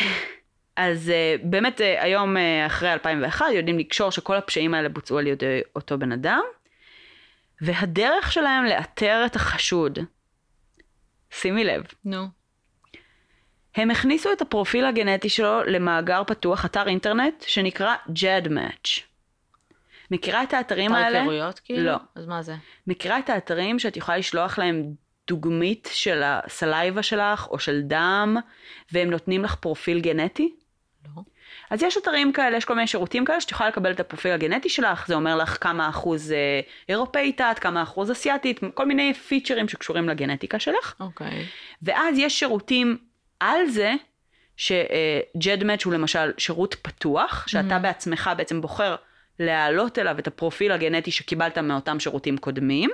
אז 0.76 1.08
uh, 1.08 1.46
באמת 1.46 1.80
uh, 1.80 1.84
היום 2.02 2.36
uh, 2.36 2.66
אחרי 2.66 2.92
2001 2.92 3.46
יודעים 3.54 3.78
לקשור 3.78 4.10
שכל 4.10 4.36
הפשעים 4.36 4.74
האלה 4.74 4.88
בוצעו 4.88 5.18
על 5.18 5.26
ידי 5.26 5.60
אותו 5.76 5.98
בן 5.98 6.12
אדם, 6.12 6.42
והדרך 7.60 8.32
שלהם 8.32 8.64
לאתר 8.64 9.22
את 9.26 9.36
החשוד, 9.36 9.98
שימי 11.30 11.64
לב. 11.64 11.84
נו. 12.04 12.24
No. 12.24 12.28
הם 13.74 13.90
הכניסו 13.90 14.32
את 14.32 14.42
הפרופיל 14.42 14.84
הגנטי 14.84 15.28
שלו 15.28 15.64
למאגר 15.64 16.22
פתוח, 16.26 16.64
אתר 16.64 16.88
אינטרנט, 16.88 17.44
שנקרא 17.46 17.94
JEDMatch. 18.08 19.00
מכירה 20.10 20.42
את 20.42 20.54
האתרים 20.54 20.92
האלה? 20.92 21.08
אתר 21.08 21.18
היכרויות 21.18 21.58
כאילו? 21.58 21.84
לא. 21.84 21.96
אז 22.14 22.26
מה 22.26 22.42
זה? 22.42 22.54
מכירה 22.86 23.18
את 23.18 23.30
האתרים 23.30 23.78
שאת 23.78 23.96
יכולה 23.96 24.18
לשלוח 24.18 24.58
להם 24.58 24.94
דוגמית 25.28 25.88
של 25.92 26.22
הסלייבה 26.24 27.02
שלך 27.02 27.48
או 27.50 27.58
של 27.58 27.80
דם, 27.82 28.36
והם 28.92 29.10
נותנים 29.10 29.44
לך 29.44 29.54
פרופיל 29.54 30.00
גנטי? 30.00 30.54
לא. 31.04 31.22
אז 31.70 31.82
יש 31.82 31.96
אתרים 31.96 32.32
כאלה, 32.32 32.56
יש 32.56 32.64
כל 32.64 32.74
מיני 32.74 32.86
שירותים 32.86 33.24
כאלה 33.24 33.40
שאת 33.40 33.50
יכולה 33.50 33.68
לקבל 33.68 33.92
את 33.92 34.00
הפרופיל 34.00 34.32
הגנטי 34.32 34.68
שלך, 34.68 35.06
זה 35.08 35.14
אומר 35.14 35.36
לך 35.36 35.58
כמה 35.60 35.88
אחוז 35.88 36.32
אה, 36.32 36.60
אירופאית 36.88 37.40
את, 37.40 37.58
כמה 37.58 37.82
אחוז 37.82 38.10
אסיאתית, 38.10 38.60
כל 38.74 38.86
מיני 38.86 39.14
פיצ'רים 39.14 39.68
שקשורים 39.68 40.08
לגנטיקה 40.08 40.58
שלך. 40.58 40.94
אוקיי. 41.00 41.28
Okay. 41.28 41.44
ואז 41.82 42.18
יש 42.18 42.38
שירותים 42.38 42.96
על 43.40 43.66
זה, 43.68 43.94
שג'דמץ' 44.56 45.84
הוא 45.84 45.92
למשל 45.92 46.32
שירות 46.38 46.74
פתוח, 46.82 47.44
שאתה 47.48 47.76
mm-hmm. 47.76 47.78
בעצמך 47.78 48.30
בעצם 48.36 48.60
בוחר 48.60 48.96
להעלות 49.38 49.98
אליו 49.98 50.18
את 50.18 50.26
הפרופיל 50.26 50.72
הגנטי 50.72 51.10
שקיבלת 51.10 51.58
מאותם 51.58 52.00
שירותים 52.00 52.38
קודמים, 52.38 52.90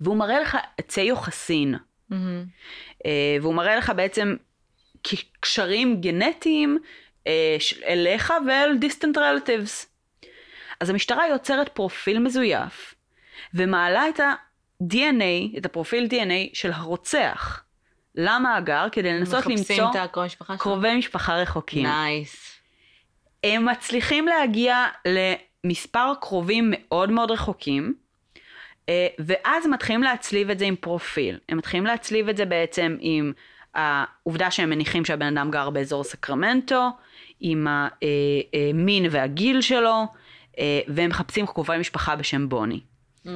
והוא 0.00 0.16
מראה 0.16 0.40
לך 0.40 0.56
עצי 0.78 1.00
יוחסין. 1.00 1.74
אה, 3.06 3.36
והוא 3.40 3.54
מראה 3.54 3.76
לך 3.76 3.92
בעצם 3.96 4.36
קשרים 5.40 6.00
גנטיים 6.00 6.78
אה, 7.26 7.56
אליך 7.86 8.32
ואל 8.46 8.78
distant 8.82 9.16
relatives. 9.16 9.86
אז 10.80 10.90
המשטרה 10.90 11.28
יוצרת 11.28 11.68
פרופיל 11.68 12.18
מזויף, 12.18 12.94
ומעלה 13.54 14.08
את 14.08 14.20
ה-DNA, 14.20 15.58
את 15.58 15.66
הפרופיל 15.66 16.08
DNA 16.10 16.50
של 16.52 16.72
הרוצח. 16.72 17.62
למאגר 18.14 18.86
כדי 18.92 19.12
לנסות 19.12 19.46
למצוא 19.46 19.90
משפחה? 20.24 20.56
קרובי 20.56 20.96
משפחה 20.96 21.36
רחוקים. 21.36 21.86
nice. 21.86 22.60
הם 23.44 23.68
מצליחים 23.68 24.26
להגיע 24.26 24.86
למספר 25.64 26.12
קרובים 26.20 26.72
מאוד 26.76 27.10
מאוד 27.10 27.30
רחוקים, 27.30 27.94
ואז 29.18 29.66
מתחילים 29.66 30.02
להצליב 30.02 30.50
את 30.50 30.58
זה 30.58 30.64
עם 30.64 30.76
פרופיל. 30.76 31.38
הם 31.48 31.58
מתחילים 31.58 31.86
להצליב 31.86 32.28
את 32.28 32.36
זה 32.36 32.44
בעצם 32.44 32.96
עם 33.00 33.32
העובדה 33.74 34.50
שהם 34.50 34.70
מניחים 34.70 35.04
שהבן 35.04 35.38
אדם 35.38 35.50
גר 35.50 35.70
באזור 35.70 36.04
סקרמנטו, 36.04 36.90
עם 37.40 37.66
המין 37.66 39.04
אה, 39.04 39.08
אה, 39.08 39.20
והגיל 39.20 39.60
שלו, 39.60 40.04
והם 40.88 41.10
מחפשים 41.10 41.46
קרובי 41.46 41.78
משפחה 41.78 42.16
בשם 42.16 42.48
בוני. 42.48 42.80
Mm. 43.26 43.28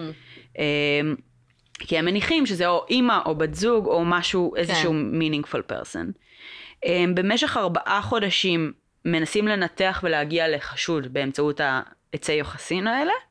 כי 1.78 1.98
הם 1.98 2.04
מניחים 2.04 2.46
שזה 2.46 2.66
או 2.68 2.86
אימא 2.90 3.18
או 3.26 3.34
בת 3.34 3.54
זוג 3.54 3.86
או 3.86 4.04
משהו, 4.04 4.56
איזשהו 4.56 4.92
כן. 4.92 5.20
meaningful 5.20 5.72
person. 5.72 6.12
במשך 7.14 7.56
ארבעה 7.56 8.02
חודשים 8.02 8.72
מנסים 9.04 9.48
לנתח 9.48 10.00
ולהגיע 10.02 10.48
לחשוד 10.48 11.12
באמצעות 11.12 11.60
העצי 11.60 12.32
יוחסין 12.32 12.86
האלה, 12.86 13.12
אה, 13.12 13.29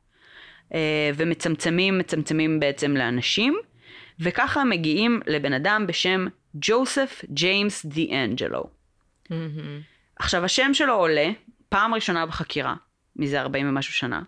ומצמצמים, 1.16 1.98
מצמצמים 1.98 2.60
בעצם 2.60 2.98
לאנשים, 2.98 3.60
וככה 4.20 4.64
מגיעים 4.64 5.22
לבן 5.28 5.54
אדם 5.54 5.88
בשם 5.88 6.28
ג'וסף 6.56 7.22
ג'יימס 7.30 7.86
די 7.86 8.12
אנג'לו. 8.24 8.64
עכשיו 10.20 10.46
השם 10.46 10.74
שלו 10.74 10.94
עולה 10.94 11.30
פעם 11.70 11.94
ראשונה 11.94 12.26
בחקירה, 12.26 12.76
מזה 13.16 13.42
40 13.42 13.70
ומשהו 13.70 13.94
שנה. 13.94 14.22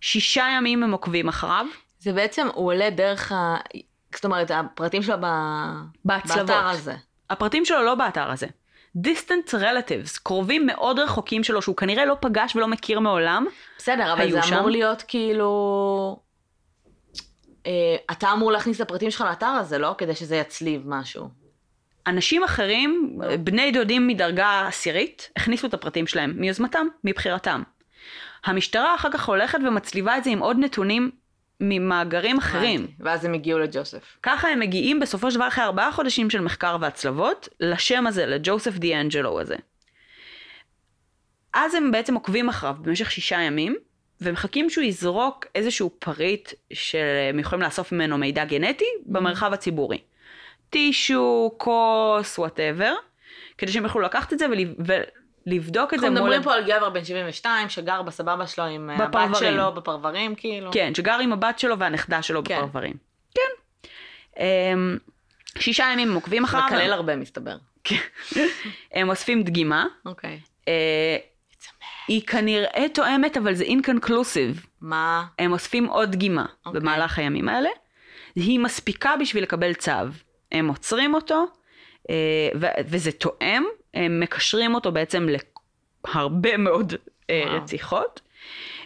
שישה 0.00 0.46
ימים 0.56 0.82
הם 0.82 0.92
עוקבים 0.92 1.28
אחריו. 1.28 1.66
זה 1.98 2.12
בעצם, 2.12 2.46
הוא 2.54 2.66
עולה 2.66 2.90
דרך 2.90 3.32
ה... 3.32 3.56
זאת 4.14 4.24
אומרת, 4.24 4.50
הפרטים 4.50 5.02
שלו 5.02 5.16
ב... 5.20 5.26
בהצלבות. 6.04 6.46
באתר 6.46 6.66
הזה. 6.66 6.94
הפרטים 7.30 7.64
שלו 7.64 7.82
לא 7.82 7.94
באתר 7.94 8.30
הזה. 8.30 8.46
Distant 9.04 9.54
relatives, 9.54 10.20
קרובים 10.22 10.66
מאוד 10.66 10.98
רחוקים 10.98 11.44
שלו, 11.44 11.62
שהוא 11.62 11.76
כנראה 11.76 12.04
לא 12.04 12.16
פגש 12.20 12.56
ולא 12.56 12.68
מכיר 12.68 13.00
מעולם. 13.00 13.46
בסדר, 13.78 14.12
אבל 14.12 14.30
זה 14.30 14.42
שם. 14.42 14.54
אמור 14.54 14.70
להיות 14.70 15.02
כאילו... 15.08 16.20
אה, 17.66 17.96
אתה 18.10 18.32
אמור 18.32 18.52
להכניס 18.52 18.76
את 18.76 18.80
הפרטים 18.80 19.10
שלך 19.10 19.20
לאתר 19.20 19.46
הזה, 19.46 19.78
לא? 19.78 19.94
כדי 19.98 20.14
שזה 20.14 20.36
יצליב 20.36 20.82
משהו. 20.86 21.28
אנשים 22.06 22.44
אחרים, 22.44 23.18
בני 23.40 23.72
דודים 23.72 24.06
מדרגה 24.06 24.66
עשירית, 24.68 25.30
הכניסו 25.36 25.66
את 25.66 25.74
הפרטים 25.74 26.06
שלהם 26.06 26.32
מיוזמתם, 26.36 26.86
מבחירתם. 27.04 27.62
המשטרה 28.44 28.94
אחר 28.94 29.10
כך 29.12 29.28
הולכת 29.28 29.58
ומצליבה 29.66 30.18
את 30.18 30.24
זה 30.24 30.30
עם 30.30 30.38
עוד 30.38 30.56
נתונים 30.58 31.10
ממאגרים 31.60 32.38
אחרים. 32.38 32.86
ואז 33.00 33.24
הם 33.24 33.34
הגיעו 33.34 33.58
לג'וסף. 33.58 34.16
ככה 34.22 34.48
הם 34.48 34.60
מגיעים 34.60 35.00
בסופו 35.00 35.30
של 35.30 35.36
דבר 35.36 35.48
אחרי 35.48 35.64
ארבעה 35.64 35.92
חודשים 35.92 36.30
של 36.30 36.40
מחקר 36.40 36.76
והצלבות, 36.80 37.48
לשם 37.60 38.06
הזה, 38.06 38.26
לג'וסף 38.26 38.76
דיאנג'לו 38.76 39.40
הזה. 39.40 39.56
אז 41.54 41.74
הם 41.74 41.90
בעצם 41.90 42.14
עוקבים 42.14 42.48
אחריו 42.48 42.74
במשך 42.80 43.10
שישה 43.10 43.40
ימים, 43.40 43.76
ומחכים 44.20 44.70
שהוא 44.70 44.84
יזרוק 44.84 45.46
איזשהו 45.54 45.90
פריט 45.98 46.52
שהם 46.72 47.38
יכולים 47.38 47.62
לאסוף 47.62 47.92
ממנו 47.92 48.18
מידע 48.18 48.44
גנטי 48.44 48.84
במרחב 49.06 49.52
הציבורי. 49.52 49.98
טישו, 50.70 51.54
כוס, 51.56 52.38
whatever, 52.38 52.94
כדי 53.58 53.72
שהם 53.72 53.84
יוכלו 53.84 54.02
לקחת 54.02 54.32
את 54.32 54.38
זה 54.38 54.46
לבדוק 55.46 55.94
את 55.94 56.00
זה 56.00 56.10
מול... 56.10 56.18
אנחנו 56.18 56.26
מדברים 56.26 56.42
פה 56.42 56.54
על 56.54 56.64
גבר 56.64 56.90
בן 56.90 57.04
72 57.04 57.68
שגר 57.68 58.02
בסבבה 58.02 58.46
שלו 58.46 58.64
עם 58.64 58.90
אה, 58.90 59.04
הבת 59.04 59.36
שלו 59.38 59.72
בפרברים 59.72 60.34
כאילו. 60.34 60.70
כן, 60.72 60.94
שגר 60.94 61.18
עם 61.18 61.32
הבת 61.32 61.58
שלו 61.58 61.78
והנכדה 61.78 62.22
שלו 62.22 62.44
כן. 62.44 62.56
בפרברים. 62.56 62.94
כן. 63.34 64.42
אמ, 64.42 64.98
שישה 65.58 65.88
ימים 65.92 66.14
עוקבים 66.14 66.44
אחריו. 66.44 66.64
מקלל 66.66 66.92
הרבה 66.92 67.16
מסתבר. 67.16 67.56
כן. 67.84 67.96
הם 68.94 69.08
אוספים 69.08 69.42
דגימה. 69.42 69.86
אוקיי. 70.06 70.40
אה, 70.68 71.16
היא 72.08 72.22
כנראה 72.26 72.86
תואמת 72.94 73.36
אבל 73.36 73.54
זה 73.54 73.64
אינקונקלוסיב. 73.64 74.66
מה? 74.80 75.24
הם 75.38 75.52
אוספים 75.52 75.86
עוד 75.86 76.10
דגימה 76.12 76.44
okay. 76.44 76.66
אוקיי. 76.66 76.80
במהלך 76.80 77.18
הימים 77.18 77.48
האלה. 77.48 77.68
היא 78.34 78.60
מספיקה 78.60 79.16
בשביל 79.20 79.42
לקבל 79.42 79.74
צו. 79.74 79.92
הם 80.52 80.68
עוצרים 80.68 81.14
אותו, 81.14 81.46
אה, 82.10 82.48
וזה 82.86 83.12
תואם 83.12 83.64
הם 83.94 84.20
מקשרים 84.20 84.74
אותו 84.74 84.92
בעצם 84.92 85.28
להרבה 86.06 86.56
מאוד 86.56 86.94
אה, 87.30 87.42
וואו. 87.46 87.56
רציחות. 87.56 88.20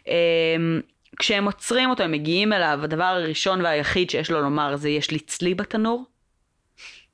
אמ, 0.06 0.80
כשהם 1.18 1.44
עוצרים 1.44 1.90
אותו, 1.90 2.02
הם 2.02 2.12
מגיעים 2.12 2.52
אליו, 2.52 2.78
הדבר 2.82 3.04
הראשון 3.04 3.60
והיחיד 3.60 4.10
שיש 4.10 4.30
לו 4.30 4.42
לומר 4.42 4.76
זה 4.76 4.88
יש 4.88 5.10
לי 5.10 5.18
צלי 5.18 5.54
בתנור. 5.54 6.04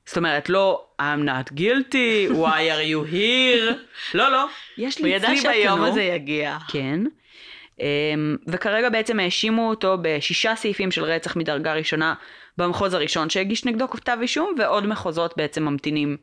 זאת 0.05 0.17
אומרת, 0.17 0.49
לא 0.49 0.85
I'm 1.01 1.25
not 1.25 1.53
guilty, 1.53 2.31
why 2.31 2.59
are 2.73 2.85
you 2.91 3.13
here, 3.13 3.73
לא, 4.17 4.31
לא, 4.31 4.45
יש 4.77 4.99
לי 4.99 5.19
צלי 5.19 5.19
בתנור. 5.19 5.29
הוא 5.29 5.37
ידע 5.39 5.41
שהיום 5.41 5.83
הזה 5.83 6.01
יגיע. 6.01 6.57
כן. 6.67 6.99
Um, 7.77 7.81
וכרגע 8.47 8.89
בעצם 8.89 9.19
האשימו 9.19 9.69
אותו 9.69 9.97
בשישה 10.01 10.55
סעיפים 10.55 10.91
של 10.91 11.03
רצח 11.03 11.35
מדרגה 11.35 11.73
ראשונה 11.73 12.13
במחוז 12.57 12.93
הראשון 12.93 13.29
שהגיש 13.29 13.65
נגדו 13.65 13.89
כתב 13.89 14.17
אישום, 14.21 14.55
ועוד 14.57 14.87
מחוזות 14.87 15.33
בעצם 15.37 15.63
ממתינים 15.63 16.17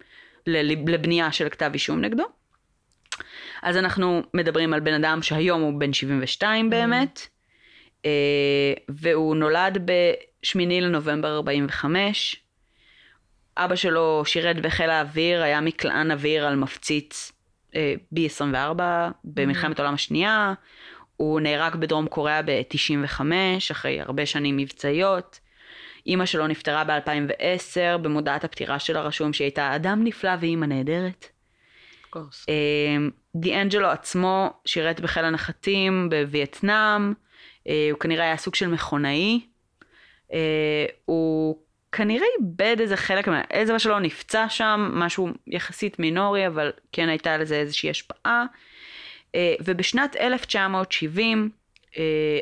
לבנייה 0.46 1.32
של 1.32 1.48
כתב 1.48 1.70
אישום 1.74 2.00
נגדו. 2.00 2.24
אז 3.62 3.76
אנחנו 3.76 4.22
מדברים 4.34 4.74
על 4.74 4.80
בן 4.80 4.94
אדם 5.04 5.22
שהיום 5.22 5.62
הוא 5.62 5.80
בן 5.80 5.92
72 5.92 6.66
mm-hmm. 6.66 6.70
באמת, 6.70 7.20
mm. 8.02 8.06
והוא 8.88 9.36
נולד 9.36 9.78
ב-8 9.84 10.58
לנובמבר 10.58 11.36
45. 11.36 12.36
אבא 13.56 13.76
שלו 13.76 14.22
שירת 14.26 14.60
בחיל 14.60 14.90
האוויר, 14.90 15.42
היה 15.42 15.60
מקלען 15.60 16.10
אוויר 16.10 16.46
על 16.46 16.56
מפציץ 16.56 17.32
אה, 17.74 17.94
B-24 18.14 18.80
במלחמת 19.24 19.76
mm. 19.76 19.82
העולם 19.82 19.94
השנייה. 19.94 20.54
הוא 21.16 21.40
נהרג 21.40 21.76
בדרום 21.76 22.08
קוריאה 22.08 22.42
ב-95, 22.42 23.20
אחרי 23.70 24.00
הרבה 24.00 24.26
שנים 24.26 24.56
מבצעיות. 24.56 25.40
אימא 26.06 26.26
שלו 26.26 26.46
נפטרה 26.46 26.84
ב-2010, 26.84 27.98
במודעת 28.02 28.44
הפטירה 28.44 28.78
שלה 28.78 29.02
רשום 29.02 29.32
שהיא 29.32 29.44
הייתה 29.44 29.76
אדם 29.76 30.00
נפלא 30.04 30.30
ואימא 30.40 30.66
נהדרת. 30.66 31.28
אמ, 32.48 33.10
דיאנג'לו 33.36 33.88
עצמו 33.88 34.50
שירת 34.64 35.00
בחיל 35.00 35.24
הנחתים 35.24 36.08
בווייטנאם, 36.10 37.12
אה, 37.68 37.88
הוא 37.90 38.00
כנראה 38.00 38.24
היה 38.24 38.36
סוג 38.36 38.54
של 38.54 38.66
מכונאי. 38.66 39.40
אה, 40.32 40.86
הוא 41.04 41.58
כנראה 41.92 42.26
איבד 42.40 42.76
איזה 42.80 42.96
חלק 42.96 43.28
מהאצבע 43.28 43.78
שלו, 43.78 43.98
נפצע 43.98 44.48
שם, 44.48 44.90
משהו 44.92 45.28
יחסית 45.46 45.98
מינורי, 45.98 46.46
אבל 46.46 46.72
כן 46.92 47.08
הייתה 47.08 47.38
לזה 47.38 47.54
איזושהי 47.54 47.90
השפעה. 47.90 48.44
אה, 49.34 49.54
ובשנת 49.60 50.16
1970, 50.16 51.50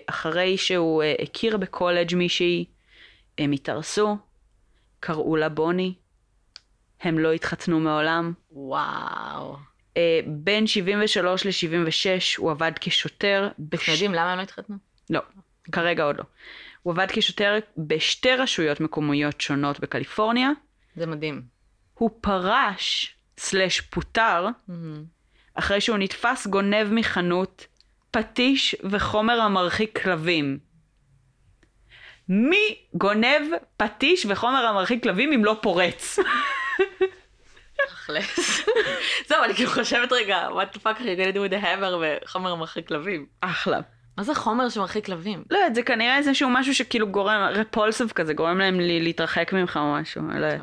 אחרי 0.07 0.57
שהוא 0.57 1.03
הכיר 1.23 1.57
בקולג' 1.57 2.15
מישהי 2.15 2.65
הם 3.39 3.53
התארסו, 3.53 4.17
קראו 5.01 5.37
לה 5.37 5.49
בוני, 5.49 5.95
הם 7.01 7.19
לא 7.19 7.33
התחתנו 7.33 7.81
מעולם. 7.81 8.33
וואו. 8.53 9.57
Uh, 9.95 9.97
בין 10.27 10.67
73 10.67 11.47
ל-76 11.47 12.39
הוא 12.39 12.51
עבד 12.51 12.73
כשוטר. 12.81 13.49
אנחנו 13.73 13.93
יודעים 13.93 14.15
למה 14.15 14.33
הם 14.33 14.39
לא 14.39 14.43
התחתנו? 14.43 14.77
לא, 15.11 15.21
כרגע 15.73 16.05
עוד 16.05 16.17
לא. 16.19 16.25
הוא 16.83 16.93
עבד 16.93 17.07
כשוטר 17.11 17.59
בשתי 17.79 18.35
רשויות 18.35 18.81
מקומיות 18.81 19.41
שונות 19.41 19.81
בקליפורניה. 19.81 20.51
זה 20.97 21.07
מדהים. 21.07 21.43
הוא 21.95 22.11
פרש, 22.21 23.17
סלש 23.39 23.81
פוטר, 23.81 24.47
mm-hmm. 24.49 24.73
אחרי 25.55 25.81
שהוא 25.81 25.99
נתפס 25.99 26.47
גונב 26.47 26.87
מחנות 26.91 27.67
פטיש 28.11 28.77
וחומר 28.91 29.41
המרחיק 29.41 30.03
כלבים. 30.03 30.59
מי 32.29 32.77
גונב 32.95 33.43
פטיש 33.77 34.27
וחומר 34.29 34.67
המרחיק 34.67 35.03
כלבים 35.03 35.33
אם 35.33 35.45
לא 35.45 35.57
פורץ? 35.63 36.19
תכלס. 37.89 38.65
זהו, 39.29 39.45
אני 39.45 39.55
כאילו 39.55 39.71
חושבת 39.71 40.13
רגע, 40.13 40.49
what 40.49 40.77
the 40.77 40.79
fuck 40.79 40.99
are 40.99 41.03
you 41.03 41.19
gonna 41.19 41.35
do 41.35 41.51
with 41.51 41.63
a 41.63 41.65
hammer 41.65 41.95
וחומר 42.25 42.53
המרחיק 42.53 42.89
כלבים? 42.89 43.27
אחלה. 43.41 43.81
מה 44.19 44.25
זה 44.25 44.35
חומר 44.35 44.69
שמרחיק 44.69 45.07
כלבים? 45.07 45.45
לא 45.51 45.57
יודעת, 45.57 45.75
זה 45.75 45.83
כנראה 45.83 46.17
איזשהו 46.17 46.51
משהו 46.51 46.75
שכאילו 46.75 47.07
גורם, 47.07 47.49
רפולסיב 47.51 48.11
כזה, 48.11 48.35
גורם 48.35 48.59
להם 48.59 48.81
להתרחק 48.81 49.53
ממך 49.53 49.77
או 49.77 49.95
משהו, 49.95 50.23
אני 50.31 50.41
לא 50.41 50.47
יודעת. 50.47 50.61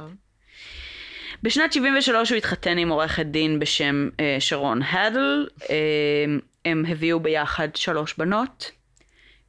בשנת 1.44 1.74
73 1.74 2.30
הוא 2.30 2.38
התחתן 2.38 2.78
עם 2.78 2.90
עורכת 2.90 3.26
דין 3.26 3.60
בשם 3.60 4.10
אה, 4.20 4.38
שרון 4.40 4.82
הדל. 4.82 5.48
אה, 5.70 5.76
הם 6.66 6.84
הביאו 6.88 7.20
ביחד 7.20 7.76
שלוש 7.76 8.14
בנות. 8.18 8.72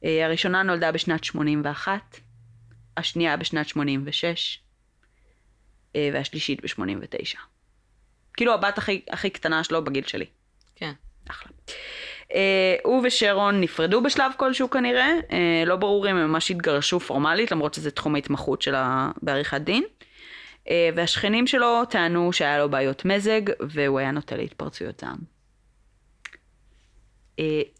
אה, 0.03 0.25
הראשונה 0.25 0.63
נולדה 0.63 0.91
בשנת 0.91 1.23
81, 1.23 2.19
השנייה 2.97 3.37
בשנת 3.37 3.67
86, 3.67 4.59
אה, 5.95 6.09
והשלישית 6.13 6.61
ב-89. 6.61 7.37
כאילו 8.33 8.53
הבת 8.53 8.77
הכי, 8.77 9.01
הכי 9.09 9.29
קטנה 9.29 9.63
שלו 9.63 9.83
בגיל 9.83 10.07
שלי. 10.07 10.25
כן. 10.75 10.91
אחלה. 11.29 11.51
אה, 12.33 12.75
הוא 12.83 13.01
ושרון 13.07 13.61
נפרדו 13.61 14.01
בשלב 14.01 14.31
כלשהו 14.37 14.69
כנראה, 14.69 15.09
אה, 15.31 15.63
לא 15.65 15.75
ברור 15.75 16.09
אם 16.09 16.15
הם 16.15 16.27
ממש 16.27 16.51
התגרשו 16.51 16.99
פורמלית, 16.99 17.51
למרות 17.51 17.73
שזה 17.73 17.91
תחום 17.91 18.15
ההתמחות 18.15 18.61
שלה 18.61 19.11
בעריכת 19.21 19.61
דין. 19.61 19.83
והשכנים 20.95 21.47
שלו 21.47 21.85
טענו 21.85 22.33
שהיה 22.33 22.57
לו 22.57 22.69
בעיות 22.69 23.05
מזג, 23.05 23.41
והוא 23.69 23.99
היה 23.99 24.11
נוטה 24.11 24.35
להתפרצויות 24.35 24.99
זעם. 24.99 25.17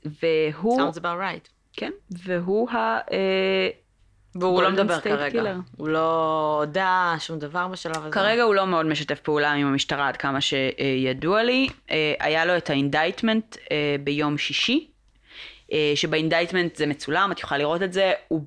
והוא, 0.06 0.82
Sounds 0.82 0.98
about 0.98 1.04
right. 1.04 1.53
כן, 1.74 1.92
והוא 2.12 2.70
ה... 2.70 3.00
אה, 3.12 3.70
והוא 4.36 4.64
לא 4.64 4.72
מדבר 4.72 5.00
כרגע. 5.00 5.42
Killer. 5.42 5.78
הוא 5.78 5.88
לא 5.88 6.58
הודה 6.60 7.16
שום 7.20 7.40
דבר 7.40 7.68
בשלב 7.68 7.98
הזה. 7.98 8.12
כרגע 8.12 8.44
הוא 8.44 8.56
לא 8.56 8.68
מאוד 8.68 8.86
משתף 8.86 9.20
פעולה 9.20 9.52
עם 9.52 9.68
המשטרה 9.68 10.08
עד 10.08 10.18
כמה 10.18 10.40
שידוע 10.42 11.44
לי. 11.44 11.70
אה, 11.92 12.14
היה 12.20 12.46
לו 12.46 12.58
את 12.58 12.70
ה 12.70 12.78
indictment 12.78 13.58
אה, 13.72 13.96
ביום 14.04 14.38
שישי, 14.38 14.88
שב 15.96 16.14
indictment 16.14 16.76
זה 16.76 16.86
מצולם, 16.86 17.32
את 17.32 17.40
יכולה 17.40 17.58
לראות 17.58 17.84
את 17.84 17.94
זה, 17.94 18.14
הוא 18.28 18.44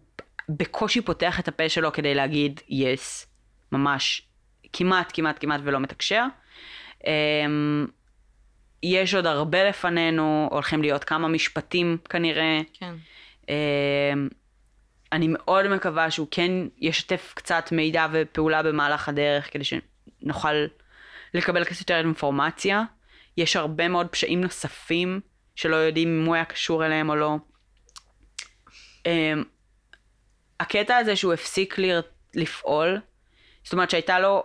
בקושי 0.48 1.00
פותח 1.00 1.40
את 1.40 1.48
הפה 1.48 1.68
שלו 1.68 1.92
כדי 1.92 2.14
להגיד 2.14 2.60
yes, 2.68 3.26
ממש, 3.72 4.22
כמעט, 4.72 5.10
כמעט, 5.14 5.36
כמעט 5.40 5.60
ולא 5.64 5.80
מתקשר. 5.80 6.24
יש 8.82 9.14
עוד 9.14 9.26
הרבה 9.26 9.68
לפנינו, 9.68 10.48
הולכים 10.50 10.82
להיות 10.82 11.04
כמה 11.04 11.28
משפטים 11.28 11.98
כנראה. 12.08 12.60
כן. 12.72 12.94
אמ, 13.48 14.28
אני 15.12 15.26
מאוד 15.28 15.68
מקווה 15.68 16.10
שהוא 16.10 16.28
כן 16.30 16.50
ישתף 16.78 17.32
קצת 17.36 17.72
מידע 17.72 18.06
ופעולה 18.12 18.62
במהלך 18.62 19.08
הדרך 19.08 19.52
כדי 19.52 19.64
שנוכל 19.64 20.54
לקבל 21.34 21.64
קצת 21.64 21.80
יותר 21.80 21.98
אינפורמציה. 21.98 22.82
יש 23.36 23.56
הרבה 23.56 23.88
מאוד 23.88 24.06
פשעים 24.06 24.40
נוספים 24.40 25.20
שלא 25.54 25.76
יודעים 25.76 26.20
אם 26.20 26.26
הוא 26.26 26.34
היה 26.34 26.44
קשור 26.44 26.86
אליהם 26.86 27.10
או 27.10 27.16
לא. 27.16 27.36
אמ, 29.06 29.44
הקטע 30.60 30.96
הזה 30.96 31.16
שהוא 31.16 31.32
הפסיק 31.32 31.76
לפעול, 32.34 33.00
זאת 33.64 33.72
אומרת 33.72 33.90
שהייתה 33.90 34.18
לו, 34.18 34.42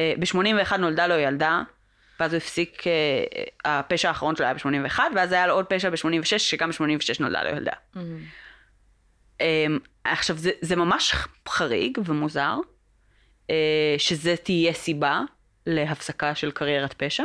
ב-81 0.00 0.76
נולדה 0.76 1.06
לו 1.06 1.14
ילדה, 1.14 1.62
ואז 2.20 2.32
הוא 2.32 2.36
הפסיק, 2.36 2.86
אה, 2.86 2.92
אה, 3.66 3.78
הפשע 3.78 4.08
האחרון 4.08 4.36
שלו 4.36 4.46
היה 4.46 4.54
ב-81, 4.54 4.98
ואז 5.14 5.32
היה 5.32 5.46
לו 5.46 5.54
עוד 5.54 5.66
פשע 5.66 5.90
ב-86, 5.90 6.38
שגם 6.38 6.70
ב-86 6.70 7.20
נולדה 7.20 7.42
לו 7.42 7.50
ילדה. 7.50 7.72
אמ, 9.40 9.78
עכשיו, 10.04 10.36
זה, 10.36 10.50
זה 10.60 10.76
ממש 10.76 11.14
חריג 11.48 11.98
ומוזר, 12.04 12.56
אה, 13.50 13.94
שזה 13.98 14.34
תהיה 14.36 14.72
סיבה 14.72 15.20
להפסקה 15.66 16.34
של 16.34 16.50
קריירת 16.50 16.92
פשע, 16.92 17.24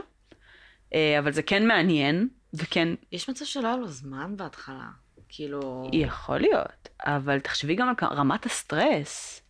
אבל 1.19 1.31
זה 1.31 1.41
כן 1.43 1.67
מעניין, 1.67 2.27
וכן 2.53 2.87
יש 3.11 3.29
מצב 3.29 3.45
שלא 3.45 3.67
היה 3.67 3.77
לו 3.77 3.87
זמן 3.87 4.37
בהתחלה. 4.37 4.87
כאילו... 5.29 5.89
יכול 5.93 6.37
להיות, 6.37 6.89
אבל 7.05 7.39
תחשבי 7.39 7.75
גם 7.75 7.89
על 7.89 7.95
רמת 8.17 8.45
הסטרס. 8.45 9.41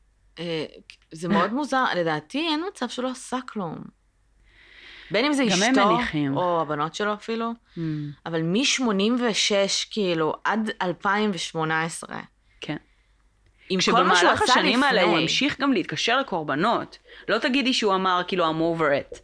זה 1.11 1.27
מאוד 1.29 1.53
מוזר, 1.53 1.83
לדעתי 1.95 2.37
אין 2.37 2.63
מצב 2.67 2.89
שלא 2.89 3.11
עשה 3.11 3.37
כלום. 3.47 3.83
בין 5.11 5.25
אם 5.25 5.33
זה 5.33 5.43
אשתו. 5.47 5.97
או 6.35 6.61
הבנות 6.61 6.95
שלו 6.95 7.13
אפילו, 7.13 7.51
אבל 8.25 8.41
מ-86 8.41 9.53
כאילו 9.91 10.33
עד 10.43 10.69
2018, 10.81 12.19
כן. 12.61 12.77
עם 13.69 13.79
כל 13.91 14.03
מה 14.03 14.15
שהוא 14.15 14.29
כשבמהלך 14.29 14.41
עשה 14.41 14.53
השנים 14.53 14.83
האלה 14.83 15.01
הוא 15.01 15.09
לפני, 15.09 15.21
המשיך 15.21 15.59
גם 15.59 15.73
להתקשר 15.73 16.19
לקורבנות. 16.19 16.97
לא 17.29 17.37
תגידי 17.37 17.73
שהוא 17.73 17.95
אמר 17.95 18.21
כאילו 18.27 18.45
I'm 18.45 18.79
over 18.79 19.15
it. 19.15 19.19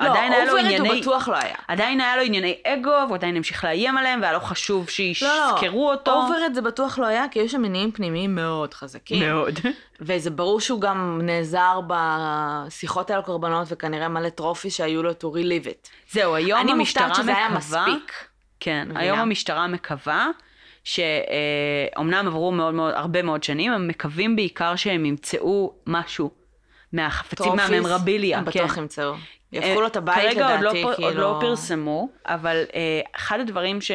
לא, 0.00 0.10
עדיין 0.10 0.32
היה 0.32 0.44
לו 0.44 0.50
over 0.50 0.59
it 0.59 0.64
הוא 0.64 0.76
ענייני... 0.76 1.00
בטוח 1.00 1.28
לא 1.28 1.36
היה. 1.36 1.54
עדיין 1.68 2.00
היה 2.00 2.16
לו 2.16 2.22
ענייני 2.22 2.56
אגו, 2.66 2.90
והוא 3.06 3.14
עדיין 3.14 3.36
המשיך 3.36 3.64
לאיים 3.64 3.98
עליהם, 3.98 4.20
והיה 4.20 4.32
לו 4.32 4.40
חשוב 4.40 4.78
לא, 4.78 4.84
לא, 4.84 4.90
שיזכרו 4.92 5.90
אותו. 5.90 6.12
over 6.12 6.37
it 6.37 6.50
זה 6.54 6.62
בטוח 6.62 6.98
לא 6.98 7.06
היה, 7.06 7.24
כי 7.30 7.38
היו 7.38 7.48
שם 7.48 7.62
מניעים 7.62 7.92
פנימיים 7.92 8.34
מאוד 8.34 8.74
חזקים. 8.74 9.28
מאוד. 9.28 9.58
וזה 10.00 10.30
ברור 10.30 10.60
שהוא 10.60 10.80
גם 10.80 11.20
נעזר 11.22 11.80
בשיחות 11.86 13.10
על 13.10 13.18
הקורבנות, 13.18 13.66
וכנראה 13.70 14.08
מלא 14.08 14.28
trophy 14.28 14.70
שהיו 14.70 15.02
לו 15.02 15.10
to 15.10 15.24
relive 15.24 15.66
it. 15.66 15.88
זהו, 16.10 16.34
היום 16.34 16.60
אני 16.60 16.72
המשטרה 16.72 17.06
מופתעת 17.08 17.22
שזה 17.22 17.36
היה 17.36 17.48
מקווה... 17.48 17.86
מספיק. 17.86 18.12
כן, 18.60 18.82
מבינה? 18.84 19.00
היום 19.00 19.18
המשטרה 19.18 19.66
מקווה 19.66 20.28
שאומנם 20.84 22.26
עברו 22.26 22.52
מאוד 22.52 22.74
מאוד, 22.74 22.94
הרבה 22.94 23.22
מאוד 23.22 23.42
שנים, 23.42 23.72
הם 23.72 23.88
מקווים 23.88 24.36
בעיקר 24.36 24.76
שהם 24.76 25.04
ימצאו 25.06 25.74
משהו 25.86 26.30
מהחפצים, 26.92 27.56
מהממרביליה. 27.56 28.38
הם 28.38 28.44
כן. 28.44 28.60
בטוח 28.60 28.76
ימצאו. 28.76 29.12
יהפכו 29.54 29.80
לו 29.80 29.86
את 29.86 29.96
הבית 29.96 30.30
כרגע 30.30 30.54
עוד 30.54 30.60
לא, 30.60 30.70
כאילו... 30.70 31.08
עוד 31.08 31.14
לא 31.14 31.38
פרסמו, 31.40 32.08
אבל 32.26 32.64
אה, 32.74 33.00
אחד 33.16 33.40
הדברים 33.40 33.80
ש... 33.80 33.90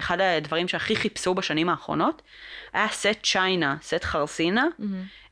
אחד 0.00 0.20
הדברים 0.20 0.68
שהכי 0.68 0.96
חיפשו 0.96 1.34
בשנים 1.34 1.68
האחרונות, 1.68 2.22
היה 2.72 2.88
סט 2.88 3.22
צ'יינה, 3.22 3.76
סט 3.82 4.04
חרסינה. 4.04 4.66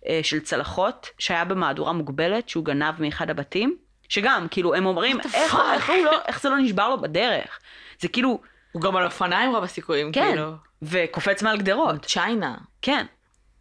אה, 0.06 0.20
של 0.22 0.40
צלחות, 0.40 1.10
שהיה 1.18 1.44
במהדורה 1.44 1.92
מוגבלת, 1.92 2.48
שהוא 2.48 2.64
גנב 2.64 2.94
מאחד 2.98 3.30
הבתים, 3.30 3.76
שגם, 4.08 4.46
כאילו, 4.50 4.74
הם 4.74 4.86
אומרים, 4.86 5.20
איך, 5.34 5.54
fuck?" 5.54 5.58
איך, 5.74 5.90
לא, 5.90 6.18
איך 6.26 6.40
זה 6.40 6.48
לא 6.48 6.58
נשבר 6.58 6.88
לו 6.88 7.00
בדרך? 7.00 7.58
זה 8.00 8.08
כאילו, 8.08 8.40
הוא 8.72 8.82
גם 8.82 8.96
על 8.96 9.04
אופניים 9.04 9.54
רוב 9.54 9.64
הסיכויים, 9.64 10.12
כן, 10.12 10.26
כאילו. 10.28 10.52
וקופץ 10.82 11.42
מעל 11.42 11.58
גדרות. 11.58 12.04
צ'יינה. 12.04 12.54
כן. 12.82 13.06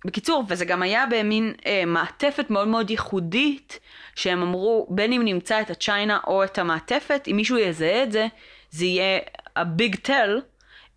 בקיצור, 0.07 0.43
וזה 0.47 0.65
גם 0.65 0.81
היה 0.81 1.05
במין 1.09 1.53
אה, 1.65 1.83
מעטפת 1.85 2.49
מאוד 2.49 2.67
מאוד 2.67 2.89
ייחודית, 2.89 3.79
שהם 4.15 4.41
אמרו, 4.41 4.87
בין 4.89 5.13
אם 5.13 5.21
נמצא 5.25 5.61
את 5.61 5.69
הצ'יינה 5.69 6.19
או 6.27 6.43
את 6.43 6.57
המעטפת, 6.57 7.27
אם 7.31 7.35
מישהו 7.35 7.57
יזהה 7.57 8.03
את 8.03 8.11
זה, 8.11 8.27
זה 8.71 8.85
יהיה 8.85 9.19
ה-big 9.55 9.95
tell, 10.07 10.41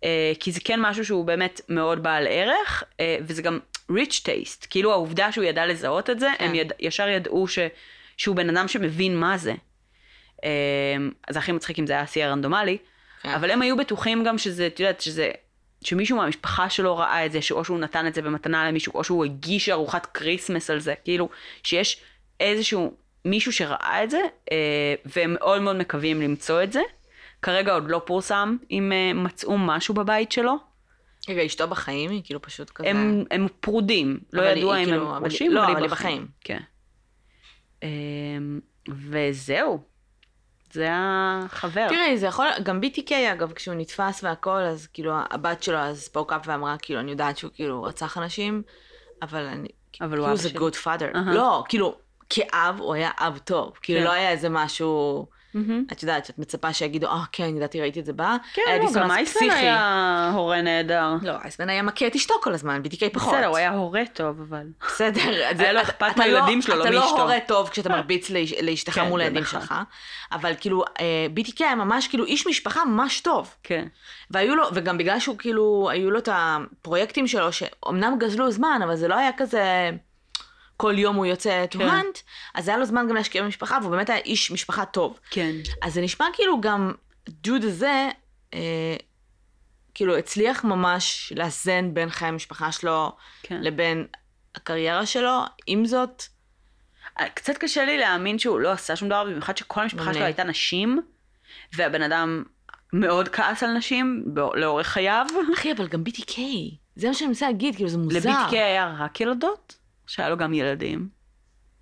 אה, 0.03 0.31
כי 0.39 0.51
זה 0.51 0.59
כן 0.63 0.79
משהו 0.81 1.05
שהוא 1.05 1.25
באמת 1.25 1.61
מאוד 1.69 2.03
בעל 2.03 2.27
ערך, 2.29 2.83
אה, 2.99 3.17
וזה 3.21 3.41
גם 3.41 3.59
rich 3.91 4.21
taste, 4.25 4.67
כאילו 4.69 4.91
העובדה 4.91 5.31
שהוא 5.31 5.45
ידע 5.45 5.65
לזהות 5.65 6.09
את 6.09 6.19
זה, 6.19 6.29
כן. 6.37 6.45
הם 6.45 6.55
יד, 6.55 6.71
ישר 6.79 7.07
ידעו 7.07 7.47
ש, 7.47 7.59
שהוא 8.17 8.35
בן 8.35 8.57
אדם 8.57 8.67
שמבין 8.67 9.17
מה 9.17 9.37
זה. 9.37 9.53
אה, 10.43 10.49
אז 11.27 11.37
הכי 11.37 11.51
מצחיק 11.51 11.79
אם 11.79 11.87
זה 11.87 11.93
היה 11.93 12.07
שיא 12.07 12.25
הרנדומלי, 12.25 12.77
כן. 13.21 13.29
אבל 13.29 13.51
הם 13.51 13.61
היו 13.61 13.77
בטוחים 13.77 14.23
גם 14.23 14.37
שזה, 14.37 14.67
את 14.67 14.79
יודעת, 14.79 15.01
שזה, 15.01 15.31
שמישהו 15.83 16.17
מהמשפחה 16.17 16.69
שלו 16.69 16.97
ראה 16.97 17.25
את 17.25 17.31
זה, 17.31 17.41
שאו 17.41 17.65
שהוא 17.65 17.79
נתן 17.79 18.07
את 18.07 18.13
זה 18.13 18.21
במתנה 18.21 18.67
למישהו, 18.67 18.93
או 18.95 19.03
שהוא 19.03 19.25
הגיש 19.25 19.69
ארוחת 19.69 20.05
כריסמס 20.05 20.69
על 20.69 20.79
זה, 20.79 20.93
כאילו, 21.03 21.29
שיש 21.63 22.01
איזשהו 22.39 22.93
מישהו 23.25 23.53
שראה 23.53 24.03
את 24.03 24.09
זה, 24.09 24.21
אה, 24.51 24.95
והם 25.05 25.33
מאוד 25.33 25.61
מאוד 25.61 25.75
מקווים 25.75 26.21
למצוא 26.21 26.63
את 26.63 26.71
זה. 26.71 26.81
כרגע 27.41 27.73
עוד 27.73 27.89
לא 27.89 28.01
פורסם 28.05 28.57
אם 28.71 28.91
אה, 28.91 29.13
מצאו 29.13 29.57
משהו 29.57 29.93
בבית 29.95 30.31
שלו. 30.31 30.55
רגע, 31.29 31.45
אשתו 31.45 31.67
בחיים 31.67 32.11
היא 32.11 32.21
כאילו 32.23 32.41
פשוט 32.41 32.69
כזה... 32.69 32.89
הם, 32.89 33.23
הם 33.31 33.47
פרודים, 33.59 34.19
לא 34.33 34.41
אבל 34.41 34.57
ידוע 34.57 34.77
אם 34.77 34.85
כאילו- 34.85 35.01
הם 35.01 35.07
אבל 35.15 35.19
גרושים, 35.19 35.51
לא, 35.51 35.59
אבל 35.63 35.69
אבל 35.71 35.75
היא 35.77 35.83
היא 35.83 35.91
בחיים. 35.91 36.27
כן. 36.41 36.59
אמ, 37.83 38.59
וזהו. 38.89 39.90
זה 40.73 40.87
החבר. 40.91 41.87
תראי, 41.89 42.17
זה 42.17 42.27
יכול, 42.27 42.47
גם 42.63 42.79
BTK 42.83 43.11
אגב, 43.33 43.53
כשהוא 43.53 43.75
נתפס 43.75 44.23
והכל, 44.23 44.51
אז 44.61 44.87
כאילו 44.93 45.13
הבת 45.31 45.63
שלו 45.63 45.77
אז 45.77 46.09
spoke 46.13 46.29
up 46.31 46.45
ואמרה, 46.45 46.75
כאילו, 46.81 46.99
אני 46.99 47.11
יודעת 47.11 47.37
שהוא 47.37 47.51
כאילו 47.53 47.83
רצח 47.83 48.17
אנשים, 48.17 48.63
אבל 49.21 49.45
אני... 49.45 49.67
אבל 50.01 50.17
הוא 50.17 50.27
he 50.27 50.31
אבא 50.31 50.37
was 50.37 50.43
a 50.45 50.49
שלי. 50.49 50.59
good 50.59 50.83
father. 50.85 51.17
לא, 51.25 51.63
כאילו, 51.69 51.95
כאב 52.29 52.79
הוא 52.79 52.93
היה 52.93 53.11
אב 53.19 53.37
טוב. 53.37 53.73
כאילו, 53.81 53.99
כן. 53.99 54.05
לא 54.05 54.11
היה 54.11 54.29
איזה 54.29 54.49
משהו... 54.49 55.27
מהמם. 55.53 55.85
את 55.91 56.01
יודעת, 56.03 56.25
שאת 56.25 56.39
מצפה 56.39 56.73
שיגידו, 56.73 57.07
אה, 57.07 57.21
כן, 57.31 57.57
ידעתי, 57.57 57.81
ראיתי 57.81 57.99
את 57.99 58.05
זה 58.05 58.13
בא. 58.13 58.37
כן, 58.53 58.61
היה 58.67 58.77
לא, 58.77 58.91
גם 58.95 59.11
אייסמן. 59.11 59.49
היה 59.49 60.31
הורה 60.33 60.61
נהדר. 60.61 61.13
לא, 61.21 61.33
אייסמן 61.43 61.69
היה 61.69 61.81
מכה 61.81 62.07
את 62.07 62.15
אשתו 62.15 62.33
כל 62.43 62.53
הזמן, 62.53 62.81
BTK 62.85 63.09
פחות. 63.13 63.33
בסדר, 63.33 63.45
הוא 63.47 63.57
היה 63.57 63.71
הורה 63.71 64.01
טוב, 64.13 64.41
אבל... 64.41 64.63
בסדר. 64.87 65.21
אז 65.51 65.59
היה 65.59 65.73
לו 65.73 65.79
אתה- 65.81 65.89
אכפת 65.89 66.07
אתה 66.11 66.19
מהילדים 66.19 66.61
שלו, 66.61 66.75
לא 66.75 66.81
אתה 66.83 66.91
מאשתו. 66.91 67.15
לא 67.17 67.21
הורה 67.21 67.37
טוב 67.47 67.69
כשאתה 67.69 67.89
מרביץ 67.95 68.29
לאש- 68.29 68.61
לאשתך 68.63 68.93
כן, 68.93 69.07
מול 69.07 69.19
זה 69.19 69.23
הילדים 69.23 69.43
נכון. 69.43 69.61
שלך, 69.61 69.75
אבל 70.31 70.53
כאילו, 70.59 70.83
אה, 70.99 71.05
BTK 71.37 71.55
היה 71.59 71.75
ממש 71.75 72.07
כאילו 72.07 72.25
איש 72.25 72.47
משפחה 72.47 72.85
ממש 72.85 73.21
טוב. 73.21 73.55
כן. 73.63 73.87
והיו 74.31 74.55
לו, 74.55 74.63
וגם 74.73 74.97
בגלל 74.97 75.19
שהוא 75.19 75.37
כאילו, 75.37 75.89
היו 75.91 76.11
לו 76.11 76.19
את 76.19 76.29
הפרויקטים 76.31 77.27
שלו, 77.27 77.51
שאומנם 77.51 78.15
גזלו 78.19 78.51
זמן, 78.51 78.79
אבל 78.83 78.95
זה 78.95 79.07
לא 79.07 79.15
היה 79.15 79.29
כזה, 79.37 79.91
כל 80.81 80.99
יום 80.99 81.15
הוא 81.15 81.25
יוצא 81.25 81.65
to 81.71 81.77
כן. 81.77 81.89
hunt, 81.89 82.19
אז 82.55 82.67
היה 82.67 82.77
לו 82.77 82.85
זמן 82.85 83.07
גם 83.09 83.15
להשקיע 83.15 83.43
במשפחה, 83.43 83.77
והוא 83.81 83.91
באמת 83.91 84.09
היה 84.09 84.19
איש 84.19 84.51
משפחה 84.51 84.85
טוב. 84.85 85.19
כן. 85.29 85.51
אז 85.81 85.93
זה 85.93 86.01
נשמע 86.01 86.25
כאילו 86.33 86.61
גם, 86.61 86.91
דוד 87.29 87.63
הזה, 87.63 88.09
אה, 88.53 88.95
כאילו 89.93 90.17
הצליח 90.17 90.63
ממש 90.63 91.33
לאזן 91.35 91.93
בין 91.93 92.09
חיי 92.09 92.27
המשפחה 92.27 92.71
שלו 92.71 93.11
כן. 93.43 93.61
לבין 93.61 94.07
הקריירה 94.55 95.05
שלו, 95.05 95.41
עם 95.67 95.85
זאת, 95.85 96.23
אה, 97.19 97.29
קצת 97.29 97.57
קשה 97.57 97.85
לי 97.85 97.97
להאמין 97.97 98.39
שהוא 98.39 98.59
לא 98.59 98.71
עשה 98.71 98.95
שום 98.95 99.09
דבר, 99.09 99.23
במיוחד 99.23 99.57
שכל 99.57 99.81
המשפחה 99.81 100.13
שלו. 100.13 100.23
הייתה 100.23 100.43
נשים, 100.43 101.01
והבן 101.73 102.01
אדם 102.01 102.43
מאוד 102.93 103.29
כעס 103.29 103.63
על 103.63 103.77
נשים 103.77 104.23
לאורך 104.53 104.87
חייו. 104.87 105.25
אחי, 105.53 105.71
אבל 105.71 105.87
גם 105.87 106.03
BTK, 106.07 106.39
זה 106.95 107.07
מה 107.07 107.13
שאני 107.13 107.27
מנסה 107.27 107.45
להגיד, 107.45 107.75
כאילו 107.75 107.89
זה 107.89 107.97
מוזר. 107.97 108.29
ל-BTK 108.29 108.51
היה 108.51 108.95
רק 108.99 109.21
ילדות? 109.21 109.80
שהיה 110.11 110.29
לו 110.29 110.37
גם 110.37 110.53
ילדים. 110.53 111.09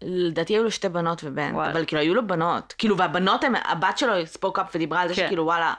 לדעתי 0.02 0.54
היו 0.54 0.64
לו 0.64 0.72
שתי 0.72 0.90
בנות 0.90 1.22
ובן, 1.24 1.52
וואלה. 1.54 1.72
אבל 1.72 1.86
כאילו 1.86 2.02
היו 2.02 2.14
לו 2.14 2.28
בנות. 2.28 2.74
כאילו, 2.78 2.98
והבנות, 2.98 3.44
הם, 3.44 3.54
הבת 3.66 3.98
שלו 3.98 4.14
ספוק 4.26 4.60
אפ 4.60 4.76
ודיברה 4.76 5.02
על 5.02 5.08
זה 5.08 5.16
כן. 5.16 5.26
שכאילו 5.26 5.46
וואלה, 5.46 5.74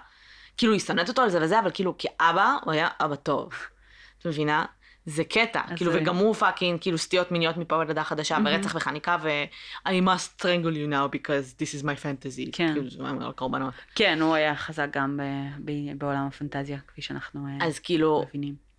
כאילו 0.57 0.73
היא 0.73 0.81
שונאת 0.81 1.09
אותו 1.09 1.23
על 1.23 1.31
זה 1.31 1.43
וזה, 1.43 1.61
אבל 1.61 1.71
כאילו 1.75 1.95
כאבא, 1.99 2.57
הוא 2.65 2.73
היה 2.73 2.89
אבא 3.01 3.15
טוב. 3.15 3.53
את 4.19 4.27
מבינה? 4.27 4.65
זה 5.07 5.25
קטע, 5.25 5.61
כאילו, 5.77 5.93
וגם 5.95 6.17
הוא 6.17 6.35
fucking, 6.35 6.81
כאילו 6.81 6.99
סטיות 6.99 7.33
מיניות 7.33 7.57
מפה 7.57 7.81
עד 7.81 7.89
הודעה 7.89 8.05
חדשה, 8.05 8.39
ורצח 8.45 8.75
וחניקה, 8.75 9.17
ו- 9.23 9.45
I 9.89 10.05
must 10.05 10.41
strangle 10.41 10.75
you 10.75 10.93
now 10.93 11.17
because 11.17 11.55
this 11.59 11.81
is 11.81 11.85
my 11.85 12.03
fantasy. 12.03 12.51
כן. 12.53 12.73
כאילו, 12.73 12.91
זה 12.91 13.03
אומר 13.03 13.27
על 13.27 13.33
קורבנות. 13.33 13.75
כן, 13.95 14.23
הוא 14.23 14.35
היה 14.35 14.57
חזק 14.57 14.89
גם 14.93 15.21
בעולם 15.99 16.27
הפנטזיה, 16.27 16.79
כפי 16.89 17.03
שאנחנו 17.03 17.47
אה, 17.47 17.67
אז 17.67 17.79
כאילו, 17.79 18.25
מבינים. 18.29 18.70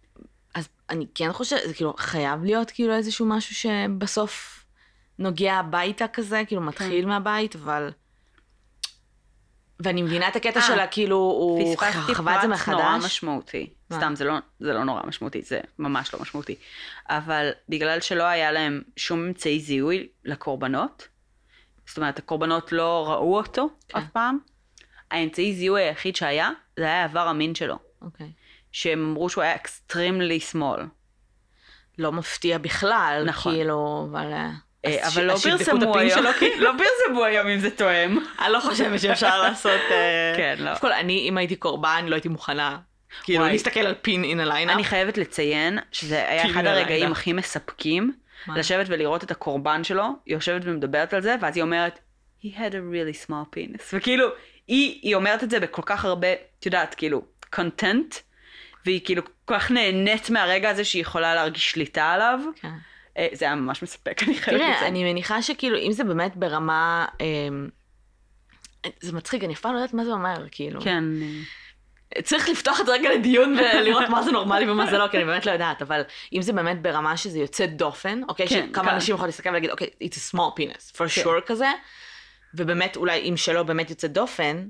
אז 0.54 0.70
אני 0.89 1.06
כן 1.16 1.32
חושבת, 1.34 1.62
זה 1.68 1.74
כאילו 1.74 1.93
חייב 1.97 2.43
להיות 2.43 2.72
כאילו 2.72 2.93
איזשהו 2.93 3.26
משהו 3.26 3.56
שבסוף 3.56 4.66
נוגע 5.20 5.54
הביתה 5.54 6.08
כזה, 6.08 6.43
כאילו 6.47 6.62
מתחיל 6.62 7.06
מהבית, 7.06 7.56
אבל... 7.56 7.91
ואני 9.84 10.02
מבינה 10.02 10.28
את 10.28 10.36
הקטע 10.36 10.60
אה, 10.60 10.68
שלה, 10.68 10.88
כאילו, 10.88 11.18
הוא 11.18 11.76
פספסתי 11.76 12.16
חווה 12.16 12.36
את 12.36 12.41
זה 12.41 12.47
פרט 12.58 12.68
נורא 12.68 12.97
מחדש. 12.97 13.06
משמעותי. 13.06 13.70
מה? 13.89 13.97
סתם, 13.97 14.14
זה 14.16 14.26
לא, 14.26 14.34
זה 14.60 14.74
לא 14.74 14.84
נורא 14.84 15.02
משמעותי, 15.08 15.41
זה 15.41 15.60
ממש 15.80 16.14
לא 16.14 16.20
משמעותי. 16.20 16.56
אבל 17.10 17.49
בגלל 17.70 18.02
שלא 18.02 18.24
היה 18.24 18.52
להם 18.52 18.82
שום 18.97 19.20
אמצעי 19.20 19.60
זיהוי 19.60 20.08
לקורבנות, 20.26 21.08
זאת 21.86 21.97
אומרת, 21.97 22.20
הקורבנות 22.20 22.72
לא 22.72 23.06
ראו 23.10 23.38
אותו 23.38 23.70
כן. 23.88 23.99
אף 23.99 24.04
פעם, 24.14 24.38
האמצעי 25.12 25.54
זיהוי 25.56 25.82
היחיד 25.82 26.16
שהיה, 26.16 26.49
זה 26.78 26.86
היה 26.86 27.04
איבר 27.04 27.28
המין 27.28 27.56
שלו. 27.56 27.76
אוקיי. 28.02 28.32
שהם 28.72 29.06
אמרו 29.10 29.30
שהוא 29.30 29.44
היה 29.44 29.56
extremely 29.56 30.39
small. 30.39 30.82
לא 31.98 32.12
מפתיע 32.12 32.58
בכלל, 32.58 33.24
נכון. 33.26 33.54
כאילו, 33.54 34.08
אבל... 34.12 34.34
אה, 34.34 34.50
אה, 34.86 35.08
אבל 35.08 35.24
לא 35.24 35.36
פרסמו 35.36 35.98
היום. 35.98 36.24
לא 36.60 36.72
פרסמו 36.78 37.24
היום 37.24 37.48
אם 37.48 37.60
זה 37.60 37.70
תואם. 37.70 38.18
אני 38.40 38.54
לא 38.54 38.60
חושבת 38.60 39.00
שאפשר 39.00 39.42
לעשות... 39.44 39.82
אה, 39.92 40.34
כן, 40.38 40.56
לא. 40.60 40.76
כל, 40.76 40.92
אני, 40.92 41.30
אם 41.30 41.38
הייתי 41.38 41.56
קורבן, 41.56 42.06
לא 42.08 42.16
הייתי 42.16 42.30
מוכנה. 42.30 42.78
כאילו. 43.24 43.46
להסתכל 43.46 43.80
על 43.80 43.96
פין 44.02 44.24
אין 44.24 44.40
הליינאפ. 44.40 44.76
אני 44.76 44.84
חייבת 44.84 45.18
לציין 45.18 45.80
שזה 45.92 46.30
היה 46.30 46.46
אחד. 46.46 46.66
הרגעים 46.66 47.12
הכי 47.12 47.34
מספקים? 47.34 48.14
לשבת 48.56 48.86
ולראות 48.90 49.24
את 49.24 49.32
הקורבן 49.32 49.84
שלו, 49.84 50.04
היא 50.26 50.36
יושבת 50.36 50.62
ומדברת 50.66 51.14
על 51.14 51.22
זה, 51.22 51.36
ואז 51.42 51.58
היא 51.58 51.64
אומרת, 51.64 52.00
he 52.44 52.48
had 52.48 52.72
a 52.72 52.94
really 52.94 53.28
small 53.28 53.56
penis. 53.56 53.84
וכאילו, 53.94 54.28
היא 54.68 55.16
אומרת 55.16 55.44
את 55.44 55.50
זה 55.50 55.60
בכל 55.60 55.82
כך 55.86 56.06
הרבה, 56.06 56.28
את 56.34 56.66
יודעת, 56.66 56.96
כאילו, 56.96 57.22
content, 57.56 58.16
והיא 58.86 59.02
כאילו 59.06 59.24
כל 59.46 59.60
כך 59.60 59.72
נהנית 59.72 60.30
מהרגע 60.30 60.70
הזה 60.70 60.84
שהיא 60.84 61.02
יכולה 61.02 61.36
להרגיש 61.36 61.72
שליטה 61.72 62.12
עליו. 62.12 62.40
כן. 62.56 62.74
אה, 63.18 63.28
זה 63.34 63.46
היה 63.46 63.56
ממש 63.56 63.84
מספק, 63.84 64.24
אני 64.24 64.36
חייבת 64.36 64.60
תראה, 64.60 64.76
לציין. 64.76 64.92
אני 64.92 65.12
מניחה 65.12 65.42
שכאילו, 65.42 65.78
אם 65.78 65.92
זה 65.92 66.04
באמת 66.04 66.36
ברמה... 66.36 67.06
אמ, 67.20 67.70
זה 69.00 69.14
מצחיק, 69.14 69.44
אני 69.44 69.54
אף 69.54 69.60
פעם 69.60 69.74
לא 69.74 69.78
יודעת 69.78 69.94
מה 69.94 70.06
זה 70.06 70.12
אומר, 70.12 70.46
כאילו. 70.52 70.82
כן, 70.82 71.04
צריך 72.24 72.50
לפתוח 72.50 72.82
את 72.82 72.86
זה 72.86 72.92
רגע 72.92 73.10
לדיון 73.14 73.56
ולראות 73.60 74.10
מה 74.10 74.24
זה 74.24 74.32
נורמלי 74.32 74.72
ומה 74.72 74.92
זה 74.92 74.98
לא, 74.98 75.08
כי 75.08 75.18
אני 75.18 75.26
באמת 75.26 75.46
לא 75.46 75.52
יודעת, 75.52 75.82
אבל 75.82 76.02
אם 76.34 76.42
זה 76.42 76.54
באמת 76.54 76.82
ברמה 76.82 77.18
שזה 77.18 77.40
יוצא 77.40 77.66
דופן, 77.66 78.22
אוקיי, 78.30 78.48
כן, 78.48 78.68
שכמה 78.72 78.84
כן. 78.84 78.90
אנשים 78.90 79.16
יכולים 79.16 79.28
להסתכל 79.28 79.50
ולהגיד, 79.50 79.70
אוקיי, 79.70 79.88
it's 80.04 80.16
a 80.16 80.36
small 80.36 80.60
penis, 80.60 80.96
for 80.96 81.16
כן. 81.16 81.22
sure 81.22 81.42
כזה, 81.46 81.72
ובאמת, 82.54 82.96
אולי 82.96 83.20
אם 83.30 83.38
שלא 83.38 83.64
באמת 83.64 83.90
יוצא 83.90 84.08
דופן, 84.08 84.68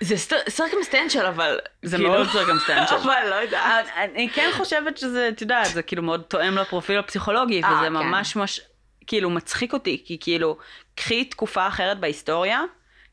זה 0.00 0.14
circumstantial, 0.48 1.28
אבל... 1.28 1.58
זה 1.82 1.96
כאילו- 1.96 2.10
מאוד 2.10 2.26
circumstantial. 2.26 2.94
אבל 3.02 3.22
לא 3.30 3.34
יודעת. 3.34 3.86
אני 3.96 4.28
כן 4.28 4.50
חושבת 4.56 4.98
שזה, 4.98 5.28
את 5.28 5.40
יודעת, 5.40 5.66
זה 5.66 5.82
כאילו 5.82 6.02
מאוד 6.02 6.22
תואם 6.22 6.54
לפרופיל 6.54 6.98
הפסיכולוגי, 6.98 7.62
אה, 7.64 7.72
וזה 7.72 7.86
כן. 7.86 7.92
ממש 7.92 8.36
ממש, 8.36 8.60
כאילו, 9.06 9.30
מצחיק 9.30 9.72
אותי, 9.72 10.02
כי 10.04 10.18
כאילו, 10.20 10.58
קחי 10.94 11.24
תקופה 11.24 11.68
אחרת 11.68 12.00
בהיסטוריה, 12.00 12.62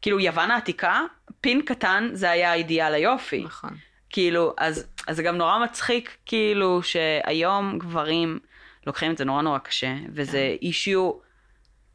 כאילו, 0.02 0.20
יוון 0.20 0.52
העתיקה, 0.52 1.02
פין 1.42 1.62
קטן 1.62 2.10
זה 2.14 2.32
היה 2.32 2.54
אידיאל 2.54 2.94
היופי. 2.94 3.44
נכון. 3.44 3.70
כאילו, 4.10 4.54
אז, 4.58 4.88
זה 5.10 5.24
גם 5.24 5.38
נורא 5.38 5.60
מצחיק, 5.64 6.18
כאילו, 6.26 6.84
שהיום 6.84 7.80
גברים 7.80 8.40
לוקחים 8.88 9.12
את 9.12 9.18
זה 9.18 9.26
נורא 9.26 9.42
נורא 9.42 9.58
קשה, 9.58 9.94
וזה 10.14 10.32
כן. 10.38 10.66
אישיו 10.66 11.12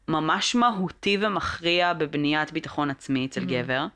ממש 0.07 0.55
מהותי 0.55 1.17
ומכריע 1.21 1.93
בבניית 1.93 2.51
ביטחון 2.51 2.89
עצמי 2.89 3.25
אצל 3.25 3.45
גבר, 3.45 3.79
אה, 3.79 3.87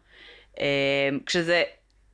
כשזה 1.26 1.64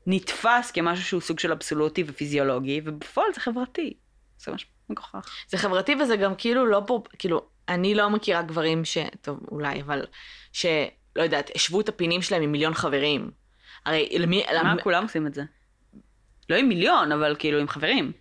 נתפס 0.08 0.72
כמשהו 0.72 1.06
שהוא 1.06 1.22
סוג 1.22 1.40
של 1.40 1.52
אבסולוטי 1.52 2.04
ופיזיולוגי, 2.08 2.82
ובפועל 2.86 3.34
זה 3.34 3.40
חברתי. 3.42 3.94
זה 4.40 4.52
ממש 4.52 4.66
מגוחך. 4.90 5.46
זה 5.50 5.58
חברתי 5.58 5.96
וזה 5.96 6.16
גם 6.16 6.36
כאילו 6.36 6.66
לא 6.66 6.82
פה, 6.88 7.04
כאילו, 7.20 7.46
אני 7.70 7.96
לא 7.96 8.10
מכירה 8.10 8.42
גברים 8.42 8.86
ש... 8.86 8.98
טוב, 9.22 9.40
אולי, 9.52 9.82
אבל... 9.82 10.06
שלא 10.54 10.72
יודעת, 11.24 11.52
השוו 11.56 11.82
את 11.82 11.90
הפינים 11.90 12.22
שלהם 12.22 12.42
עם 12.42 12.52
מיליון 12.52 12.74
חברים. 12.74 13.32
הרי 13.86 14.10
למי... 14.20 14.44
מה, 14.48 14.54
למ- 14.54 14.82
כולם 14.84 15.04
עושים 15.04 15.28
את 15.28 15.34
זה? 15.34 15.44
לא 16.50 16.56
עם 16.56 16.68
מיליון, 16.70 17.12
אבל 17.12 17.36
כאילו 17.40 17.60
עם 17.60 17.68
חברים. 17.68 18.12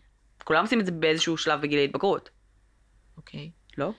כולם 0.44 0.62
עושים 0.62 0.80
את 0.80 0.86
זה 0.86 0.92
באיזשהו 0.92 1.36
שלב 1.36 1.60
בגיל 1.60 1.78
ההתבגרות, 1.78 2.30
אוקיי. 3.16 3.50
לא? 3.78 3.92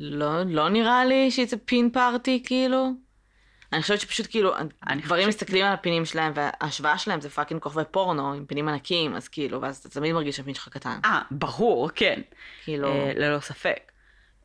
לא, 0.00 0.42
לא 0.46 0.68
נראה 0.68 1.04
לי 1.04 1.30
שזה 1.30 1.56
פין 1.56 1.90
party, 1.90 2.42
כאילו. 2.46 2.90
אני 3.72 3.82
חושבת 3.82 4.00
שפשוט 4.00 4.26
כאילו, 4.30 4.52
גברים 4.96 5.28
מסתכלים 5.28 5.64
על 5.64 5.72
הפינים 5.72 6.04
שלהם, 6.04 6.32
וההשוואה 6.34 6.98
שלהם 6.98 7.20
זה 7.20 7.30
fucking 7.30 7.60
כוכבי 7.60 7.82
פורנו 7.90 8.32
עם 8.32 8.46
פינים 8.46 8.68
ענקיים, 8.68 9.14
אז 9.14 9.28
כאילו, 9.28 9.62
ואז 9.62 9.76
אתה 9.76 9.88
תמיד 9.88 10.12
מרגיש 10.12 10.36
שהפין 10.36 10.54
שלך 10.54 10.68
קטן. 10.68 10.98
אה, 11.04 11.20
ברור, 11.30 11.90
כן. 11.94 12.20
כאילו, 12.64 12.88
אה, 12.88 13.12
ללא 13.16 13.40
ספק. 13.40 13.92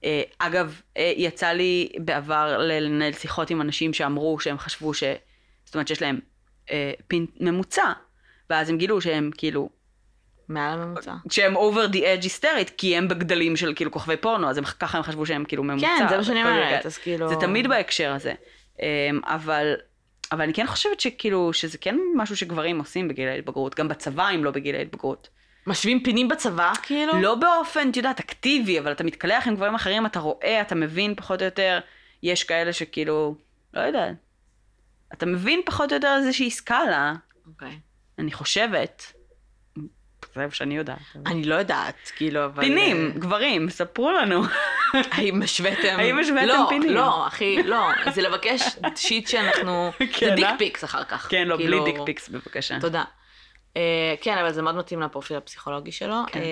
אה, 0.03 0.21
אגב, 0.39 0.81
אה, 0.97 1.13
יצא 1.17 1.47
לי 1.47 1.89
בעבר 1.97 2.57
לנהל 2.57 3.13
שיחות 3.13 3.49
עם 3.49 3.61
אנשים 3.61 3.93
שאמרו 3.93 4.39
שהם 4.39 4.57
חשבו 4.57 4.93
ש... 4.93 5.03
זאת 5.65 5.75
אומרת 5.75 5.87
שיש 5.87 6.01
להם 6.01 6.19
אה, 6.71 6.91
פין 7.07 7.25
ממוצע, 7.39 7.91
ואז 8.49 8.69
הם 8.69 8.77
גילו 8.77 9.01
שהם 9.01 9.29
כאילו, 9.37 9.69
מעל 10.49 10.81
הממוצע. 10.81 11.13
שהם 11.29 11.57
over 11.57 11.93
the 11.93 11.97
edge 11.97 12.23
היסטרית, 12.23 12.69
כי 12.69 12.97
הם 12.97 13.07
בגדלים 13.07 13.55
של 13.55 13.73
כאילו 13.75 13.91
כוכבי 13.91 14.17
פורנו, 14.17 14.49
אז 14.49 14.57
הם, 14.57 14.63
ככה 14.63 14.97
הם 14.97 15.03
חשבו 15.03 15.25
שהם 15.25 15.45
כאילו 15.45 15.63
ממוצע. 15.63 15.87
כן, 15.99 16.07
זה 16.09 16.17
מה 16.17 16.23
שאני 16.23 16.43
אומרת. 16.43 16.85
אז 16.85 16.97
כאילו... 16.97 17.29
זה 17.29 17.35
תמיד 17.35 17.67
בהקשר 17.67 18.11
הזה. 18.11 18.33
אה, 18.81 19.09
אבל, 19.23 19.73
אבל 20.31 20.41
אני 20.41 20.53
כן 20.53 20.67
חושבת 20.67 20.99
שכאילו, 20.99 21.53
שזה 21.53 21.77
כן 21.77 21.97
משהו 22.15 22.37
שגברים 22.37 22.79
עושים 22.79 23.07
בגיל 23.07 23.27
ההתבגרות, 23.27 23.75
גם 23.75 23.87
בצבא 23.87 24.29
אם 24.29 24.43
לא 24.43 24.51
בגיל 24.51 24.75
ההתבגרות. 24.75 25.29
משווים 25.67 26.03
פינים 26.03 26.27
בצבא, 26.27 26.73
כאילו? 26.83 27.21
לא 27.21 27.35
באופן, 27.35 27.89
את 27.89 27.97
יודעת, 27.97 28.19
אקטיבי, 28.19 28.79
אבל 28.79 28.91
אתה 28.91 29.03
מתקלח 29.03 29.47
עם 29.47 29.55
גברים 29.55 29.75
אחרים, 29.75 30.05
אתה 30.05 30.19
רואה, 30.19 30.61
אתה 30.61 30.75
מבין 30.75 31.15
פחות 31.15 31.41
או 31.41 31.45
יותר, 31.45 31.79
יש 32.23 32.43
כאלה 32.43 32.73
שכאילו, 32.73 33.35
לא 33.73 33.81
יודעת. 33.81 34.15
אתה 35.13 35.25
מבין 35.25 35.61
פחות 35.65 35.91
או 35.91 35.95
יותר 35.95 36.15
איזושהי 36.17 36.51
סקאלה, 36.51 37.13
אוקיי. 37.47 37.79
אני 38.19 38.31
חושבת. 38.31 39.12
זה 40.35 40.45
מה 40.45 40.51
שאני 40.51 40.77
יודעת. 40.77 40.97
אני 41.25 41.43
לא 41.43 41.55
יודעת, 41.55 42.11
כאילו, 42.15 42.45
אבל... 42.45 42.63
פינים, 42.63 43.11
אה, 43.13 43.19
גברים, 43.19 43.69
ספרו 43.69 44.11
לנו. 44.11 44.41
האם 45.11 45.41
השוויתם... 45.41 45.95
האם 45.97 46.19
השוויתם 46.19 46.47
לא, 46.47 46.65
פינים? 46.69 46.89
לא, 46.89 47.27
אחי, 47.27 47.63
לא. 47.63 47.87
זה 48.11 48.21
לבקש 48.21 48.61
shit 48.95 49.27
שאנחנו... 49.27 49.91
כן, 50.13 50.29
זה 50.29 50.35
dick 50.35 50.45
אה? 50.45 50.55
pics 50.57 50.83
אחר 50.83 51.03
כך. 51.03 51.27
כן, 51.29 51.47
לא, 51.47 51.55
בלי 51.55 51.65
כאילו, 51.65 51.85
dick 51.85 51.95
pics 52.05 52.29
בבקשה. 52.29 52.79
תודה. 52.79 53.03
אה, 53.77 54.15
כן, 54.21 54.37
אבל 54.37 54.51
זה 54.51 54.61
מאוד 54.61 54.75
מתאים 54.75 55.01
לפרופיל 55.01 55.37
הפסיכולוגי 55.37 55.91
שלו. 55.91 56.15
כן. 56.27 56.39
אה, 56.39 56.45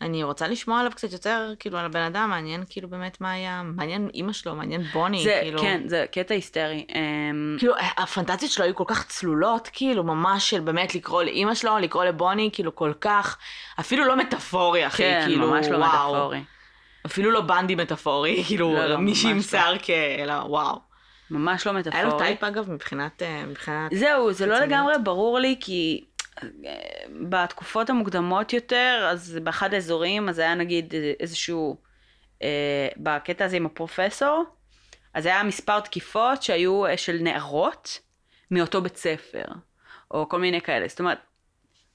אני 0.00 0.22
רוצה 0.22 0.48
לשמוע 0.48 0.80
עליו 0.80 0.92
קצת 0.92 1.12
יותר, 1.12 1.52
כאילו, 1.58 1.78
על 1.78 1.84
הבן 1.84 2.00
אדם, 2.00 2.30
מעניין 2.30 2.64
כאילו 2.68 2.88
באמת 2.88 3.20
מה 3.20 3.32
היה, 3.32 3.62
מעניין 3.64 4.08
אימא 4.14 4.32
שלו, 4.32 4.54
מעניין 4.54 4.82
בוני, 4.92 5.24
זה, 5.24 5.38
כאילו. 5.42 5.60
כן, 5.60 5.82
זה 5.86 6.04
קטע 6.12 6.34
היסטרי. 6.34 6.86
אמ, 6.94 7.56
כאילו, 7.58 7.74
הפנטזיות 7.96 8.52
שלו 8.52 8.64
היו 8.64 8.74
כל 8.74 8.84
כך 8.86 9.06
צלולות, 9.06 9.70
כאילו, 9.72 10.04
ממש 10.04 10.50
של 10.50 10.60
באמת 10.60 10.94
לקרוא 10.94 11.22
לאימא 11.22 11.54
שלו, 11.54 11.78
לקרוא 11.78 12.04
לבוני, 12.04 12.50
כאילו, 12.52 12.74
כל 12.74 12.92
כך, 13.00 13.38
אפילו 13.80 14.04
לא 14.04 14.16
מטאפורי, 14.16 14.86
אחי, 14.86 15.02
כן, 15.02 15.22
כאילו, 15.26 15.50
ממש 15.50 15.66
לא 15.66 15.76
וואו. 15.76 16.10
מטאפורי. 16.12 16.42
אפילו 17.06 17.30
לא 17.30 17.40
בנדי 17.40 17.74
מטאפורי, 17.74 18.42
כאילו, 18.46 18.74
לא, 18.74 18.86
לא, 18.86 18.96
מישהי 18.96 19.30
עם 19.30 19.36
לא. 19.36 19.42
שיער 19.42 19.74
כ... 19.82 19.90
אלא, 19.90 20.32
וואו. 20.32 20.78
ממש 21.30 21.66
לא 21.66 21.72
היה 21.72 21.80
מטאפורי. 21.80 22.04
לו 22.04 22.18
type, 22.18 22.44
אגב, 22.44 22.70
מבחינת... 22.70 23.22
אה, 23.22 23.44
מבחינת... 23.46 23.92
זהו, 23.94 24.32
זה 24.32 24.46
לא. 24.46 24.60
לגמרי 24.60 24.94
ברור 25.02 25.38
לי, 25.38 25.56
כי 25.60 26.04
אה, 26.04 26.15
בתקופות 27.28 27.90
המוקדמות 27.90 28.52
יותר, 28.52 29.08
אז 29.10 29.38
באחד 29.42 29.74
האזורים, 29.74 30.28
אז 30.28 30.38
היה 30.38 30.54
נגיד 30.54 30.94
איזשהו, 31.20 31.76
אה, 32.42 32.88
בקטע 32.96 33.44
הזה 33.44 33.56
עם 33.56 33.66
הפרופסור, 33.66 34.44
אז 35.14 35.26
היה 35.26 35.42
מספר 35.42 35.80
תקיפות 35.80 36.42
שהיו 36.42 36.86
אה, 36.86 36.96
של 36.96 37.18
נערות 37.20 38.00
מאותו 38.50 38.82
בית 38.82 38.96
ספר, 38.96 39.44
או 40.10 40.28
כל 40.28 40.40
מיני 40.40 40.60
כאלה. 40.60 40.88
זאת 40.88 41.00
אומרת, 41.00 41.18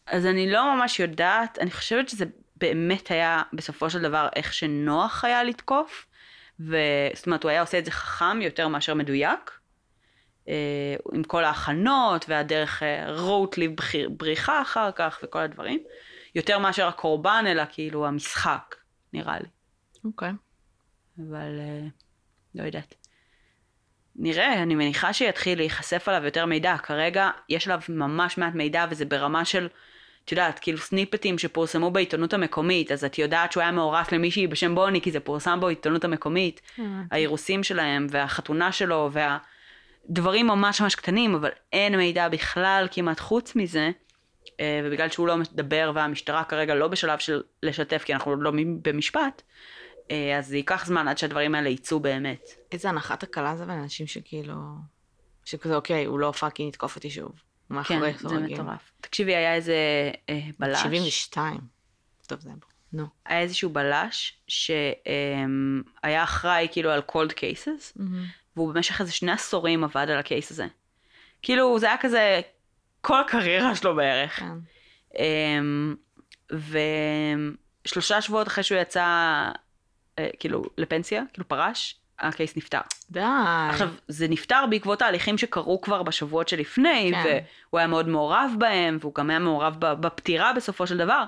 אז 0.05 0.25
אני 0.25 0.51
לא 0.51 0.75
ממש 0.75 0.99
יודעת, 0.99 1.59
אני 1.59 1.71
חושבת 1.71 2.09
שזה 2.09 2.25
באמת 2.55 3.11
היה 3.11 3.41
בסופו 3.53 3.89
של 3.89 4.01
דבר 4.01 4.29
איך 4.35 4.53
שנוח 4.53 5.25
היה 5.25 5.43
לתקוף, 5.43 6.05
וזאת 6.59 7.25
אומרת, 7.25 7.43
הוא 7.43 7.49
היה 7.49 7.61
עושה 7.61 7.79
את 7.79 7.85
זה 7.85 7.91
חכם 7.91 8.41
יותר 8.41 8.67
מאשר 8.67 8.93
מדויק. 8.93 9.60
אה, 10.47 10.95
עם 11.13 11.23
כל 11.23 11.43
ההכנות 11.43 12.25
והדרך 12.29 12.83
רוט 13.17 13.57
לבריחה 13.57 14.61
אחר 14.61 14.91
כך 14.91 15.19
וכל 15.23 15.39
הדברים. 15.39 15.79
יותר 16.35 16.59
מאשר 16.59 16.87
הקורבן, 16.87 17.45
אלא 17.47 17.63
כאילו 17.71 18.07
המשחק, 18.07 18.75
נראה 19.13 19.39
לי. 19.39 19.47
אוקיי. 20.05 20.29
Okay. 20.29 20.33
אבל 21.29 21.59
אה, 21.59 21.87
לא 22.55 22.63
יודעת. 22.63 22.95
נראה, 24.15 24.63
אני 24.63 24.75
מניחה 24.75 25.13
שיתחיל 25.13 25.57
להיחשף 25.57 26.07
עליו 26.07 26.25
יותר 26.25 26.45
מידע. 26.45 26.77
כרגע 26.77 27.29
יש 27.49 27.67
עליו 27.67 27.79
ממש 27.89 28.37
מעט 28.37 28.53
מידע 28.53 28.85
וזה 28.89 29.05
ברמה 29.05 29.45
של, 29.45 29.67
את 30.25 30.31
יודעת, 30.31 30.59
כאילו 30.59 30.77
סניפטים 30.77 31.37
שפורסמו 31.37 31.91
בעיתונות 31.91 32.33
המקומית, 32.33 32.91
אז 32.91 33.05
את 33.05 33.17
יודעת 33.17 33.51
שהוא 33.51 33.61
היה 33.61 33.71
מאורס 33.71 34.11
למישהי 34.11 34.47
בשם 34.47 34.75
בוני, 34.75 35.01
כי 35.01 35.11
זה 35.11 35.19
פורסם 35.19 35.59
בעיתונות 35.59 36.03
המקומית. 36.03 36.61
האירוסים 37.11 37.63
שלהם 37.63 38.07
והחתונה 38.09 38.71
שלו 38.71 39.09
והדברים 40.09 40.47
ממש 40.47 40.81
ממש 40.81 40.95
קטנים, 40.95 41.35
אבל 41.35 41.49
אין 41.73 41.97
מידע 41.97 42.29
בכלל 42.29 42.87
כמעט 42.91 43.19
חוץ 43.19 43.55
מזה. 43.55 43.91
אה, 44.59 44.81
ובגלל 44.83 45.09
שהוא 45.09 45.27
לא 45.27 45.37
מדבר 45.37 45.91
והמשטרה 45.95 46.43
כרגע 46.43 46.75
לא 46.75 46.87
בשלב 46.87 47.19
של 47.19 47.41
לשתף, 47.63 48.03
כי 48.05 48.13
אנחנו 48.13 48.35
לא 48.35 48.51
במשפט, 48.81 49.41
אה, 50.11 50.37
אז 50.37 50.47
זה 50.47 50.57
ייקח 50.57 50.85
זמן 50.85 51.07
עד 51.07 51.17
שהדברים 51.17 51.55
האלה 51.55 51.69
יצאו 51.69 51.99
באמת. 51.99 52.49
איזה 52.71 52.89
הנחת 52.89 53.23
הקלה 53.23 53.55
זה 53.55 53.65
לאנשים 53.65 54.07
שכאילו, 54.07 54.55
שכזה 55.45 55.75
אוקיי, 55.75 56.05
הוא 56.05 56.19
לא 56.19 56.31
פאקינג 56.31 56.69
יתקוף 56.69 56.95
אותי 56.95 57.09
שוב. 57.09 57.31
כן, 57.83 57.99
זה 58.17 58.39
מטורף. 58.39 58.91
תקשיבי, 59.01 59.35
היה 59.35 59.55
איזה 59.55 59.75
אה, 60.29 60.39
בלש. 60.59 60.79
72. 60.79 61.57
טוב, 62.27 62.39
זה 62.39 62.49
בו. 62.49 62.67
נו. 62.93 63.05
היה 63.25 63.39
איזשהו 63.39 63.69
בלש 63.69 64.37
שהיה 64.47 65.45
אה, 66.05 66.23
אחראי 66.23 66.67
כאילו 66.71 66.91
על 66.91 67.01
cold 67.11 67.31
cases, 67.31 67.97
mm-hmm. 67.97 68.01
והוא 68.55 68.73
במשך 68.73 69.01
איזה 69.01 69.11
שני 69.11 69.31
עשורים 69.31 69.83
עבד 69.83 70.09
על 70.09 70.17
הקייס 70.17 70.51
הזה. 70.51 70.67
כאילו, 71.41 71.79
זה 71.79 71.85
היה 71.85 71.97
כזה 71.97 72.41
כל 73.01 73.21
הקריירה 73.21 73.75
שלו 73.75 73.95
בערך. 73.95 74.39
כן. 74.39 74.57
אמ, 75.19 75.95
ושלושה 77.85 78.21
שבועות 78.21 78.47
אחרי 78.47 78.63
שהוא 78.63 78.77
יצא, 78.77 79.05
אה, 80.19 80.29
כאילו, 80.39 80.63
לפנסיה, 80.77 81.23
כאילו 81.33 81.47
פרש, 81.47 81.95
הקייס 82.19 82.57
נפתר. 82.57 82.79
די. 83.11 83.19
עכשיו, 83.69 83.89
זה 84.07 84.27
נפתר 84.27 84.65
בעקבות 84.69 84.99
תהליכים 84.99 85.37
שקרו 85.37 85.81
כבר 85.81 86.03
בשבועות 86.03 86.47
שלפני, 86.47 87.11
כן. 87.13 87.39
והוא 87.69 87.79
היה 87.79 87.87
מאוד 87.87 88.07
מעורב 88.07 88.51
בהם, 88.57 88.97
והוא 89.01 89.15
גם 89.15 89.29
היה 89.29 89.39
מעורב 89.39 89.75
בפטירה 89.79 90.53
בסופו 90.53 90.87
של 90.87 90.97
דבר, 90.97 91.23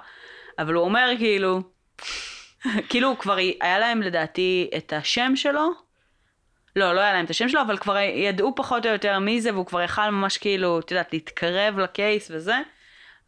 אבל 0.59 0.73
הוא 0.73 0.83
אומר 0.83 1.09
כאילו, 1.17 1.61
כאילו 2.89 3.17
כבר 3.17 3.37
היה 3.61 3.79
להם 3.79 4.01
לדעתי 4.01 4.69
את 4.77 4.93
השם 4.93 5.35
שלו, 5.35 5.71
לא, 6.75 6.95
לא 6.95 6.99
היה 7.01 7.13
להם 7.13 7.25
את 7.25 7.29
השם 7.29 7.49
שלו, 7.49 7.61
אבל 7.61 7.77
כבר 7.77 7.97
ידעו 7.97 8.55
פחות 8.55 8.85
או 8.85 8.91
יותר 8.91 9.19
מי 9.19 9.41
זה, 9.41 9.53
והוא 9.53 9.65
כבר 9.65 9.81
יכל 9.81 10.09
ממש 10.09 10.37
כאילו, 10.37 10.79
את 10.79 10.91
יודעת, 10.91 11.13
להתקרב 11.13 11.79
לקייס 11.79 12.31
וזה, 12.31 12.55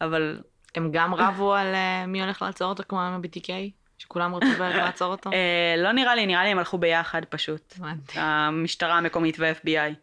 אבל... 0.01 0.39
הם 0.75 0.91
גם 0.91 1.13
רבו 1.13 1.53
על 1.53 1.73
uh, 1.73 2.07
מי 2.07 2.21
הולך 2.21 2.41
לעצור 2.41 2.69
אותו 2.69 2.83
כמו 2.89 3.01
עם 3.01 3.13
ה-BTK? 3.13 3.49
שכולם 3.97 4.35
רצו 4.35 4.47
לעצור 4.59 5.11
אותו? 5.11 5.29
uh, 5.29 5.33
לא 5.77 5.91
נראה 5.91 6.15
לי, 6.15 6.25
נראה 6.25 6.43
לי 6.43 6.49
הם 6.49 6.57
הלכו 6.57 6.77
ביחד 6.77 7.25
פשוט. 7.25 7.73
הבנתי. 7.77 8.19
המשטרה 8.19 8.97
המקומית 8.97 9.39
וה-FBI. 9.39 9.93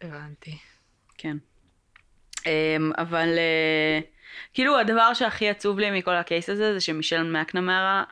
הבנתי. 0.00 0.58
כן. 1.18 1.36
אמ, 2.38 2.42
אבל 2.98 3.28
אה, 3.28 4.04
כאילו 4.54 4.78
הדבר 4.78 5.14
שהכי 5.14 5.48
עצוב 5.48 5.78
לי 5.78 5.90
מכל 5.90 6.14
ה 6.14 6.21
case 6.21 6.50
הזה, 6.50 6.74
זה 6.74 6.80
שמישל 6.80 7.22
מקנמרה, 7.22 8.04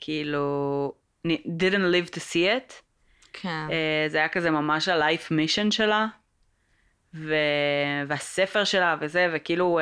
כאילו, 0.00 0.92
didn't 1.26 1.92
live 1.92 2.10
to 2.10 2.18
see 2.18 2.46
it. 2.58 2.85
כן. 3.42 3.66
אה, 3.68 4.10
זה 4.10 4.18
היה 4.18 4.28
כזה 4.28 4.50
ממש 4.50 4.88
ה-life 4.88 5.32
mission 5.32 5.70
שלה, 5.70 6.06
ו... 7.14 7.34
והספר 8.06 8.64
שלה 8.64 8.96
וזה, 9.00 9.30
וכאילו 9.34 9.80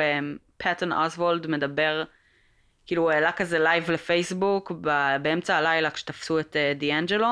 פטון 0.57 0.91
אה, 0.91 0.95
אוסוולד 0.95 1.47
מדבר, 1.47 2.03
כאילו 2.85 3.01
הוא 3.01 3.11
העלה 3.11 3.31
כזה 3.31 3.59
live 3.59 3.91
לפייסבוק 3.91 4.71
באמצע 5.21 5.55
הלילה 5.55 5.89
כשתפסו 5.89 6.39
את 6.39 6.55
דיאנג'לו, 6.77 7.27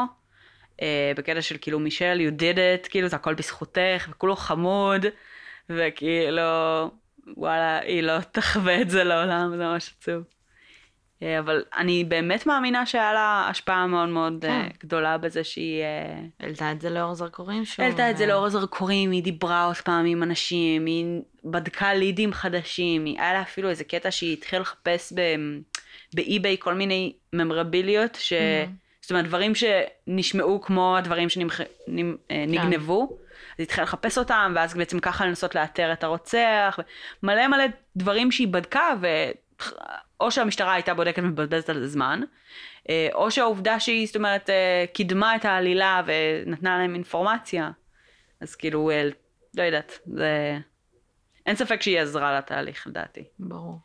uh, 0.78 0.84
בקטע 1.16 1.42
של 1.42 1.58
כאילו 1.62 1.80
מישל, 1.80 2.22
you 2.28 2.40
did 2.40 2.86
it, 2.86 2.90
כאילו 2.90 3.08
זה 3.08 3.16
הכל 3.16 3.34
בזכותך, 3.34 4.08
וכולו 4.10 4.36
חמוד, 4.36 5.06
וכאילו, 5.70 6.42
וואלה, 7.38 7.80
היא 7.80 8.04
לא 8.04 8.20
תחווה 8.32 8.82
את 8.82 8.90
זה 8.90 9.04
לעולם, 9.04 9.50
זה 9.52 9.58
ממש 9.58 9.96
עצוב. 10.00 10.24
אה, 11.24 11.40
אבל 11.40 11.64
אני 11.78 12.04
באמת 12.04 12.46
מאמינה 12.46 12.86
שהיה 12.86 13.14
לה 13.14 13.48
השפעה 13.50 13.88
מאוד 13.88 14.10
מאוד 14.10 14.46
אה, 14.46 14.50
כן. 14.50 14.68
גדולה 14.80 15.18
בזה 15.18 15.44
שהיא... 15.44 15.82
אה, 15.82 16.20
העלתה 16.40 16.72
את 16.72 16.82
זה 16.82 16.90
לאור 16.90 17.14
זרקורים 17.14 17.66
שוב. 17.66 17.86
העלתה 17.86 18.10
את 18.10 18.18
זה 18.18 18.26
לאור 18.26 18.50
זרקורים, 18.50 19.12
היא 19.12 19.24
דיברה 19.24 19.66
עוד 19.66 19.76
פעם 19.76 20.06
עם 20.06 20.24
אנשים, 20.24 20.86
היא 20.86 21.06
בדקה 21.46 21.94
לידים 21.94 22.34
חדשים, 22.34 23.06
היה 23.06 23.34
לה 23.34 23.42
אפילו 23.42 23.70
איזה 23.70 23.84
קטע 23.84 24.12
שהיא 24.12 24.34
התחילה 24.34 24.62
לחפש 24.62 25.14
באי-ביי 26.14 26.58
כל 26.60 26.74
מיני 26.74 27.14
ממרביליות, 27.34 28.16
ש... 28.16 28.34
Mm-hmm. 28.34 28.84
זאת 29.02 29.12
אומרת, 29.12 29.26
דברים 29.26 29.54
שנשמעו 29.56 30.62
כמו 30.62 30.98
הדברים 30.98 31.28
שנגנבו. 31.30 33.08
כן. 33.08 33.14
אז 33.14 33.56
היא 33.58 33.64
התחילה 33.64 33.84
לחפש 33.84 34.18
אותם, 34.18 34.54
ואז 34.56 34.74
בעצם 34.74 35.00
ככה 35.00 35.26
לנסות 35.26 35.56
לאתר 35.56 35.94
את 35.94 36.04
הרוצח, 36.04 36.80
מלא 37.24 37.48
מלא 37.48 37.64
דברים 37.96 38.32
שהיא 38.32 38.48
בדקה, 38.48 38.94
ו... 39.02 39.08
או 40.24 40.32
שהמשטרה 40.32 40.74
הייתה 40.74 40.94
בודקת 40.94 41.24
ומבזבזת 41.24 41.70
על 41.70 41.80
זה 41.80 41.88
זמן, 41.88 42.22
אה, 42.90 43.10
או 43.14 43.32
שהעובדה 43.32 43.80
שהיא, 43.80 44.08
זאת 44.08 44.16
אומרת, 44.16 44.50
אה, 44.50 44.86
קידמה 44.94 45.36
את 45.36 45.46
העלילה 45.46 46.02
ונתנה 46.06 46.78
להם 46.78 46.94
אינפורמציה, 46.94 47.72
אז 48.42 48.56
כאילו, 48.56 48.90
אה, 48.90 49.10
לא 49.58 49.64
יודעת, 49.64 50.00
זה... 50.06 50.58
אין 51.46 51.56
ספק 51.56 51.82
שהיא 51.82 52.00
עזרה 52.00 52.38
לתהליך, 52.38 52.88
לדעתי. 52.88 53.24
ברור. 53.40 53.80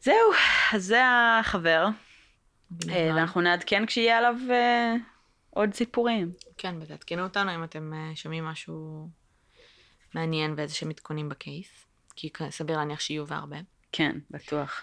זהו, 0.00 0.32
אז 0.72 0.84
זה 0.84 1.02
החבר. 1.40 1.88
ואנחנו 2.86 3.40
נעדכן 3.40 3.86
כשיהיה 3.86 4.18
עליו 4.18 4.34
עוד 5.50 5.74
סיפורים. 5.74 6.32
כן, 6.58 6.74
ותעדכנו 6.80 7.22
אותנו 7.22 7.54
אם 7.54 7.64
אתם 7.64 7.92
שומעים 8.14 8.44
משהו 8.44 9.08
מעניין 10.14 10.54
ואיזה 10.56 10.74
שהם 10.74 10.90
עדכונים 10.90 11.28
בקייס. 11.28 11.86
כי 12.16 12.30
סביר 12.50 12.76
להניח 12.76 13.00
שיהיו 13.00 13.26
והרבה. 13.26 13.56
כן, 13.96 14.18
בטוח. 14.30 14.82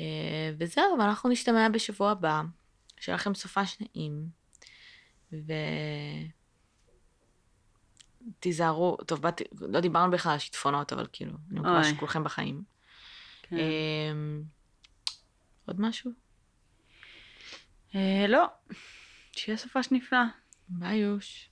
אה, 0.00 0.52
וזהו, 0.58 0.98
ואנחנו 0.98 1.30
נשתמע 1.30 1.68
בשבוע 1.68 2.10
הבא. 2.10 2.42
שיהיה 3.00 3.16
לכם 3.16 3.34
סופה 3.34 3.66
שנעים. 3.66 4.28
ו... 5.32 5.52
תיזהרו, 8.40 8.96
טוב, 9.06 9.22
בת... 9.22 9.42
לא 9.60 9.80
דיברנו 9.80 10.12
בכלל 10.12 10.32
על 10.32 10.38
שיטפונות, 10.38 10.92
אבל 10.92 11.06
כאילו, 11.12 11.32
אני 11.50 11.60
מקווה 11.60 11.84
שכולכם 11.84 12.24
בחיים. 12.24 12.62
כן. 13.42 13.56
אמ, 13.56 14.42
עוד 15.66 15.80
משהו? 15.80 16.10
אה, 17.94 18.26
לא, 18.28 18.46
שיהיה 19.32 19.58
סופה 19.58 19.82
שנפלא. 19.82 20.18
ביי 20.68 20.96
יוש. 20.96 21.50